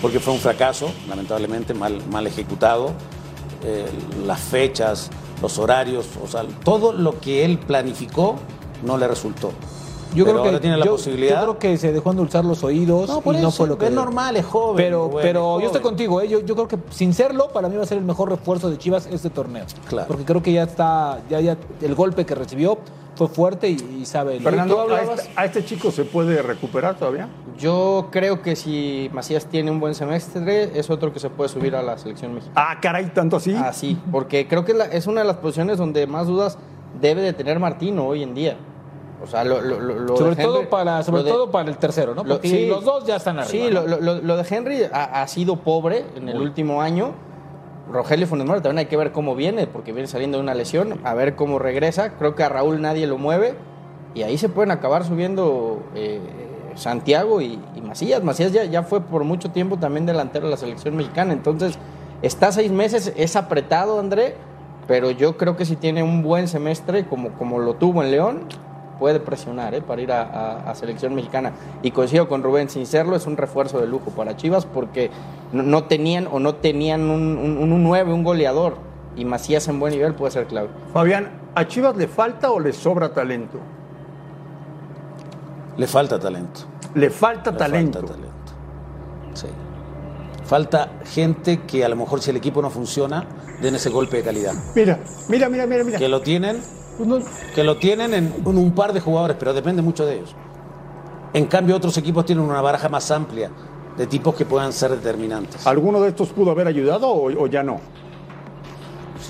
porque 0.00 0.20
fue 0.20 0.32
un 0.32 0.40
fracaso, 0.40 0.92
lamentablemente, 1.08 1.74
mal, 1.74 2.00
mal 2.10 2.26
ejecutado. 2.26 2.92
Eh, 3.64 3.86
las 4.26 4.40
fechas, 4.40 5.10
los 5.42 5.58
horarios, 5.58 6.06
o 6.22 6.26
sea, 6.26 6.44
todo 6.64 6.92
lo 6.92 7.18
que 7.18 7.44
él 7.44 7.58
planificó 7.58 8.36
no 8.84 8.96
le 8.96 9.08
resultó. 9.08 9.52
Yo 10.14 10.24
Pero 10.24 10.36
creo 10.38 10.42
que 10.42 10.48
ahora 10.48 10.60
tiene 10.60 10.76
la 10.76 10.84
yo, 10.86 10.92
posibilidad. 10.92 11.36
yo 11.36 11.42
creo 11.42 11.58
que 11.58 11.76
se 11.78 11.92
dejó 11.92 12.10
endulzar 12.10 12.44
los 12.44 12.64
oídos 12.64 13.08
No, 13.08 13.20
por 13.20 13.34
y 13.34 13.38
no 13.38 13.48
eso, 13.48 13.56
fue 13.58 13.68
lo 13.68 13.78
que 13.78 13.86
es 13.86 13.92
normal, 13.92 14.36
es 14.36 14.44
joven, 14.44 14.76
Pero, 14.76 15.10
pero 15.22 15.60
yo 15.60 15.66
estoy 15.66 15.80
contigo, 15.82 16.20
¿eh? 16.20 16.28
yo, 16.28 16.40
yo 16.40 16.54
creo 16.56 16.66
que 16.68 16.78
sin 16.90 17.14
serlo 17.14 17.48
para 17.52 17.68
mí 17.68 17.76
va 17.76 17.82
a 17.82 17.86
ser 17.86 17.98
el 17.98 18.04
mejor 18.04 18.28
refuerzo 18.30 18.70
de 18.70 18.78
Chivas 18.78 19.06
este 19.06 19.30
torneo. 19.30 19.64
Claro. 19.88 20.08
Porque 20.08 20.24
creo 20.24 20.42
que 20.42 20.52
ya 20.52 20.64
está, 20.64 21.20
ya, 21.30 21.40
ya 21.40 21.56
el 21.82 21.94
golpe 21.94 22.26
que 22.26 22.34
recibió 22.34 22.78
fue 23.14 23.28
fuerte 23.28 23.68
y, 23.68 23.98
y 24.00 24.06
sabe. 24.06 24.40
Fernando, 24.40 24.74
¿Tú 24.74 24.80
¿a 24.80 24.82
hablabas? 24.84 25.20
este, 25.20 25.32
a 25.36 25.44
este 25.44 25.64
chico 25.64 25.90
se 25.90 26.04
puede 26.04 26.40
recuperar 26.42 26.96
todavía? 26.96 27.28
Yo 27.58 28.08
creo 28.10 28.40
que 28.42 28.56
si 28.56 29.10
Macías 29.12 29.44
tiene 29.46 29.70
un 29.70 29.78
buen 29.78 29.94
semestre, 29.94 30.78
es 30.78 30.88
otro 30.90 31.12
que 31.12 31.20
se 31.20 31.28
puede 31.28 31.50
subir 31.50 31.76
a 31.76 31.82
la 31.82 31.98
selección 31.98 32.34
mexicana. 32.34 32.68
Ah, 32.70 32.78
caray, 32.80 33.06
tanto 33.12 33.36
así. 33.36 33.54
Así, 33.54 33.98
porque 34.10 34.48
creo 34.48 34.64
que 34.64 34.72
la- 34.74 34.86
es 34.86 35.06
una 35.06 35.20
de 35.20 35.26
las 35.26 35.36
posiciones 35.36 35.76
donde 35.76 36.06
más 36.06 36.26
dudas 36.26 36.56
debe 37.00 37.20
de 37.20 37.32
tener 37.32 37.58
Martino 37.60 38.06
hoy 38.06 38.22
en 38.22 38.34
día. 38.34 38.56
O 39.22 39.26
sea, 39.26 39.44
lo, 39.44 39.60
lo- 39.60 39.78
lo- 39.80 40.16
sobre 40.16 40.34
de 40.34 40.42
todo 40.42 40.68
para, 40.70 41.02
sobre 41.02 41.22
de- 41.24 41.30
todo 41.30 41.50
para 41.50 41.68
el 41.68 41.76
tercero, 41.76 42.14
¿no? 42.14 42.24
Porque 42.24 42.48
sí. 42.48 42.66
los 42.66 42.84
dos 42.84 43.04
ya 43.06 43.16
están 43.16 43.38
arriba. 43.38 43.50
Sí, 43.50 43.70
¿no? 43.74 43.86
lo, 43.86 44.00
lo- 44.00 44.20
lo 44.22 44.36
de 44.36 44.46
Henry 44.48 44.84
ha, 44.92 45.22
ha 45.22 45.28
sido 45.28 45.56
pobre 45.56 46.04
en 46.16 46.28
el 46.28 46.40
último 46.40 46.80
año. 46.80 47.12
Rogelio 47.92 48.26
Funes 48.26 48.46
también 48.46 48.78
hay 48.78 48.86
que 48.86 48.96
ver 48.96 49.10
cómo 49.12 49.34
viene, 49.34 49.66
porque 49.66 49.92
viene 49.92 50.06
saliendo 50.06 50.38
de 50.38 50.44
una 50.44 50.54
lesión, 50.54 51.00
a 51.04 51.12
ver 51.14 51.34
cómo 51.34 51.58
regresa. 51.58 52.10
Creo 52.18 52.34
que 52.36 52.44
a 52.44 52.48
Raúl 52.48 52.80
nadie 52.80 53.06
lo 53.06 53.18
mueve 53.18 53.54
y 54.14 54.22
ahí 54.22 54.38
se 54.38 54.48
pueden 54.48 54.70
acabar 54.70 55.04
subiendo 55.04 55.82
eh, 55.94 56.20
Santiago 56.76 57.40
y, 57.40 57.58
y 57.74 57.80
Macías. 57.80 58.22
Macías 58.22 58.52
ya, 58.52 58.64
ya 58.64 58.84
fue 58.84 59.00
por 59.00 59.24
mucho 59.24 59.50
tiempo 59.50 59.76
también 59.76 60.06
delantero 60.06 60.46
de 60.46 60.52
la 60.52 60.56
selección 60.56 60.96
mexicana, 60.96 61.32
entonces 61.32 61.78
está 62.22 62.52
seis 62.52 62.70
meses, 62.70 63.12
es 63.16 63.34
apretado 63.36 63.98
André, 63.98 64.36
pero 64.86 65.10
yo 65.10 65.36
creo 65.36 65.56
que 65.56 65.64
si 65.64 65.74
tiene 65.76 66.02
un 66.04 66.22
buen 66.22 66.46
semestre 66.48 67.06
como, 67.06 67.30
como 67.30 67.58
lo 67.58 67.74
tuvo 67.74 68.02
en 68.04 68.10
León, 68.12 68.40
puede 69.00 69.18
presionar 69.18 69.74
¿eh? 69.74 69.82
para 69.82 70.00
ir 70.00 70.12
a, 70.12 70.22
a- 70.22 70.70
a 70.70 70.74
selección 70.76 71.14
mexicana. 71.16 71.50
Y 71.82 71.90
coincido 71.90 72.28
con 72.28 72.44
Rubén, 72.44 72.68
sin 72.68 72.86
serlo, 72.86 73.16
es 73.16 73.26
un 73.26 73.36
refuerzo 73.36 73.80
de 73.80 73.88
lujo 73.88 74.12
para 74.12 74.36
Chivas 74.36 74.64
porque 74.66 75.10
no, 75.52 75.64
no 75.64 75.84
tenían 75.84 76.28
o 76.30 76.38
no 76.38 76.54
tenían 76.54 77.10
un, 77.10 77.36
un, 77.36 77.72
un 77.72 77.82
9, 77.82 78.12
un 78.12 78.22
goleador. 78.22 78.76
Y 79.16 79.24
Macías 79.24 79.66
en 79.66 79.80
buen 79.80 79.92
nivel 79.92 80.14
puede 80.14 80.30
ser 80.30 80.46
clave. 80.46 80.68
Fabián, 80.92 81.30
¿a 81.56 81.66
Chivas 81.66 81.96
le 81.96 82.06
falta 82.06 82.52
o 82.52 82.60
le 82.60 82.72
sobra 82.72 83.12
talento? 83.12 83.58
Le 85.76 85.86
falta 85.86 86.18
talento. 86.18 86.60
Le 86.94 87.10
falta 87.10 87.50
Le 87.50 87.56
talento. 87.56 87.98
Falta 88.00 88.14
talento. 88.14 88.52
Sí. 89.34 89.46
Falta 90.44 90.88
gente 91.04 91.60
que 91.62 91.84
a 91.84 91.88
lo 91.88 91.96
mejor 91.96 92.20
si 92.20 92.30
el 92.30 92.36
equipo 92.36 92.60
no 92.60 92.70
funciona, 92.70 93.24
den 93.62 93.74
ese 93.76 93.88
golpe 93.88 94.16
de 94.18 94.22
calidad. 94.24 94.52
Mira, 94.74 94.98
mira, 95.28 95.48
mira, 95.48 95.66
mira, 95.66 95.84
mira. 95.84 95.98
Que 95.98 96.08
lo 96.08 96.20
tienen, 96.22 96.60
que 97.54 97.64
lo 97.64 97.76
tienen 97.76 98.14
en 98.14 98.32
un, 98.44 98.72
par 98.72 98.92
de 98.92 99.00
jugadores, 99.00 99.36
pero 99.38 99.52
depende 99.52 99.82
mucho 99.82 100.06
de 100.06 100.16
ellos. 100.16 100.34
En 101.32 101.46
cambio, 101.46 101.76
otros 101.76 101.96
equipos 101.96 102.24
tienen 102.24 102.44
una 102.44 102.60
baraja 102.60 102.88
más 102.88 103.10
amplia 103.10 103.50
de 103.96 104.06
tipos 104.06 104.34
que 104.34 104.44
puedan 104.44 104.72
ser 104.72 104.90
determinantes. 104.90 105.66
¿Alguno 105.66 106.00
de 106.00 106.08
estos 106.08 106.30
pudo 106.30 106.50
haber 106.50 106.66
ayudado 106.66 107.08
o, 107.08 107.42
o 107.42 107.46
ya 107.46 107.62
no? 107.62 107.80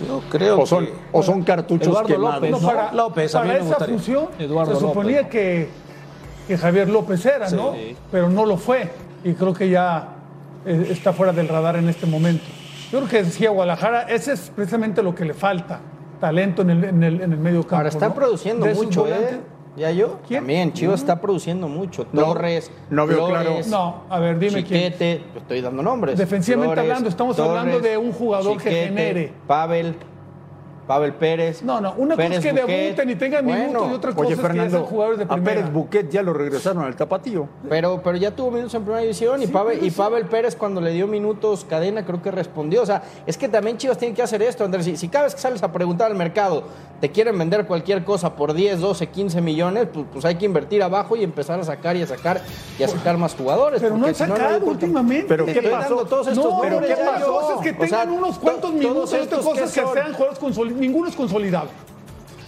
Yo 0.06 0.22
creo 0.30 0.60
¿O 0.60 0.66
son, 0.66 0.86
que 0.86 0.92
o 1.12 1.22
son 1.22 1.42
cartuchos 1.42 1.88
Eduardo 1.88 2.08
quemados? 2.08 2.34
López, 2.36 2.50
no, 2.50 2.60
¿no? 2.60 2.66
para, 2.66 2.92
López, 2.92 3.34
a 3.34 3.42
mí 3.42 3.48
para 3.48 3.58
me 3.58 3.64
esa 3.64 3.68
gustaría. 3.74 3.94
función 3.94 4.28
Eduardo 4.38 4.74
se 4.74 4.80
suponía 4.80 5.16
López. 5.22 5.30
que, 5.30 5.68
que 6.46 6.58
Javier 6.58 6.88
López 6.88 7.26
era, 7.26 7.50
¿no? 7.50 7.74
Sí. 7.74 7.96
Pero 8.10 8.30
no 8.30 8.46
lo 8.46 8.56
fue. 8.56 8.90
Y 9.24 9.34
creo 9.34 9.52
que 9.52 9.68
ya 9.68 10.08
eh, 10.64 10.88
está 10.90 11.12
fuera 11.12 11.32
del 11.32 11.48
radar 11.48 11.76
en 11.76 11.88
este 11.88 12.06
momento. 12.06 12.44
Yo 12.90 12.98
creo 12.98 13.10
que 13.10 13.22
decía 13.24 13.50
Guadalajara, 13.50 14.02
ese 14.02 14.32
es 14.32 14.50
precisamente 14.54 15.02
lo 15.02 15.14
que 15.14 15.24
le 15.24 15.34
falta. 15.34 15.80
Talento 16.20 16.62
en 16.62 16.70
el, 16.70 16.84
en 16.84 17.02
el, 17.02 17.20
en 17.22 17.32
el 17.32 17.38
medio 17.38 17.62
campo. 17.62 17.76
Ahora 17.76 17.88
está 17.88 18.08
¿no? 18.08 18.14
produciendo 18.14 18.66
De 18.66 18.74
mucho. 18.74 19.06
¿eh? 19.08 19.40
¿Ya 19.76 19.90
yo? 19.92 20.18
¿Quién? 20.26 20.40
También, 20.40 20.72
Chivas 20.72 21.00
está 21.00 21.20
produciendo 21.20 21.68
mucho. 21.68 22.06
No, 22.12 22.24
Torres, 22.24 22.70
no 22.90 23.06
veo 23.06 23.28
Flores, 23.28 23.68
No, 23.68 24.02
a 24.10 24.18
ver, 24.18 24.38
dime 24.38 24.64
quién. 24.64 24.92
Chiquete, 24.92 25.24
estoy 25.36 25.60
dando 25.60 25.82
nombres. 25.82 26.18
Defensivamente 26.18 26.74
Flores, 26.74 26.90
hablando, 26.90 27.08
estamos 27.08 27.38
hablando 27.38 27.80
de 27.80 27.96
un 27.96 28.12
jugador 28.12 28.60
que 28.60 28.70
genere. 28.70 29.32
Pavel. 29.46 29.94
Pavel 30.90 31.14
Pérez. 31.14 31.62
No, 31.62 31.80
no, 31.80 31.94
una 31.98 32.16
Pérez 32.16 32.38
cosa 32.38 32.48
es 32.48 32.54
que 32.54 32.60
Buquet. 32.62 32.76
debuten 32.82 33.10
y 33.10 33.14
tengan 33.14 33.44
Bueno, 33.44 33.62
minutos 33.68 33.88
y 33.90 33.94
otra 33.94 34.10
cosa 34.10 34.20
Oye, 34.26 34.34
es 34.34 34.36
que 34.40 34.42
ya 34.42 34.48
Fernando, 34.48 34.76
sean 34.78 34.84
jugadores 34.90 35.18
de 35.18 35.24
a 35.24 35.28
primera. 35.28 35.54
Pérez 35.54 35.72
Buquet 35.72 36.10
ya 36.10 36.22
lo 36.24 36.32
regresaron 36.32 36.82
al 36.82 36.96
tapatío. 36.96 37.48
Pero, 37.68 38.00
pero 38.02 38.16
ya 38.16 38.32
tuvo 38.32 38.50
minutos 38.50 38.74
en 38.74 38.82
primera 38.82 39.02
división 39.02 39.40
y, 39.40 39.46
Pavel, 39.46 39.84
y 39.86 39.90
Pavel 39.92 40.24
Pérez 40.26 40.56
cuando 40.56 40.80
le 40.80 40.90
dio 40.90 41.06
minutos 41.06 41.64
cadena 41.64 42.04
creo 42.04 42.20
que 42.20 42.32
respondió. 42.32 42.82
O 42.82 42.86
sea, 42.86 43.02
es 43.24 43.38
que 43.38 43.48
también 43.48 43.76
Chivas 43.78 43.98
tiene 43.98 44.16
que 44.16 44.22
hacer 44.22 44.42
esto, 44.42 44.64
Andrés. 44.64 44.84
Si, 44.84 44.96
si 44.96 45.08
cada 45.08 45.26
vez 45.26 45.36
que 45.36 45.40
sales 45.40 45.62
a 45.62 45.70
preguntar 45.70 46.10
al 46.10 46.16
mercado 46.16 46.64
te 47.00 47.10
quieren 47.12 47.38
vender 47.38 47.66
cualquier 47.66 48.02
cosa 48.04 48.34
por 48.34 48.52
10, 48.52 48.80
12, 48.80 49.06
15 49.06 49.40
millones, 49.40 49.86
pues, 49.94 50.06
pues 50.12 50.24
hay 50.24 50.34
que 50.34 50.44
invertir 50.44 50.82
abajo 50.82 51.14
y 51.16 51.22
empezar 51.22 51.60
a 51.60 51.64
sacar 51.64 51.94
y 51.96 52.02
a 52.02 52.06
sacar 52.08 52.40
y 52.80 52.82
a 52.82 52.88
sacar 52.88 53.16
más 53.16 53.36
jugadores. 53.36 53.80
Pero 53.80 53.96
no 53.96 54.06
han 54.06 54.10
no, 54.10 54.16
sacado 54.18 54.66
últimamente. 54.66 55.26
Pero 55.28 55.46
¿qué 55.46 55.62
pasó? 55.62 55.94
dando 55.94 56.04
todos 56.04 56.26
estos 56.26 56.44
no, 56.44 56.60
pero 56.60 56.80
¿qué 56.80 56.96
pasó? 56.96 57.54
es 57.54 57.60
que 57.62 57.70
O 57.70 57.72
tengan 57.86 57.88
sea, 58.08 58.12
unos 58.12 58.34
to- 58.34 58.40
cuantos 58.40 58.72
minutos 58.72 59.12
y 59.12 59.14
otra 59.14 59.22
estos, 59.22 59.44
cosa 59.44 59.60
¿qué 59.60 59.64
es 59.66 59.72
que 59.72 59.80
son? 59.80 59.94
sean 59.94 60.12
jugadores 60.12 60.38
consolidados. 60.40 60.79
Ninguno 60.80 61.08
es 61.08 61.14
consolidado. 61.14 61.68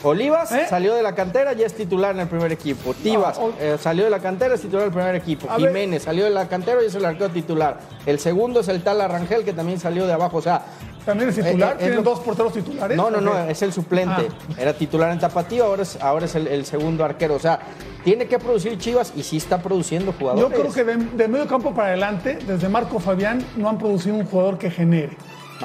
Olivas 0.05 0.51
¿Eh? 0.51 0.67
salió 0.69 0.95
de 0.95 1.03
la 1.03 1.15
cantera, 1.15 1.53
ya 1.53 1.65
es 1.65 1.75
titular 1.75 2.13
en 2.13 2.23
el 2.23 2.27
primer 2.29 2.51
equipo. 2.51 2.93
Tibas 2.93 3.39
No, 3.39 3.45
o- 3.47 3.53
eh, 3.61 3.77
salió 3.81 4.03
de 4.03 4.11
la 4.11 4.19
cantera, 4.19 4.55
es 4.57 4.61
titular 4.61 4.83
en 4.83 4.89
el 4.89 4.93
primer 4.95 5.15
equipo. 5.15 5.49
A 5.49 5.59
ver. 5.59 5.69
Jiménez 5.69 6.03
salió 6.03 6.25
de 6.25 6.31
la 6.31 6.49
cantera 6.49 6.83
y 6.83 6.87
es 6.87 6.95
el 6.97 7.05
arquero 7.05 7.29
titular. 7.31 7.79
El 8.05 8.19
segundo 8.19 8.61
es 8.61 8.69
el 8.69 8.83
tal 8.83 9.01
Arrangel, 9.01 9.45
que 9.45 9.53
también 9.53 9.79
salió 9.79 10.05
de 10.07 10.13
abajo. 10.13 10.39
O 10.39 10.43
sea, 10.43 10.63
También 11.07 11.29
es 11.31 11.37
titular. 11.37 11.71
Eh, 11.71 11.73
es 11.75 11.79
Tienen 11.79 11.97
lo- 11.99 12.03
dos 12.03 12.19
porteros 12.19 12.53
titulares. 12.53 12.97
no, 12.97 13.11
no, 13.13 13.19
¿o 13.19 13.21
no, 13.21 13.39
es 13.49 13.63
el 13.63 13.73
suplente. 13.73 14.27
Ah. 14.29 14.55
Era 14.61 14.73
titular 14.73 15.13
en 15.13 15.21
Tapatío, 15.21 15.65
ahora 15.67 15.83
es, 15.83 15.97
ahora 16.03 16.25
es 16.25 16.35
el, 16.35 16.49
el 16.49 16.65
segundo 16.65 17.05
arquero. 17.05 17.35
O 17.37 17.39
sea, 17.41 17.61
tiene 18.03 18.27
que 18.27 18.41
producir 18.41 18.77
Chivas 18.79 19.13
y 19.15 19.23
sí 19.23 19.37
está 19.37 19.63
produciendo 19.63 20.13
jugadores. 20.19 20.49
Yo 20.51 20.61
creo 20.63 20.73
que 20.73 20.83
de, 20.83 20.97
de 20.97 21.29
medio 21.29 21.47
campo 21.47 21.73
para 21.75 21.89
adelante, 21.89 22.39
desde 22.45 22.69
Marco 22.69 22.99
Fabián, 22.99 23.45
no 23.57 23.69
han 23.69 23.79
producido 23.79 24.17
un 24.17 24.27
jugador 24.27 24.59
que 24.59 24.69
genere. 24.69 25.17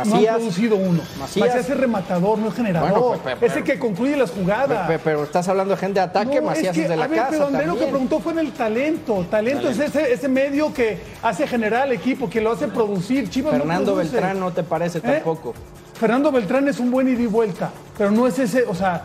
No 0.06 0.16
han 0.16 0.26
producido 0.36 0.76
uno. 0.76 1.02
Macías. 1.20 1.48
Macías, 1.48 1.70
es 1.70 1.78
rematador, 1.78 2.38
no 2.40 2.50
es 2.50 2.54
generador. 2.56 3.20
Bueno, 3.22 3.38
es 3.42 3.56
el 3.56 3.64
que 3.64 3.80
concluye 3.80 4.16
las 4.18 4.32
jugadas. 4.32 4.88
Pe- 4.88 5.00
Pero, 5.00 5.24
estás 5.24 5.48
hablando 5.48 5.74
de 5.76 5.80
gente 5.80 6.00
de 6.00 6.06
ataque, 6.06 6.42
No, 6.42 6.48
Macías 6.48 6.76
que, 6.76 6.84
es, 6.84 6.90
de 6.90 6.96
la 6.98 7.06
a 7.06 7.08
ver, 7.08 7.20
casa. 7.20 7.48
pero 7.52 7.68
lo 7.74 7.80
que 7.80 7.86
preguntó 7.88 8.20
fue 8.20 8.34
en 8.34 8.40
el 8.40 8.52
talento. 8.52 9.26
Talento, 9.30 9.70
es 9.70 9.80
ese, 9.80 10.12
ese 10.14 10.28
medio 10.28 10.74
que 10.74 11.00
hace 11.24 11.48
generar 11.48 11.84
al 11.84 11.92
equipo, 11.92 12.30
que 12.30 12.42
lo 12.42 12.52
hace 12.52 12.68
producir. 12.68 13.30
Chivas 13.30 13.56
Fernando. 13.58 13.96
Beltrán 13.96 14.40
no 14.40 14.52
te 14.52 14.64
parece 14.64 15.00
¿Eh? 15.00 15.02
tampoco. 15.02 15.54
Fernando 16.00 16.32
Beltrán 16.32 16.68
es 16.68 16.80
un 16.80 16.92
buen 16.92 17.08
ida 17.08 17.22
y 17.22 17.26
vuelta, 17.28 17.72
pero 17.98 18.12
no 18.12 18.28
es 18.28 18.38
ese, 18.38 18.64
o 18.64 18.76
sea, 18.76 19.02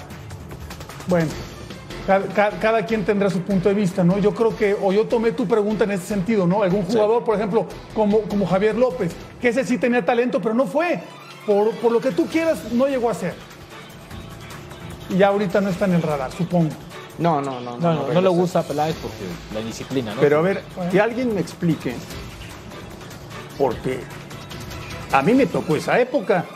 bueno, 1.06 1.28
cada, 2.06 2.26
ca- 2.26 2.50
cada 2.60 2.84
quien 2.86 3.04
tendrá 3.04 3.30
su 3.30 3.40
punto 3.42 3.68
de 3.68 3.74
vista, 3.74 4.02
¿no? 4.04 4.18
Yo 4.18 4.34
creo 4.34 4.56
que, 4.56 4.76
o 4.80 4.92
yo 4.92 5.06
tomé 5.06 5.32
tu 5.32 5.46
pregunta 5.46 5.84
en 5.84 5.92
ese 5.92 6.06
sentido, 6.06 6.46
¿no? 6.46 6.62
Algún 6.62 6.82
jugador, 6.84 7.24
por 7.24 7.36
ejemplo, 7.36 7.66
como, 7.94 8.20
como 8.22 8.46
Javier 8.46 8.76
López, 8.76 9.12
que 9.40 9.48
ese 9.48 9.64
sí 9.64 9.78
tenía 9.78 10.04
talento, 10.04 10.40
pero 10.40 10.54
no 10.54 10.66
fue. 10.66 11.00
Por, 11.46 11.70
por 11.76 11.90
lo 11.92 12.00
que 12.00 12.10
tú 12.12 12.26
quieras, 12.26 12.72
no 12.72 12.86
llegó 12.86 13.10
a 13.10 13.14
ser. 13.14 13.34
Y 15.10 15.16
ya 15.18 15.28
ahorita 15.28 15.60
no 15.60 15.68
está 15.70 15.84
en 15.86 15.94
el 15.94 16.02
radar, 16.02 16.30
supongo. 16.32 16.70
No, 17.18 17.40
no, 17.42 17.60
no. 17.60 17.76
No, 17.78 17.94
no, 17.94 18.08
no 18.12 18.20
le 18.20 18.28
gusta 18.28 18.60
a 18.60 18.62
Peláez 18.62 18.96
porque 19.02 19.24
la 19.52 19.60
indisciplina, 19.60 20.14
¿no? 20.14 20.20
Pero 20.20 20.38
a 20.38 20.42
ver, 20.42 20.62
que 20.90 21.00
alguien 21.00 21.34
me 21.34 21.40
explique, 21.40 21.94
porque 23.58 24.00
a 25.12 25.22
mí 25.22 25.34
me 25.34 25.46
tocó 25.46 25.76
esa 25.76 26.00
época 26.00 26.46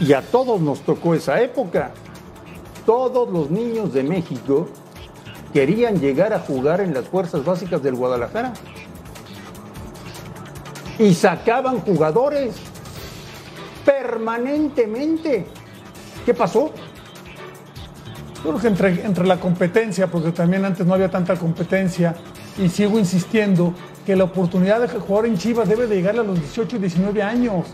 y 0.00 0.12
a 0.12 0.22
todos 0.22 0.60
nos 0.60 0.80
tocó 0.80 1.14
esa 1.14 1.40
época. 1.40 1.92
Todos 2.86 3.30
los 3.30 3.50
niños 3.50 3.92
de 3.92 4.02
México 4.02 4.68
querían 5.52 6.00
llegar 6.00 6.32
a 6.32 6.40
jugar 6.40 6.80
en 6.80 6.92
las 6.92 7.08
fuerzas 7.08 7.44
básicas 7.44 7.82
del 7.82 7.94
Guadalajara 7.94 8.52
y 10.98 11.14
sacaban 11.14 11.80
jugadores 11.80 12.54
permanentemente. 13.84 15.46
¿Qué 16.26 16.34
pasó? 16.34 16.72
Creo 18.42 18.58
que 18.58 18.68
entre, 18.68 19.26
la 19.26 19.40
competencia, 19.40 20.08
porque 20.08 20.32
también 20.32 20.64
antes 20.64 20.86
no 20.86 20.94
había 20.94 21.10
tanta 21.10 21.36
competencia, 21.36 22.14
y 22.58 22.68
sigo 22.68 22.98
insistiendo 22.98 23.74
que 24.04 24.14
la 24.14 24.24
oportunidad 24.24 24.80
de 24.80 24.88
jugar 24.88 25.26
en 25.26 25.38
Chivas 25.38 25.68
debe 25.68 25.86
de 25.86 25.96
llegarle 25.96 26.20
a 26.20 26.24
los 26.24 26.38
18 26.38 26.76
y 26.76 26.78
19 26.80 27.22
años, 27.22 27.66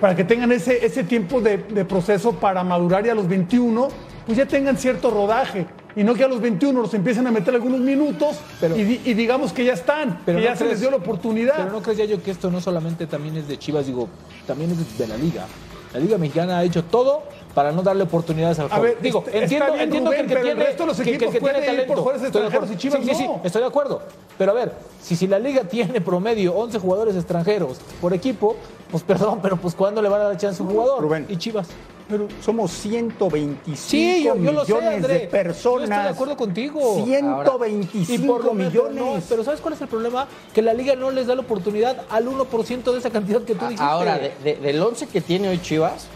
para 0.00 0.16
que 0.16 0.24
tengan 0.24 0.50
ese, 0.50 0.84
ese 0.84 1.04
tiempo 1.04 1.40
de 1.40 1.58
proceso 1.84 2.32
para 2.32 2.64
madurar 2.64 3.06
y 3.06 3.10
a 3.10 3.14
los 3.14 3.28
21, 3.28 3.88
pues 4.28 4.36
ya 4.36 4.44
tengan 4.46 4.76
cierto 4.76 5.10
rodaje. 5.10 5.66
Y 5.96 6.04
no 6.04 6.14
que 6.14 6.22
a 6.22 6.28
los 6.28 6.40
21 6.40 6.82
los 6.82 6.92
empiecen 6.92 7.26
a 7.26 7.30
meter 7.32 7.54
algunos 7.54 7.80
minutos 7.80 8.36
Pero- 8.60 8.76
y, 8.76 8.84
di- 8.84 9.00
y 9.06 9.14
digamos 9.14 9.54
que 9.54 9.64
ya 9.64 9.72
están, 9.72 10.20
Pero 10.26 10.38
que 10.38 10.44
no 10.44 10.50
ya 10.50 10.54
se 10.54 10.64
crees- 10.64 10.72
les 10.74 10.80
dio 10.82 10.90
la 10.90 10.98
oportunidad. 10.98 11.54
Pero 11.56 11.72
no 11.72 11.82
creía 11.82 12.04
yo 12.04 12.22
que 12.22 12.30
esto 12.30 12.50
no 12.50 12.60
solamente 12.60 13.06
también 13.06 13.36
es 13.38 13.48
de 13.48 13.58
Chivas, 13.58 13.86
digo, 13.86 14.06
también 14.46 14.70
es 14.70 14.98
de 14.98 15.06
la 15.08 15.16
liga. 15.16 15.46
La 15.94 15.98
liga 16.00 16.18
mexicana 16.18 16.58
ha 16.58 16.64
hecho 16.64 16.84
todo 16.84 17.22
para 17.54 17.72
no 17.72 17.82
darle 17.82 18.02
oportunidades 18.04 18.58
al 18.58 18.66
A 18.66 18.76
joven. 18.76 18.82
ver, 18.82 18.98
digo, 19.02 19.20
está- 19.20 19.30
está 19.30 19.42
entiendo, 19.44 19.66
bien, 19.72 19.80
entiendo 19.80 20.10
Rubén, 20.10 20.18
que 20.18 20.22
el 20.22 20.28
que 20.28 20.34
pero 20.34 20.46
el 20.46 20.54
tiene, 20.54 20.64
resto 20.68 20.82
de 20.82 20.86
los 20.88 20.96
que- 20.98 21.02
que 21.04 21.10
equipos 21.14 21.32
que 21.34 21.40
tiene 21.40 21.58
ir 21.58 21.64
por 21.64 21.70
talento. 21.72 21.94
de 21.94 22.00
acuerdo. 22.00 22.24
extranjeros 22.26 22.68
y 22.68 22.72
Sí, 22.74 22.78
Chivas 22.78 23.00
sí, 23.04 23.14
sí, 23.14 23.24
no. 23.26 23.40
estoy 23.42 23.62
de 23.62 23.68
acuerdo. 23.68 24.02
Pero 24.36 24.50
a 24.52 24.54
ver, 24.54 24.72
si, 25.02 25.16
si 25.16 25.26
la 25.26 25.38
liga 25.38 25.62
tiene 25.68 26.00
promedio 26.02 26.54
11 26.54 26.78
jugadores 26.78 27.16
extranjeros 27.16 27.78
por 28.00 28.12
equipo, 28.12 28.56
pues 28.90 29.02
perdón, 29.02 29.40
pero 29.42 29.56
pues 29.56 29.74
¿cuándo 29.74 30.00
le 30.02 30.08
van 30.10 30.20
a 30.20 30.24
dar 30.24 30.36
chance 30.36 30.62
a 30.62 30.66
un 30.66 30.70
jugador? 30.72 31.00
Rubén. 31.02 31.26
Y 31.30 31.36
Chivas. 31.38 31.66
Pero 32.08 32.26
somos 32.40 32.70
125 32.72 33.76
Sí, 33.76 34.24
yo, 34.24 34.34
yo 34.36 34.52
lo 34.52 34.64
sé, 34.64 34.72
millones 34.72 34.96
André. 34.96 35.14
de 35.14 35.24
Yo 35.24 35.30
personas. 35.30 35.82
estoy 35.90 36.02
de 36.04 36.08
acuerdo 36.08 36.36
contigo. 36.36 37.02
125 37.04 38.12
Y 38.12 38.18
por 38.26 38.44
lo 38.44 38.54
menos, 38.54 38.72
millones. 38.72 38.94
no, 39.02 39.20
pero 39.28 39.44
¿sabes 39.44 39.60
cuál 39.60 39.74
es 39.74 39.80
el 39.82 39.88
problema? 39.88 40.26
Que 40.54 40.62
la 40.62 40.72
liga 40.72 40.96
no 40.96 41.10
les 41.10 41.26
da 41.26 41.34
la 41.34 41.42
oportunidad 41.42 42.02
al 42.08 42.26
1% 42.26 42.92
de 42.92 42.98
esa 42.98 43.10
cantidad 43.10 43.42
que 43.42 43.54
tú 43.54 43.64
dijiste. 43.66 43.84
Ahora, 43.84 44.18
de- 44.18 44.32
de- 44.42 44.56
del 44.56 44.80
11 44.82 45.06
que 45.06 45.20
tiene 45.20 45.48
hoy 45.50 45.60
Chivas, 45.60 46.06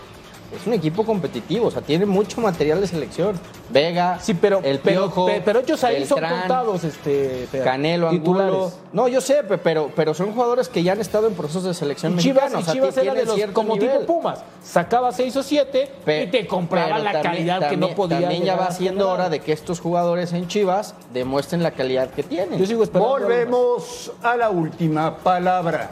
es 0.54 0.66
un 0.66 0.72
equipo 0.74 1.04
competitivo, 1.04 1.66
o 1.66 1.70
sea, 1.70 1.82
tiene 1.82 2.06
mucho 2.06 2.40
material 2.40 2.80
de 2.80 2.86
selección. 2.86 3.38
Vega, 3.70 4.18
Sí, 4.20 4.34
pero, 4.34 4.60
el 4.62 4.78
pero, 4.80 5.02
Piojo, 5.06 5.26
pe- 5.26 5.40
pero 5.44 5.60
ellos 5.60 5.82
ahí 5.84 6.04
son 6.04 6.20
contados, 6.20 6.84
este, 6.84 7.48
Canelo, 7.64 8.10
titulares. 8.10 8.52
Angulo. 8.54 8.72
No, 8.92 9.08
yo 9.08 9.20
sé, 9.22 9.42
pe- 9.44 9.56
pero, 9.58 9.90
pero 9.96 10.12
son 10.12 10.32
jugadores 10.34 10.68
que 10.68 10.82
ya 10.82 10.92
han 10.92 11.00
estado 11.00 11.26
en 11.26 11.34
procesos 11.34 11.64
de 11.64 11.72
selección 11.74 12.14
Y 12.14 12.18
Chivas, 12.18 12.52
mexicana. 12.52 12.58
y 12.58 12.62
o 12.62 12.64
sea, 12.64 12.74
Chivas 12.74 12.96
era 12.96 13.04
de 13.04 13.10
tienen 13.10 13.26
los, 13.26 13.34
cierto 13.36 13.54
como 13.54 13.74
nivel. 13.76 14.00
tipo 14.00 14.14
Pumas. 14.18 14.44
Sacaba 14.62 15.10
6 15.12 15.34
o 15.36 15.42
7 15.42 15.90
Pe- 16.04 16.24
y 16.24 16.26
te 16.30 16.46
compraba 16.46 16.88
pero 16.96 16.98
la 17.04 17.12
también- 17.12 17.32
calidad 17.48 17.70
que 17.70 17.76
no 17.76 17.88
podía 17.94 18.20
También 18.20 18.42
ya 18.44 18.56
va 18.56 18.70
siendo 18.70 19.08
hora 19.08 19.28
de 19.30 19.40
que 19.40 19.52
estos 19.52 19.80
jugadores 19.80 20.32
en 20.34 20.46
Chivas 20.48 20.94
demuestren 21.14 21.62
la 21.62 21.70
calidad 21.70 22.10
que 22.10 22.22
tienen. 22.22 22.58
Yo 22.58 22.66
sigo 22.66 22.82
esperando. 22.82 23.08
Volvemos 23.10 24.12
a 24.22 24.36
la 24.36 24.50
última 24.50 25.16
palabra. 25.16 25.88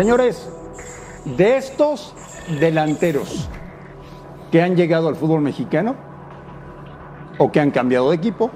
Señores, 0.00 0.48
de 1.26 1.58
estos 1.58 2.14
delanteros 2.58 3.50
que 4.50 4.62
han 4.62 4.74
llegado 4.74 5.08
al 5.08 5.14
fútbol 5.14 5.42
mexicano 5.42 5.94
o 7.36 7.52
que 7.52 7.60
han 7.60 7.70
cambiado 7.70 8.08
de 8.08 8.16
equipo, 8.16 8.50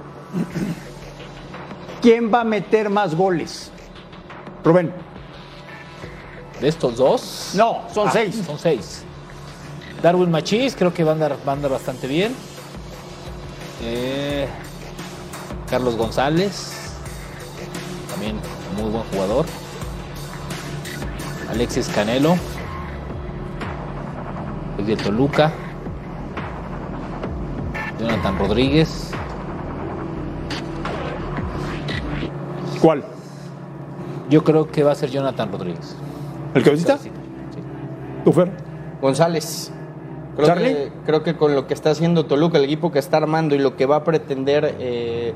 ¿quién 2.01 2.32
va 2.32 2.40
a 2.40 2.45
meter 2.45 2.88
más 2.88 3.14
goles? 3.14 3.70
Rubén. 4.64 4.90
De 6.62 6.68
estos 6.68 6.97
dos. 6.97 7.51
No, 7.55 7.82
son 7.92 8.09
Ah, 8.09 8.12
seis. 8.14 8.42
Son 8.47 8.59
seis. 8.59 9.03
Darwin 10.03 10.30
Machís, 10.30 10.74
creo 10.74 10.95
que 10.95 11.05
va 11.05 11.11
a 11.11 11.12
andar, 11.12 11.36
va 11.47 11.53
a 11.53 11.57
andar 11.57 11.72
bastante 11.72 12.07
bien. 12.07 12.34
Eh, 13.82 14.49
Carlos 15.68 15.95
González, 15.95 16.72
también 18.09 18.36
muy 18.80 18.90
buen 18.90 19.05
jugador. 19.12 19.45
Alexis 21.55 21.88
Canelo, 21.88 22.36
es 24.76 24.86
de 24.88 24.96
Toluca. 24.96 25.52
Jonathan 28.00 28.38
Rodríguez. 28.40 29.12
¿Cuál? 32.82 33.05
Yo 34.28 34.42
creo 34.42 34.68
que 34.68 34.82
va 34.82 34.90
a 34.90 34.94
ser 34.96 35.11
Jonathan 35.11 35.52
Rodríguez. 35.52 35.94
¿El 36.55 36.64
cabecita? 36.64 36.98
Sí. 36.98 37.11
¿Tú, 38.24 38.32
Fer? 38.32 38.50
González. 39.00 39.70
Creo 40.34 40.48
¿Charlie? 40.48 40.74
que, 40.74 40.92
creo 41.07 41.22
que 41.22 41.36
con 41.36 41.55
lo 41.55 41.68
que 41.68 41.74
está 41.74 41.90
haciendo 41.90 42.26
Toluca, 42.26 42.59
el 42.59 42.64
equipo 42.64 42.90
que 42.90 42.98
está 42.98 43.18
armando 43.18 43.55
y 43.55 43.59
lo 43.59 43.76
que 43.76 43.86
va 43.86 43.96
a 43.96 44.05
pretender 44.05 44.74
eh, 44.80 45.32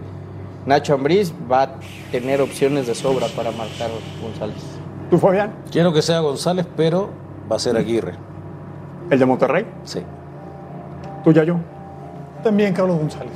Nacho 0.66 0.94
Ambriz, 0.94 1.32
va 1.50 1.62
a 1.62 1.74
tener 2.10 2.40
opciones 2.40 2.88
de 2.88 2.96
sobra 2.96 3.28
para 3.28 3.52
marcar 3.52 3.90
González. 4.20 4.77
¿Tú, 5.10 5.18
Fabián? 5.18 5.52
Quiero 5.70 5.92
que 5.92 6.02
sea 6.02 6.20
González, 6.20 6.66
pero 6.76 7.10
va 7.50 7.56
a 7.56 7.58
ser 7.58 7.76
Aguirre. 7.76 8.14
¿El 9.10 9.18
de 9.18 9.26
Monterrey? 9.26 9.66
Sí. 9.84 10.00
¿Tú, 11.24 11.32
Yayo? 11.32 11.56
También 12.42 12.74
Carlos 12.74 12.98
González. 12.98 13.32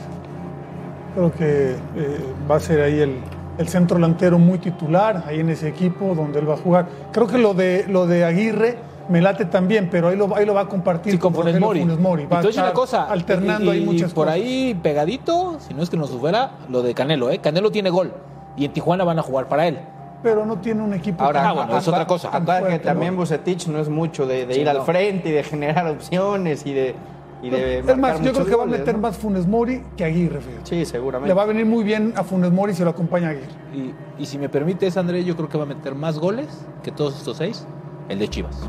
Creo 1.14 1.32
que 1.32 1.72
eh, 1.96 2.24
va 2.50 2.56
a 2.56 2.60
ser 2.60 2.80
ahí 2.82 3.00
el, 3.00 3.20
el 3.58 3.68
centro 3.68 3.96
delantero 3.96 4.38
muy 4.38 4.58
titular 4.58 5.24
ahí 5.26 5.40
en 5.40 5.48
ese 5.50 5.68
equipo 5.68 6.14
donde 6.14 6.38
él 6.40 6.48
va 6.48 6.54
a 6.54 6.58
jugar. 6.58 6.86
Creo 7.12 7.26
que 7.26 7.38
lo 7.38 7.54
de, 7.54 7.86
lo 7.88 8.06
de 8.06 8.24
Aguirre 8.24 8.76
me 9.08 9.20
late 9.20 9.46
también, 9.46 9.88
pero 9.90 10.08
ahí 10.08 10.16
lo, 10.16 10.34
ahí 10.36 10.46
lo 10.46 10.54
va 10.54 10.62
a 10.62 10.68
compartir 10.68 11.12
Sí, 11.14 11.18
con 11.18 11.34
Funes 11.34 11.54
Rogelio 11.54 11.66
Mori. 11.66 11.80
Funes 11.80 11.98
Mori. 11.98 12.22
Va 12.24 12.28
te 12.28 12.34
a 12.34 12.38
voy 12.38 12.44
a 12.44 12.48
decir 12.48 12.62
una 12.62 12.72
cosa. 12.72 13.04
alternando 13.10 13.72
y- 13.72 13.76
ahí 13.78 13.82
y 13.82 13.86
muchas 13.86 14.12
por 14.12 14.26
cosas. 14.26 14.34
ahí 14.40 14.78
pegadito, 14.82 15.56
si 15.58 15.74
no 15.74 15.82
es 15.82 15.90
que 15.90 15.96
nos 15.96 16.10
supera, 16.10 16.50
lo 16.68 16.82
de 16.82 16.94
Canelo, 16.94 17.30
¿eh? 17.30 17.38
Canelo 17.38 17.70
tiene 17.70 17.90
gol. 17.90 18.12
Y 18.56 18.66
en 18.66 18.72
Tijuana 18.72 19.04
van 19.04 19.18
a 19.18 19.22
jugar 19.22 19.48
para 19.48 19.66
él. 19.66 19.78
Pero 20.22 20.46
no 20.46 20.58
tiene 20.58 20.82
un 20.82 20.94
equipo 20.94 21.24
Ahora, 21.24 21.48
Ah, 21.48 21.52
bueno, 21.52 21.78
es 21.78 21.88
otra 21.88 22.06
cosa. 22.06 22.28
Acuérdate 22.28 22.68
que 22.74 22.78
también 22.78 23.14
¿no? 23.14 23.20
Bucetich 23.20 23.66
no 23.66 23.78
es 23.80 23.88
mucho 23.88 24.26
de, 24.26 24.46
de 24.46 24.54
Sí, 24.54 24.60
ir 24.60 24.68
al 24.68 24.78
no. 24.78 24.84
frente 24.84 25.28
y 25.30 25.32
de 25.32 25.42
generar 25.44 25.86
opciones 25.88 26.64
y 26.66 26.72
de. 26.72 26.94
Y 27.42 27.50
de 27.50 27.80
es 27.80 27.96
más, 27.96 28.20
yo 28.22 28.32
creo 28.32 28.46
que 28.46 28.54
va 28.54 28.62
a 28.62 28.66
meter 28.66 28.94
¿no? 28.94 29.00
más 29.00 29.16
Funes 29.16 29.48
Mori 29.48 29.82
que 29.96 30.04
Aguirre, 30.04 30.40
fíjate. 30.40 30.64
Sí, 30.64 30.84
seguramente. 30.84 31.28
Le 31.28 31.34
va 31.34 31.42
a 31.42 31.46
venir 31.46 31.66
muy 31.66 31.82
bien 31.82 32.12
a 32.16 32.22
Funes 32.22 32.52
Mori 32.52 32.72
si 32.72 32.84
lo 32.84 32.90
acompaña 32.90 33.30
Aguirre. 33.30 33.48
Y, 33.74 33.92
y 34.22 34.26
si 34.26 34.38
me 34.38 34.48
permites, 34.48 34.96
André, 34.96 35.24
yo 35.24 35.34
creo 35.34 35.48
que 35.48 35.58
va 35.58 35.64
a 35.64 35.66
meter 35.66 35.96
más 35.96 36.20
goles 36.20 36.46
que 36.84 36.92
todos 36.92 37.16
estos 37.18 37.38
seis, 37.38 37.66
el 38.08 38.20
de 38.20 38.28
Chivas. 38.28 38.60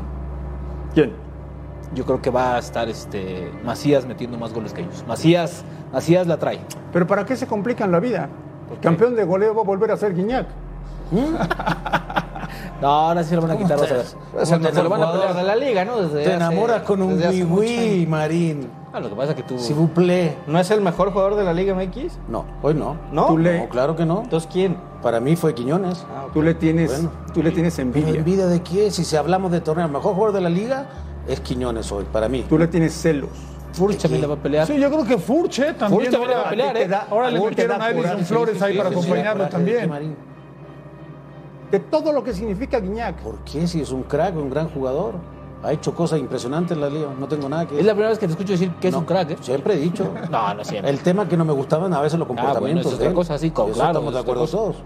¿Quién? 0.92 1.12
Yo 1.94 2.04
creo 2.04 2.20
que 2.20 2.30
va 2.30 2.56
a 2.56 2.58
estar 2.58 2.88
este 2.88 3.48
Macías 3.64 4.06
metiendo 4.06 4.36
más 4.38 4.52
goles 4.52 4.72
que 4.72 4.80
ellos. 4.80 5.04
Macías, 5.06 5.64
Macías 5.92 6.26
la 6.26 6.38
trae. 6.38 6.58
Pero 6.92 7.06
¿para 7.06 7.24
qué 7.24 7.36
se 7.36 7.46
complican 7.46 7.92
la 7.92 8.00
vida? 8.00 8.28
El 8.72 8.80
campeón 8.80 9.14
de 9.14 9.22
goleo 9.24 9.54
va 9.54 9.60
a 9.62 9.64
volver 9.64 9.92
a 9.92 9.96
ser 9.96 10.14
Guiñac. 10.16 10.48
No, 12.80 12.88
ahora 12.88 13.22
sí 13.22 13.30
se 13.30 13.36
lo 13.36 13.42
van 13.42 13.52
a 13.52 13.56
quitar, 13.56 13.78
vas 13.78 13.90
a 13.90 13.94
ver. 13.94 14.04
Es 14.42 14.50
el 14.50 14.60
te 14.60 14.72
mejor 14.72 14.86
enamoras? 14.86 15.10
jugador 15.14 15.36
de 15.36 15.42
la 15.44 15.56
liga, 15.56 15.84
¿no? 15.84 15.96
Desde 16.02 16.14
Te 16.22 16.26
hace- 16.26 16.34
enamoras 16.34 16.82
con 16.82 17.00
un 17.02 17.14
desde 17.16 17.28
hace 17.28 17.44
mucho 17.44 17.60
wii 17.62 18.06
Marín. 18.06 18.68
Ah, 18.92 19.00
lo 19.00 19.08
que 19.08 19.14
pasa 19.16 19.30
es 19.30 19.36
que 19.36 19.42
tú. 19.42 19.58
Si 19.58 19.72
plaît. 19.72 20.36
¿No 20.46 20.58
es 20.58 20.70
el 20.70 20.80
mejor 20.80 21.10
jugador 21.12 21.34
de 21.36 21.44
la 21.44 21.52
Liga 21.52 21.74
MX? 21.74 22.18
No, 22.28 22.44
hoy 22.62 22.74
no. 22.74 22.96
¿No? 23.10 23.26
Tú 23.26 23.38
le- 23.38 23.60
No, 23.60 23.68
claro 23.68 23.96
que 23.96 24.04
no. 24.04 24.22
Entonces, 24.22 24.48
¿quién? 24.52 24.76
Para 25.02 25.18
mí 25.20 25.34
fue 25.36 25.54
Quiñones. 25.54 26.04
Ah, 26.14 26.24
ok. 26.26 26.32
Tú 26.32 26.42
le 26.42 26.54
tienes, 26.54 26.92
Bueno. 26.92 27.10
tú 27.32 27.42
le 27.42 27.50
tienes 27.52 27.74
¿Pero 27.76 27.86
envidia. 27.88 28.18
envidia 28.18 28.46
de 28.46 28.62
quién? 28.62 28.92
Si 28.92 29.04
se 29.04 29.16
hablamos 29.18 29.50
de 29.50 29.60
torneo, 29.60 29.86
el 29.86 29.92
mejor 29.92 30.14
jugador 30.14 30.34
de 30.34 30.40
la 30.42 30.50
liga 30.50 30.86
es 31.26 31.40
Quiñones 31.40 31.90
hoy, 31.90 32.04
para 32.12 32.28
mí. 32.28 32.44
Tú 32.48 32.58
le 32.58 32.68
tienes 32.68 32.92
celos. 32.92 33.30
Furch 33.72 33.96
también 34.02 34.20
le 34.20 34.26
va 34.28 34.34
a 34.34 34.38
pelear. 34.38 34.66
Sí, 34.66 34.78
yo 34.78 34.88
creo 34.90 35.04
que 35.04 35.18
Furche 35.18 35.72
también. 35.74 35.90
Furch 36.02 36.10
también 36.10 36.28
le 36.30 36.34
va 36.36 36.40
a 36.40 36.44
ahora- 36.44 36.50
pelear, 36.50 36.76
¿eh? 36.76 36.98
Ahora 37.10 37.30
le 37.30 37.38
Furch 37.40 37.56
te 37.56 37.62
metieron 37.66 37.78
da 37.78 37.84
a 37.86 37.90
Edison 37.90 38.24
Flores 38.26 38.58
sí, 38.58 38.64
ahí 38.64 38.72
sí, 38.72 38.78
para 38.78 38.90
sí, 38.90 38.94
sí, 38.94 39.00
acompañarlo 39.00 39.44
Coraje 39.44 39.64
de 39.64 39.72
también. 39.72 39.88
Marín. 39.90 40.16
De 41.74 41.80
todo 41.80 42.12
lo 42.12 42.22
que 42.22 42.32
significa 42.32 42.78
Guiñac. 42.78 43.16
¿Por 43.16 43.38
qué? 43.38 43.66
Si 43.66 43.80
es 43.80 43.90
un 43.90 44.04
crack, 44.04 44.36
un 44.36 44.48
gran 44.48 44.68
jugador. 44.68 45.14
Ha 45.64 45.72
hecho 45.72 45.94
cosas 45.94 46.20
impresionantes 46.20 46.72
en 46.76 46.80
la 46.82 46.88
liga. 46.88 47.08
No 47.18 47.26
tengo 47.26 47.48
nada 47.48 47.66
que 47.66 47.80
Es 47.80 47.84
la 47.86 47.92
primera 47.94 48.10
vez 48.10 48.18
que 48.18 48.26
te 48.26 48.32
escucho 48.32 48.52
decir 48.52 48.70
que 48.80 48.88
es 48.88 48.94
un 48.94 49.04
crack, 49.04 49.30
¿eh? 49.30 49.36
Siempre 49.40 49.74
he 49.74 49.78
dicho. 49.78 50.08
No, 50.30 50.54
no 50.54 50.62
siempre. 50.64 50.90
El 50.90 51.00
tema 51.00 51.26
que 51.26 51.36
no 51.36 51.44
me 51.44 51.52
gustaban 51.52 51.92
a 51.94 52.00
veces 52.00 52.18
los 52.18 52.28
comportamientos. 52.28 52.60
bueno, 52.60 52.80
eso 52.80 52.88
es 52.90 52.94
otra 52.94 53.04
de 53.06 53.10
él. 53.10 53.14
cosa, 53.14 53.38
sí, 53.38 53.46
Eso 53.46 53.54
claro, 53.72 53.90
Estamos 53.90 54.12
de 54.14 54.20
acuerdo 54.20 54.40
cosa. 54.42 54.56
todos. 54.56 54.76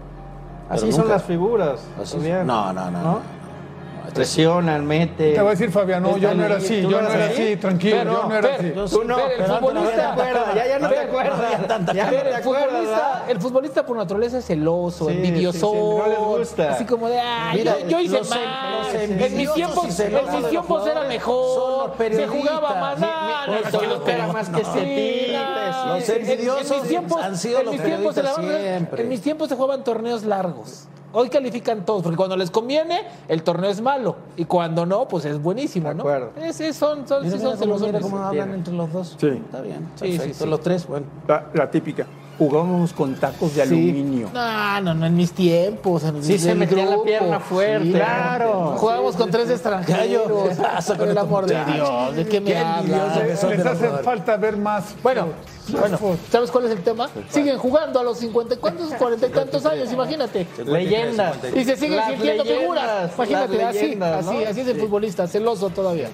Así 0.69 0.91
son 0.91 1.07
las 1.09 1.23
figuras. 1.23 1.81
Así- 2.01 2.17
Fabián. 2.17 2.47
no, 2.47 2.71
no, 2.73 2.85
no, 2.85 2.91
no, 2.91 3.01
¿No? 3.03 3.19
Presionan, 4.13 4.85
mete. 4.85 5.33
Te 5.33 5.39
voy 5.39 5.47
a 5.47 5.51
decir, 5.51 5.71
Fabián, 5.71 6.03
no, 6.03 6.17
yo 6.17 6.33
no 6.33 6.45
era 6.45 6.57
así, 6.57 6.81
¿tú 6.81 6.89
yo 6.91 7.01
no 7.01 7.09
era 7.09 7.25
así? 7.25 7.55
tranquilo, 7.57 8.03
yo 8.03 8.23
no 8.27 8.35
era 8.35 8.55
así. 8.55 8.71
Tú 8.71 9.03
no, 9.03 9.19
el 9.19 9.43
futbolista- 9.45 10.15
ya, 10.55 10.67
ya 10.67 10.79
no 10.79 10.89
te 10.89 10.99
acuerdas. 10.99 11.39
Ya 11.93 12.05
no 12.05 12.11
te 12.11 12.27
el 12.29 12.33
acuerdas, 12.35 12.43
futbolista, 12.43 12.95
¿verdad? 12.95 13.29
el 13.31 13.41
futbolista 13.41 13.85
por 13.85 13.97
naturaleza 13.97 14.37
es 14.39 14.45
celoso, 14.45 15.09
envidioso. 15.09 15.73
no 15.73 16.07
les 16.07 16.17
gusta. 16.19 16.71
Así 16.73 16.85
como 16.85 17.07
de, 17.09 17.19
ah, 17.19 17.53
yo, 17.87 17.99
hice 17.99 18.17
los 18.19 18.31
en- 18.31 18.37
más. 18.39 18.85
los 18.93 18.93
en 18.95 19.37
mis 19.37 19.53
tiempos, 19.53 20.87
era 20.87 21.03
mejor. 21.03 21.93
se 21.97 22.27
jugaba 22.27 22.75
más. 22.75 22.99
No, 23.49 23.81
los 23.81 23.99
peras 24.01 24.33
más 24.33 24.49
que. 24.49 24.61
Los 24.63 24.75
en- 24.75 24.87
en- 24.87 26.21
envidiosos 26.31 26.71
en 26.71 26.79
mis 26.81 26.89
tiempos, 26.89 27.21
han 27.21 27.37
sido 27.37 27.59
en 27.59 27.65
los 27.65 27.73
mis 27.75 27.83
tiempos 27.83 28.15
se 28.15 28.23
la 28.23 28.31
van 28.31 28.39
a- 28.39 28.43
periodistas 28.47 28.71
siempre. 28.77 29.03
En 29.03 29.09
mis 29.09 29.21
tiempos 29.21 29.49
se 29.49 29.55
jugaban 29.55 29.83
torneos 29.83 30.23
largos. 30.23 30.85
Hoy 31.11 31.27
califican 31.29 31.85
todos, 31.85 32.03
porque 32.03 32.17
cuando 32.17 32.37
les 32.37 32.51
conviene, 32.51 33.01
el 33.27 33.41
torneo 33.41 33.71
es 33.71 33.81
malo. 33.81 34.15
Y 34.37 34.45
cuando 34.45 34.85
no, 34.85 35.07
pues 35.07 35.25
es 35.25 35.41
buenísimo, 35.41 35.89
De 35.89 35.95
¿no? 35.95 36.01
acuerdo. 36.03 36.31
Es- 36.39 36.61
es- 36.61 36.75
son, 36.75 37.07
son, 37.07 37.23
Mira, 37.23 37.31
sí 37.35 37.37
mira 37.43 37.49
son 37.57 37.59
cómo, 37.59 37.73
mira 37.73 37.77
celosones. 37.87 38.01
cómo 38.03 38.23
hablan 38.23 38.53
entre 38.53 38.73
los 38.75 38.93
dos. 38.93 39.15
Sí. 39.19 39.27
Está 39.27 39.61
bien. 39.61 39.89
Sí, 39.95 40.19
sí, 40.19 40.33
sí. 40.35 40.45
Los 40.45 40.59
tres, 40.61 40.85
bueno. 40.85 41.07
La, 41.27 41.45
la 41.53 41.71
típica. 41.71 42.05
Jugábamos 42.39 42.93
con 42.93 43.15
tacos 43.15 43.53
de 43.53 43.61
aluminio. 43.61 44.29
No, 44.33 44.81
no, 44.81 44.93
no, 44.93 45.05
en 45.05 45.15
mis 45.15 45.33
tiempos. 45.33 46.03
En 46.05 46.23
Sí, 46.23 46.39
se 46.39 46.55
metía 46.55 46.85
la 46.85 47.03
pierna 47.03 47.39
fuerte. 47.41 47.85
Sí, 47.85 47.93
claro. 47.93 48.75
Jugábamos 48.77 49.15
con 49.17 49.29
tres 49.29 49.49
extranjeros. 49.49 50.49
¿Qué 50.49 50.55
pasa 50.61 50.95
con 50.95 50.99
Por 50.99 51.09
el 51.09 51.17
amor 51.17 51.45
de? 51.45 51.65
Dios, 51.65 52.15
¿de 52.15 52.25
qué 52.25 52.39
me 52.39 52.57
hablas? 52.57 53.17
Les 53.17 53.43
hace 53.43 53.57
jugadores. 53.57 54.05
falta 54.05 54.37
ver 54.37 54.55
más. 54.55 54.95
Bueno. 55.03 55.27
¿sabes 56.31 56.51
cuál 56.51 56.65
es 56.65 56.71
el 56.71 56.81
tema? 56.81 57.09
Siguen 57.29 57.57
jugando 57.57 57.99
a 57.99 58.03
los 58.03 58.17
50 58.19 58.55
y 58.55 58.57
cuántos, 58.57 58.93
40 58.93 59.27
y 59.27 59.29
tantos 59.29 59.65
años, 59.65 59.91
imagínate. 59.93 60.47
Leyendas. 60.65 61.37
Y 61.55 61.63
se 61.63 61.75
siguen 61.75 62.01
sintiendo 62.07 62.45
figuras. 62.45 63.11
Imagínate, 63.15 63.63
así, 63.63 63.97
así, 64.01 64.43
así 64.43 64.61
es 64.61 64.67
el 64.67 64.79
futbolista, 64.79 65.27
celoso 65.27 65.69
todavía. 65.69 66.09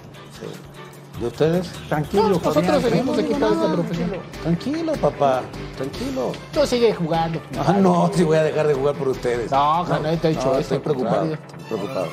¿Y 1.20 1.24
ustedes? 1.24 1.70
Tranquilo, 1.88 2.24
No, 2.24 2.28
nosotros 2.30 2.52
tranquilo. 2.64 3.12
aquí 3.14 3.24
con 3.32 3.52
esta 3.52 3.72
profesión. 3.72 4.12
Tranquilo, 4.42 4.92
papá. 4.94 5.42
Tranquilo. 5.76 6.32
Tú 6.52 6.66
sigue 6.66 6.92
jugando. 6.94 7.40
Ah, 7.58 7.72
no, 7.72 8.10
si 8.14 8.22
voy 8.22 8.36
a 8.36 8.42
dejar 8.42 8.66
de 8.66 8.74
jugar 8.74 8.94
por 8.96 9.08
ustedes. 9.08 9.50
No, 9.50 9.84
nadie 9.86 10.18
te 10.18 10.26
ha 10.26 10.30
dicho 10.30 10.44
No, 10.44 10.50
eso, 10.52 10.60
estoy 10.60 10.78
preocupado. 10.80 11.36
Preocupado. 11.68 12.08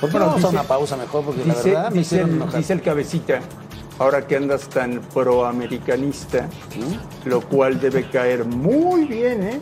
¿Por 0.00 0.10
qué 0.10 0.18
no 0.18 0.24
Bueno, 0.24 0.26
vamos 0.26 0.44
a 0.44 0.48
una 0.48 0.62
pausa 0.62 0.96
mejor? 0.96 1.24
Porque 1.24 1.44
la 1.44 1.54
verdad 1.54 1.90
me 1.90 1.98
dice 1.98 2.00
hicieron 2.16 2.30
el, 2.30 2.36
enojar. 2.36 2.56
dice 2.60 2.72
el 2.72 2.82
cabecita, 2.82 3.40
ahora 3.98 4.26
que 4.26 4.36
andas 4.36 4.68
tan 4.68 5.00
proamericanista, 5.12 6.48
¿Mm? 6.76 7.28
lo 7.28 7.40
cual 7.42 7.78
debe 7.80 8.08
caer 8.08 8.44
muy 8.46 9.04
bien 9.04 9.42
¿eh? 9.42 9.60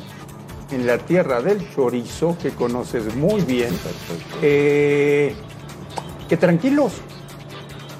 en 0.70 0.86
la 0.86 0.98
tierra 0.98 1.40
del 1.40 1.68
chorizo, 1.74 2.36
que 2.40 2.50
conoces 2.50 3.16
muy 3.16 3.40
bien. 3.40 3.76
Eh, 4.42 5.34
que 6.28 6.36
tranquilos, 6.36 6.92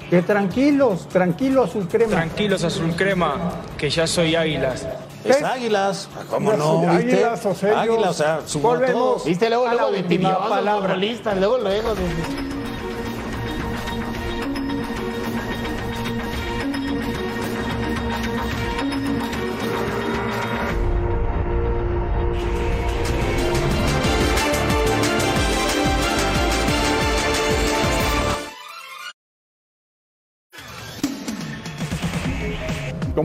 que 0.09 0.21
tranquilos, 0.21 1.07
tranquilo 1.09 1.63
azul 1.63 1.87
crema. 1.87 2.11
Tranquilos, 2.11 2.63
azul 2.63 2.95
crema, 2.95 3.35
que 3.77 3.89
ya 3.89 4.07
soy 4.07 4.35
águilas. 4.35 4.87
Es 5.23 5.43
Águilas. 5.43 6.07
Ah, 6.15 6.23
¿Cómo 6.29 6.53
no? 6.53 6.89
Águilas, 6.89 7.45
o 7.45 7.53
sea, 7.53 7.81
Águilas, 7.81 8.09
o 8.09 8.13
sea, 8.13 8.39
Volvemos. 8.61 8.93
todos. 8.93 9.25
Viste 9.25 9.49
luego, 9.49 9.67
A 9.67 9.73
la 9.73 9.81
luego 9.89 10.07
de 10.07 10.17
palabra. 10.19 10.87
futbolistas, 10.93 11.37
luego, 11.37 11.57
luego 11.57 11.95
de... 11.95 12.46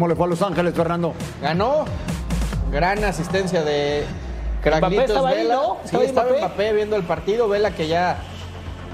¿Cómo 0.03 0.09
le 0.09 0.17
fue 0.17 0.27
a 0.27 0.31
Los 0.31 0.43
Ángeles, 0.43 0.75
Fernando? 0.75 1.15
Ganó. 1.41 1.85
Gran 2.73 3.05
asistencia 3.05 3.63
de 3.63 4.05
Craglitos 4.61 5.05
estaba 5.11 5.29
ahí, 5.29 5.45
Vela. 5.45 5.55
¿no? 5.55 5.77
Sí, 5.85 5.97
Estaba 6.03 6.31
Mbappé. 6.31 6.41
Mbappé 6.41 6.73
viendo 6.73 6.97
el 6.97 7.05
partido. 7.05 7.49
Vela 7.49 7.71
que 7.71 7.87
ya 7.87 8.17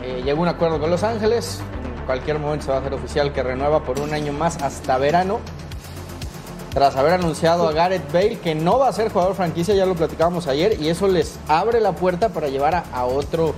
eh, 0.04 0.20
llegó 0.22 0.40
a 0.40 0.42
un 0.42 0.48
acuerdo 0.48 0.78
con 0.78 0.90
Los 0.90 1.04
Ángeles. 1.04 1.62
En 1.98 2.04
cualquier 2.04 2.38
momento 2.38 2.66
se 2.66 2.72
va 2.72 2.76
a 2.76 2.80
hacer 2.80 2.92
oficial 2.92 3.32
que 3.32 3.42
renueva 3.42 3.84
por 3.84 4.00
un 4.00 4.12
año 4.12 4.34
más 4.34 4.62
hasta 4.62 4.98
verano. 4.98 5.40
Tras 6.74 6.94
haber 6.96 7.14
anunciado 7.14 7.66
a 7.66 7.72
Gareth 7.72 8.12
Bale 8.12 8.38
que 8.40 8.54
no 8.54 8.78
va 8.78 8.88
a 8.88 8.92
ser 8.92 9.10
jugador 9.10 9.34
franquicia, 9.34 9.74
ya 9.74 9.86
lo 9.86 9.94
platicábamos 9.94 10.46
ayer, 10.46 10.78
y 10.78 10.90
eso 10.90 11.08
les 11.08 11.38
abre 11.48 11.80
la 11.80 11.92
puerta 11.92 12.28
para 12.28 12.48
llevar 12.48 12.74
a, 12.74 12.84
a 12.92 13.06
otro 13.06 13.54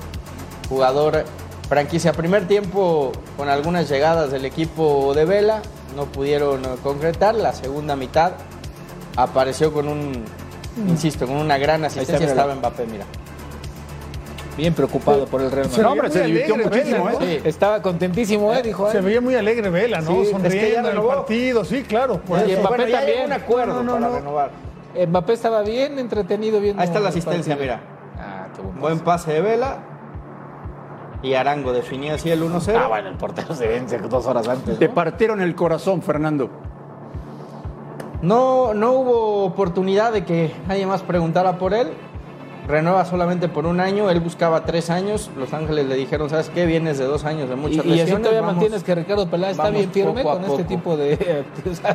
jugador 0.68 1.24
franquicia. 1.68 2.12
Primer 2.12 2.46
tiempo 2.46 3.10
con 3.36 3.48
algunas 3.48 3.88
llegadas 3.88 4.30
del 4.30 4.44
equipo 4.44 5.14
de 5.14 5.24
Vela, 5.24 5.62
no 5.96 6.06
pudieron 6.06 6.64
eh, 6.64 6.68
concretar. 6.82 7.34
La 7.34 7.52
segunda 7.52 7.96
mitad 7.96 8.32
apareció 9.16 9.72
con 9.72 9.88
un, 9.88 10.24
insisto, 10.88 11.26
con 11.26 11.36
una 11.36 11.58
gran 11.58 11.84
asistencia. 11.84 12.18
míralo. 12.18 12.40
Estaba 12.40 12.54
Mbappé, 12.54 12.86
mira. 12.86 13.04
Bien 14.56 14.74
preocupado 14.74 15.26
por 15.26 15.40
el 15.40 15.50
Real 15.50 15.68
Madrid. 15.68 15.82
No, 15.82 15.92
hombre, 15.92 16.10
se 16.10 16.22
divirtió 16.24 16.56
muchísimo, 16.56 17.04
Vela, 17.06 17.24
¿eh? 17.24 17.40
Estaba 17.44 17.80
contentísimo, 17.80 18.52
¿eh? 18.52 18.62
Dijo, 18.62 18.90
Se 18.90 18.98
¿eh? 18.98 19.00
veía 19.00 19.20
muy 19.20 19.34
alegre 19.34 19.70
Vela, 19.70 20.00
¿no? 20.00 20.10
Sí, 20.10 20.20
es 20.20 20.26
que 20.26 20.32
Sonriendo 20.32 20.90
en 20.90 20.96
el 20.98 21.02
partido, 21.02 21.64
sí, 21.64 21.82
claro. 21.84 22.20
por 22.20 22.38
Y. 22.40 22.56
Mbappé 22.56 22.68
bueno, 22.68 22.86
ya 22.88 22.96
también. 22.98 23.16
llegó 23.16 23.26
un 23.26 23.32
acuerdo 23.32 23.74
No, 23.74 23.82
no, 23.82 23.92
para 23.92 24.08
no. 24.08 24.14
renovar. 24.16 24.50
Mbappé 25.08 25.32
estaba 25.32 25.62
bien 25.62 25.98
entretenido 25.98 26.60
viendo 26.60 26.82
Ahí 26.82 26.88
está 26.88 27.00
la 27.00 27.08
asistencia, 27.10 27.56
mira. 27.56 27.80
Ah, 28.18 28.48
qué 28.54 28.60
buen 28.60 28.80
Buen 28.80 28.98
pase. 28.98 29.26
pase 29.26 29.32
de 29.34 29.40
Vela. 29.40 29.78
Y 31.22 31.34
Arango 31.34 31.72
definía 31.72 32.14
así 32.14 32.30
el 32.30 32.42
1-0. 32.42 32.74
Ah, 32.76 32.88
bueno, 32.88 33.08
el 33.10 33.16
portero 33.16 33.54
se 33.54 33.66
vence 33.66 33.98
dos 33.98 34.26
horas 34.26 34.48
antes. 34.48 34.78
Te 34.78 34.88
partieron 34.88 35.40
el 35.42 35.54
corazón, 35.54 36.00
Fernando. 36.02 36.48
No, 38.22 38.74
no 38.74 38.92
hubo 38.92 39.44
oportunidad 39.44 40.12
de 40.12 40.24
que 40.24 40.52
nadie 40.68 40.86
más 40.86 41.02
preguntara 41.02 41.58
por 41.58 41.74
él. 41.74 41.88
Renueva 42.68 43.04
solamente 43.04 43.48
por 43.48 43.66
un 43.66 43.80
año. 43.80 44.10
Él 44.10 44.20
buscaba 44.20 44.64
tres 44.64 44.90
años. 44.90 45.30
Los 45.36 45.52
Ángeles 45.54 45.86
le 45.86 45.96
dijeron, 45.96 46.30
¿sabes 46.30 46.50
qué? 46.50 46.66
Vienes 46.66 46.98
de 46.98 47.04
dos 47.06 47.24
años 47.24 47.48
de 47.48 47.54
Y, 47.54 47.58
muchas 47.58 47.76
y 47.78 47.80
así 47.80 47.88
lesiones. 47.98 48.18
todavía 48.22 48.40
vamos". 48.42 48.54
mantienes 48.56 48.84
que 48.84 48.94
Ricardo 48.94 49.28
Peláez 49.28 49.52
está 49.52 49.70
bien 49.70 49.90
firme 49.90 50.22
poco 50.22 50.36
con 50.40 50.44
este 50.50 50.64
tipo 50.64 50.96
de... 50.96 51.44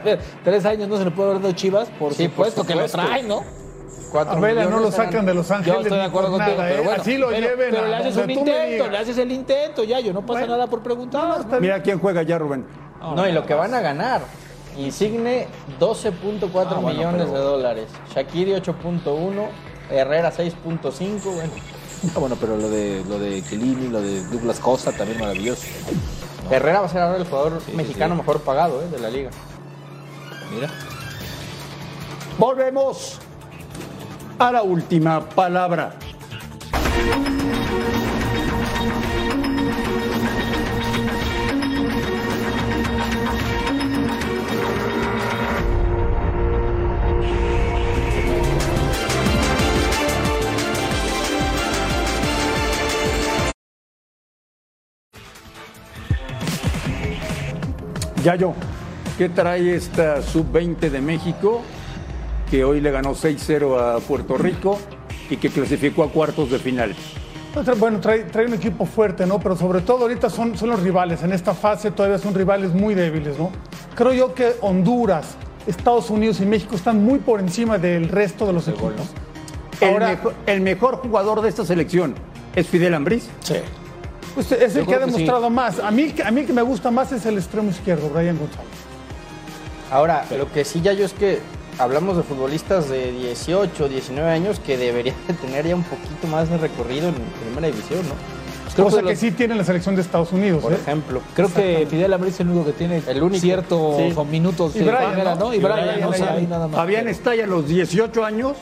tres 0.44 0.66
años 0.66 0.90
no 0.90 0.98
se 0.98 1.06
le 1.06 1.12
puede 1.12 1.30
haber 1.30 1.42
dado 1.44 1.54
Chivas, 1.54 1.90
por 1.98 2.14
Sí, 2.14 2.28
por 2.28 2.48
supuesto 2.48 2.64
que 2.66 2.76
lo 2.76 2.88
supuesto. 2.88 2.98
trae, 3.10 3.24
¿no? 3.24 3.42
4 4.12 4.34
A 4.34 4.40
Vela 4.40 4.66
no 4.66 4.80
lo 4.80 4.92
sacan 4.92 5.26
de 5.26 5.34
Los 5.34 5.50
Ángeles. 5.52 5.76
Yo 5.76 5.82
estoy 5.84 5.98
de 5.98 6.04
acuerdo 6.04 6.32
contigo, 6.32 6.58
nada, 6.58 6.70
pero 6.70 6.82
¿eh? 6.82 6.86
bueno. 6.86 7.02
Así 7.02 7.18
lo 7.18 7.30
pero, 7.30 7.42
lleven. 7.48 7.70
pero 7.72 7.86
a 7.86 7.88
le 7.90 7.96
haces 7.96 8.18
un 8.18 8.30
intento, 8.30 8.90
le 8.90 8.98
haces 8.98 9.18
el 9.18 9.32
intento, 9.32 9.84
ya, 9.84 10.00
yo 10.00 10.14
no 10.14 10.22
pasa 10.22 10.40
Bueno. 10.42 10.54
nada 10.54 10.68
por 10.68 10.82
preguntar. 10.82 11.46
Mira 11.62 11.82
quién 11.82 12.00
juega 12.00 12.22
ya, 12.24 12.38
Rubén. 12.38 12.66
No, 13.02 13.28
y 13.28 13.32
lo 13.32 13.46
que 13.46 13.54
van 13.54 13.74
a 13.74 13.82
ganar. 13.82 14.22
Insigne 14.78 15.48
12.4 15.80 16.76
Ah, 16.78 16.80
bueno, 16.82 16.88
millones 16.98 17.22
pero- 17.28 17.32
de 17.34 17.40
dólares. 17.40 17.88
Shakiri 18.14 18.54
8.1. 18.54 19.48
Herrera 19.90 20.32
6.5. 20.32 21.32
Bueno, 21.34 21.52
Ah, 22.16 22.20
bueno, 22.20 22.36
pero 22.40 22.58
lo 22.58 22.70
de 22.70 23.04
lo 23.08 23.18
de 23.18 23.42
Chiellini, 23.42 23.88
lo 23.88 24.02
de 24.02 24.24
Douglas 24.26 24.60
Costa 24.60 24.92
también 24.92 25.20
maravilloso. 25.20 25.66
Herrera 26.52 26.82
va 26.82 26.86
a 26.88 26.90
ser 26.90 27.02
ahora 27.02 27.18
el 27.18 27.26
jugador 27.26 27.62
sí, 27.66 27.72
mexicano 27.72 28.14
sí. 28.16 28.20
mejor 28.22 28.42
pagado 28.42 28.82
eh, 28.82 28.88
de 28.92 29.00
la 29.00 29.10
liga. 29.10 29.30
Mira. 30.54 30.70
Volvemos 32.38 33.20
a 34.38 34.52
la 34.52 34.64
última 34.64 35.22
palabra. 35.30 35.94
Yayo, 58.24 58.54
¿qué 59.20 59.30
trae 59.30 59.76
esta 59.76 60.24
sub-20 60.24 60.90
de 60.90 61.00
México 61.00 61.62
que 62.50 62.64
hoy 62.64 62.82
le 62.82 62.92
ganó 62.92 63.14
6-0 63.16 63.80
a 63.80 64.00
Puerto 64.00 64.38
Rico 64.38 64.80
y 65.30 65.38
que 65.38 65.50
clasificó 65.50 66.04
a 66.04 66.10
cuartos 66.10 66.52
de 66.52 66.60
final? 66.60 66.96
Bueno, 67.78 68.00
trae, 68.02 68.24
trae 68.26 68.46
un 68.48 68.54
equipo 68.54 68.86
fuerte, 68.86 69.26
¿no? 69.26 69.40
Pero 69.40 69.56
sobre 69.56 69.80
todo 69.82 70.04
ahorita 70.04 70.30
son, 70.30 70.58
son 70.58 70.70
los 70.70 70.82
rivales. 70.82 71.24
En 71.24 71.32
esta 71.32 71.54
fase 71.54 71.90
todavía 71.92 72.18
son 72.18 72.34
rivales 72.36 72.74
muy 72.74 72.94
débiles, 72.96 73.38
¿no? 73.40 73.50
Creo 73.96 74.14
yo 74.14 74.34
que 74.34 74.56
Honduras, 74.62 75.36
Estados 75.66 76.10
Unidos 76.10 76.42
y 76.42 76.46
México 76.46 76.76
están 76.76 77.04
muy 77.04 77.20
por 77.20 77.40
encima 77.40 77.78
del 77.78 78.10
resto 78.10 78.46
de 78.46 78.54
los 78.54 78.68
equipos. 78.68 78.92
El, 79.80 79.90
Ahora- 79.94 80.08
mejor, 80.10 80.34
el 80.46 80.62
mejor 80.62 80.96
jugador 80.98 81.42
de 81.42 81.50
esta 81.50 81.64
selección 81.66 82.14
es 82.56 82.68
Fidel 82.68 82.94
Ambriz. 82.94 83.28
Sí. 83.40 83.56
Pues 84.34 84.52
es 84.52 84.76
el 84.76 84.82
Yo 84.82 84.88
que 84.88 84.94
ha 84.96 84.98
creo 84.98 85.08
que 85.08 85.14
sí. 85.14 85.20
demostrado 85.20 85.50
más. 85.50 85.80
A 85.80 85.92
mí, 85.92 86.14
a 86.26 86.32
mí 86.32 86.44
que 86.44 86.52
me 86.52 86.62
gusta 86.62 86.92
más 86.92 87.14
es 87.14 87.26
el 87.26 87.38
extremo 87.38 87.70
izquierdo, 87.70 88.10
Brian 88.10 88.38
González. 88.38 88.68
Ahora, 89.90 90.26
lo 90.38 90.52
que 90.52 90.66
sí 90.66 90.82
ya 90.82 90.92
yo 90.92 91.06
es 91.06 91.14
que 91.14 91.40
hablamos 91.80 92.18
de 92.18 92.24
futbolistas 92.24 92.90
de 92.90 93.12
18, 93.12 93.88
19 93.90 94.30
años 94.30 94.60
que 94.60 94.78
deberían 94.78 95.16
de 95.28 95.34
tener 95.36 95.68
ya 95.68 95.76
un 95.76 95.84
poquito 95.84 96.28
más 96.28 96.50
de 96.50 96.58
recorrido 96.58 97.10
en 97.10 97.16
primera 97.44 97.68
división, 97.68 98.00
¿no? 98.08 98.16
creo 98.74 98.86
Cosa 98.88 98.98
que 98.98 99.04
que, 99.06 99.10
los- 99.12 99.20
sí 99.20 99.32
tiene 99.32 99.56
la 99.56 99.64
selección 99.64 99.96
de 99.96 100.02
Estados 100.02 100.34
Unidos. 100.34 100.62
Por 100.62 100.74
¿eh? 100.74 100.78
ejemplo. 100.82 101.22
Creo 101.34 101.48
que 101.54 101.88
Fidel 101.90 102.12
Ambriz 102.14 102.34
es 102.34 102.40
el 102.42 102.50
único 102.50 102.66
que 102.66 102.74
tiene 102.74 103.02
El 103.08 103.24
único. 103.24 103.40
ciertos 103.42 103.96
Sí. 103.98 104.14
minutos 104.30 104.76
Y 104.76 104.80
de 104.80 104.86
Brian, 104.86 105.12
primera, 105.12 105.36
¿no? 105.36 105.46
¿no? 105.46 105.54
Y 105.54 105.58
Y 105.58 105.60
Brian, 105.62 105.80
Brian, 105.82 106.02
no 106.02 106.12
ahí, 106.12 106.18
sé, 106.20 106.24
ahí. 106.26 106.48
nada 106.48 106.68
más. 106.68 106.76
Fabián 106.76 107.08
Estalla 107.08 107.46
a 107.46 107.48
los 107.48 107.68
18 107.70 108.26
años 108.26 108.58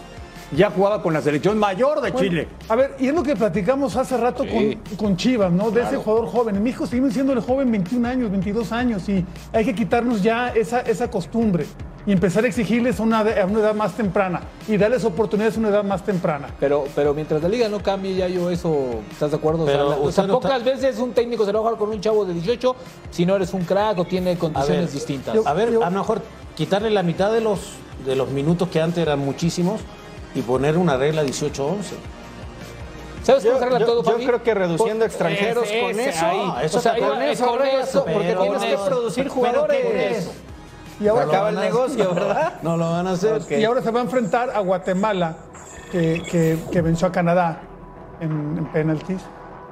ya 0.56 0.70
jugaba 0.72 1.02
con 1.02 1.14
la 1.14 1.22
selección 1.22 1.58
mayor 1.58 2.02
de 2.02 2.12
Bueno, 2.12 2.20
Chile. 2.28 2.48
A 2.70 2.76
ver, 2.76 2.96
y 3.00 3.08
es 3.08 3.14
lo 3.14 3.24
que 3.24 3.36
platicamos 3.36 3.96
hace 3.96 4.18
rato 4.18 4.44
Sí. 4.44 4.78
con, 4.90 4.98
con 4.98 5.18
Chivas, 5.18 5.52
¿no? 5.52 5.72
De 5.72 5.82
ese 5.82 5.98
jugador 5.98 6.28
joven. 6.28 6.56
En 6.56 6.64
México 6.64 6.86
seguimos 6.88 7.14
siendo 7.14 7.34
el 7.34 7.40
joven 7.42 7.72
21 7.72 8.08
años, 8.08 8.30
22 8.32 8.72
años 8.72 9.08
y 9.10 9.26
hay 9.52 9.66
que 9.66 9.74
quitarnos 9.76 10.22
ya 10.22 10.50
esa, 10.50 10.82
esa 10.82 11.10
costumbre 11.10 11.66
y 12.06 12.12
empezar 12.12 12.44
a 12.44 12.48
exigirles 12.48 13.00
a 13.00 13.04
una, 13.04 13.20
a 13.22 13.46
una 13.46 13.60
edad 13.60 13.74
más 13.76 13.94
temprana 13.94 14.42
y 14.68 14.76
darles 14.76 15.06
oportunidades 15.06 15.56
a 15.56 15.60
una 15.60 15.70
edad 15.70 15.84
más 15.86 16.04
temprana. 16.04 16.48
Pero, 16.60 16.84
pero 16.96 17.14
mientras 17.14 17.42
la 17.42 17.48
liga 17.48 17.70
no 17.70 17.82
cambie, 17.82 18.14
ya 18.16 18.28
yo 18.28 18.50
eso, 18.52 19.02
¿estás 19.10 19.32
de 19.32 19.38
acuerdo? 19.38 19.64
O 19.64 20.12
sea, 20.12 20.24
o 20.24 20.28
no 20.28 20.34
pocas 20.40 20.58
está- 20.60 20.70
veces 20.72 21.00
un 21.00 21.14
técnico 21.14 21.46
se 21.46 21.52
va 21.54 21.60
a 21.60 21.62
jugar 21.62 21.78
con 21.78 21.90
un 21.90 22.02
chavo 22.02 22.26
de 22.26 22.34
18 22.34 22.76
si 23.10 23.26
no 23.26 23.36
eres 23.38 23.54
un 23.54 23.64
crack 23.64 23.98
o 24.00 24.06
tiene 24.06 24.32
A 24.34 24.38
condiciones 24.38 24.86
ver, 24.86 24.92
distintas. 24.92 25.38
A 25.46 25.54
ver, 25.54 25.70
a 25.70 25.72
lo 25.90 25.92
mejor 25.92 26.22
quitarle 26.56 26.90
la 26.90 27.04
mitad 27.04 27.32
de 27.32 27.40
los, 27.40 27.72
de 28.06 28.18
los 28.18 28.30
minutos 28.32 28.68
que 28.68 28.82
antes 28.82 28.98
eran 29.02 29.20
muchísimos 29.20 29.80
y 30.36 30.42
poner 30.42 30.78
una 30.78 30.98
regla 30.98 31.24
18-11. 31.24 31.96
¿Sabes 33.24 33.44
cómo 33.44 33.54
Yo, 33.54 33.60
se 33.60 33.64
arregla 33.66 33.80
yo- 33.80 33.86
todo, 33.86 34.04
yo 34.04 34.12
Fabi? 34.12 34.26
creo 34.26 34.44
que 34.44 34.54
reduciendo 34.54 35.06
extranjeros 35.06 35.64
ese- 35.66 35.82
con 35.82 36.00
eso, 36.00 36.26
ahí. 36.26 36.38
No, 36.46 36.60
eso 36.60 36.78
o 36.78 36.82
sea, 36.82 36.98
con 36.98 37.22
eso, 37.22 37.46
con 37.48 37.66
eso, 37.66 38.06
porque 38.06 38.28
pero 38.28 38.42
tienes 38.42 38.64
que 38.64 38.78
producir 38.86 39.24
¿Pero 39.24 39.34
jugadores. 39.36 40.32
Y 41.00 41.08
ahora, 41.08 41.24
Acaba 41.26 41.50
el 41.50 41.56
negocio, 41.56 42.14
¿verdad? 42.14 42.54
No 42.62 42.78
lo 42.78 42.92
van 42.92 43.08
a 43.08 43.12
hacer. 43.12 43.42
Y 43.50 43.64
ahora 43.64 43.82
se 43.82 43.92
va 43.92 44.00
a 44.02 44.04
enfrentar 44.04 44.50
a 44.52 44.60
Guatemala, 44.60 45.38
que, 45.92 46.22
que- 46.30 46.58
que 46.72 46.82
venció 46.82 47.08
a 47.08 47.12
Canadá 47.12 47.62
en, 48.20 48.32
en 48.58 48.66
penaltis. 48.72 49.22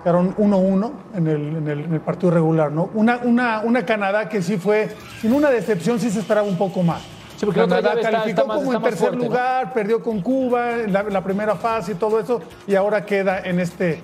Quedaron 0.04 0.34
1-1 0.38 0.92
en 1.16 1.28
el, 1.28 1.36
en, 1.58 1.68
el, 1.68 1.80
en 1.86 1.94
el 1.94 2.02
partido 2.02 2.32
regular, 2.32 2.72
¿no? 2.72 2.90
Una, 2.96 3.20
una, 3.24 3.60
una 3.64 3.86
Canadá 3.86 4.30
que 4.30 4.42
sí 4.42 4.58
fue, 4.58 4.90
sin 5.22 5.32
una 5.34 5.52
decepción, 5.52 6.00
sí 6.00 6.10
se 6.10 6.20
esperaba 6.20 6.48
un 6.48 6.58
poco 6.58 6.82
más. 6.82 7.02
Sí, 7.42 7.46
porque 7.48 7.60
Canadá 7.62 7.94
está- 7.96 8.02
calificó 8.12 8.30
está 8.30 8.46
más- 8.46 8.58
como 8.60 8.74
en 8.74 8.82
tercer 8.84 9.00
fuerte, 9.00 9.18
¿no? 9.18 9.24
lugar, 9.26 9.74
perdió 9.74 10.04
con 10.04 10.22
Cuba 10.22 10.76
en 10.82 10.94
la, 10.94 11.02
la 11.04 11.24
primera 11.24 11.56
fase 11.56 11.94
y 11.94 11.96
todo 11.96 12.20
eso, 12.20 12.40
y 12.68 12.76
ahora 12.76 13.04
queda 13.04 13.40
en, 13.42 13.60
este, 13.60 14.00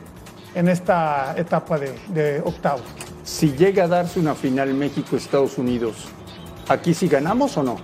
en 0.55 0.67
esta 0.67 1.35
etapa 1.37 1.77
de, 1.77 1.93
de 2.07 2.41
octavos. 2.43 2.81
Si 3.23 3.51
llega 3.53 3.83
a 3.83 3.87
darse 3.87 4.19
una 4.19 4.33
final 4.33 4.73
México-Estados 4.73 5.59
Unidos, 5.59 6.05
¿aquí 6.67 6.95
sí 6.95 7.07
ganamos 7.07 7.55
o 7.57 7.63
no? 7.63 7.77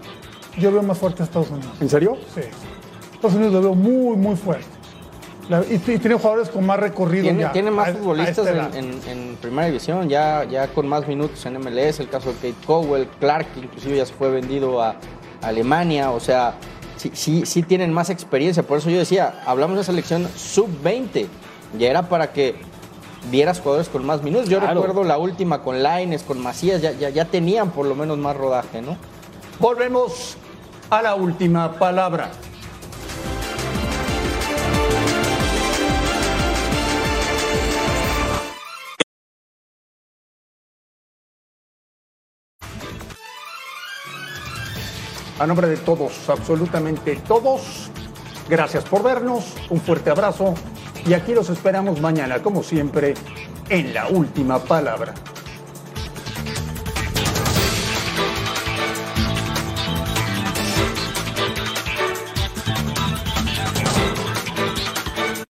Yo 0.57 0.71
veo 0.71 0.81
más 0.81 0.97
fuerte 0.97 1.21
a 1.21 1.25
Estados 1.25 1.51
Unidos. 1.51 1.71
¿En 1.79 1.87
serio? 1.89 2.17
Sí. 2.33 2.41
Estados 3.13 3.35
Unidos 3.35 3.53
lo 3.53 3.61
veo 3.61 3.75
muy, 3.75 4.17
muy 4.17 4.35
fuerte. 4.35 4.65
La- 5.49 5.61
y, 5.69 5.75
y 5.75 5.97
tiene 5.99 6.15
jugadores 6.15 6.49
con 6.49 6.65
más 6.65 6.79
recorrido 6.79 7.25
Tiene, 7.25 7.41
ya. 7.41 7.51
tiene 7.51 7.69
más 7.69 7.89
a- 7.89 7.91
a 7.91 7.93
futbolistas 7.93 8.47
en, 8.47 8.55
edad. 8.55 8.75
en- 8.75 8.99
en 9.07 9.35
primera 9.39 9.67
división, 9.67 10.09
ya, 10.09 10.45
ya 10.45 10.67
con 10.69 10.87
más 10.87 11.07
minutos 11.07 11.45
en 11.45 11.57
MLS, 11.57 11.99
el 12.01 12.09
caso 12.09 12.29
de 12.33 12.35
Kate 12.53 12.65
Cowell, 12.65 13.07
Clark, 13.19 13.53
que 13.53 13.59
inclusive 13.59 13.97
ya 13.97 14.05
se 14.07 14.13
fue 14.13 14.31
vendido 14.31 14.81
a 14.81 14.95
Alemania, 15.43 16.11
o 16.11 16.19
sea, 16.19 16.55
sí, 16.97 17.11
sí, 17.13 17.45
sí 17.45 17.63
tienen 17.63 17.91
más 17.93 18.09
experiencia, 18.09 18.63
por 18.63 18.77
eso 18.79 18.89
yo 18.89 18.97
decía, 18.99 19.41
hablamos 19.45 19.77
de 19.77 19.83
selección 19.83 20.27
sub-20, 20.35 21.27
ya 21.77 21.89
era 21.89 22.09
para 22.09 22.31
que 22.33 22.55
vieras 23.31 23.59
jugadores 23.59 23.89
con 23.89 24.05
más 24.05 24.21
minutos, 24.23 24.49
yo 24.49 24.59
Claro. 24.59 24.81
recuerdo 24.81 25.03
la 25.03 25.17
última 25.17 25.61
con 25.61 25.81
Laines, 25.83 26.23
con 26.23 26.41
Macías, 26.41 26.81
ya, 26.81 26.91
ya, 26.91 27.09
ya 27.09 27.25
tenían 27.25 27.71
por 27.71 27.85
lo 27.85 27.95
menos 27.95 28.17
más 28.17 28.35
rodaje, 28.35 28.81
¿no? 28.81 28.97
Volvemos 29.59 30.37
a 30.89 31.01
la 31.01 31.15
última 31.15 31.73
palabra. 31.73 32.29
A 45.39 45.47
nombre 45.47 45.67
de 45.67 45.77
todos, 45.77 46.29
absolutamente 46.29 47.15
todos, 47.27 47.89
gracias 48.47 48.83
por 48.83 49.01
vernos, 49.01 49.55
un 49.69 49.81
fuerte 49.81 50.11
abrazo 50.11 50.53
y 51.07 51.13
aquí 51.13 51.33
los 51.33 51.49
esperamos 51.49 51.99
mañana, 51.99 52.41
como 52.41 52.61
siempre, 52.61 53.15
en 53.69 53.93
la 53.93 54.07
última 54.07 54.59
palabra. 54.59 55.13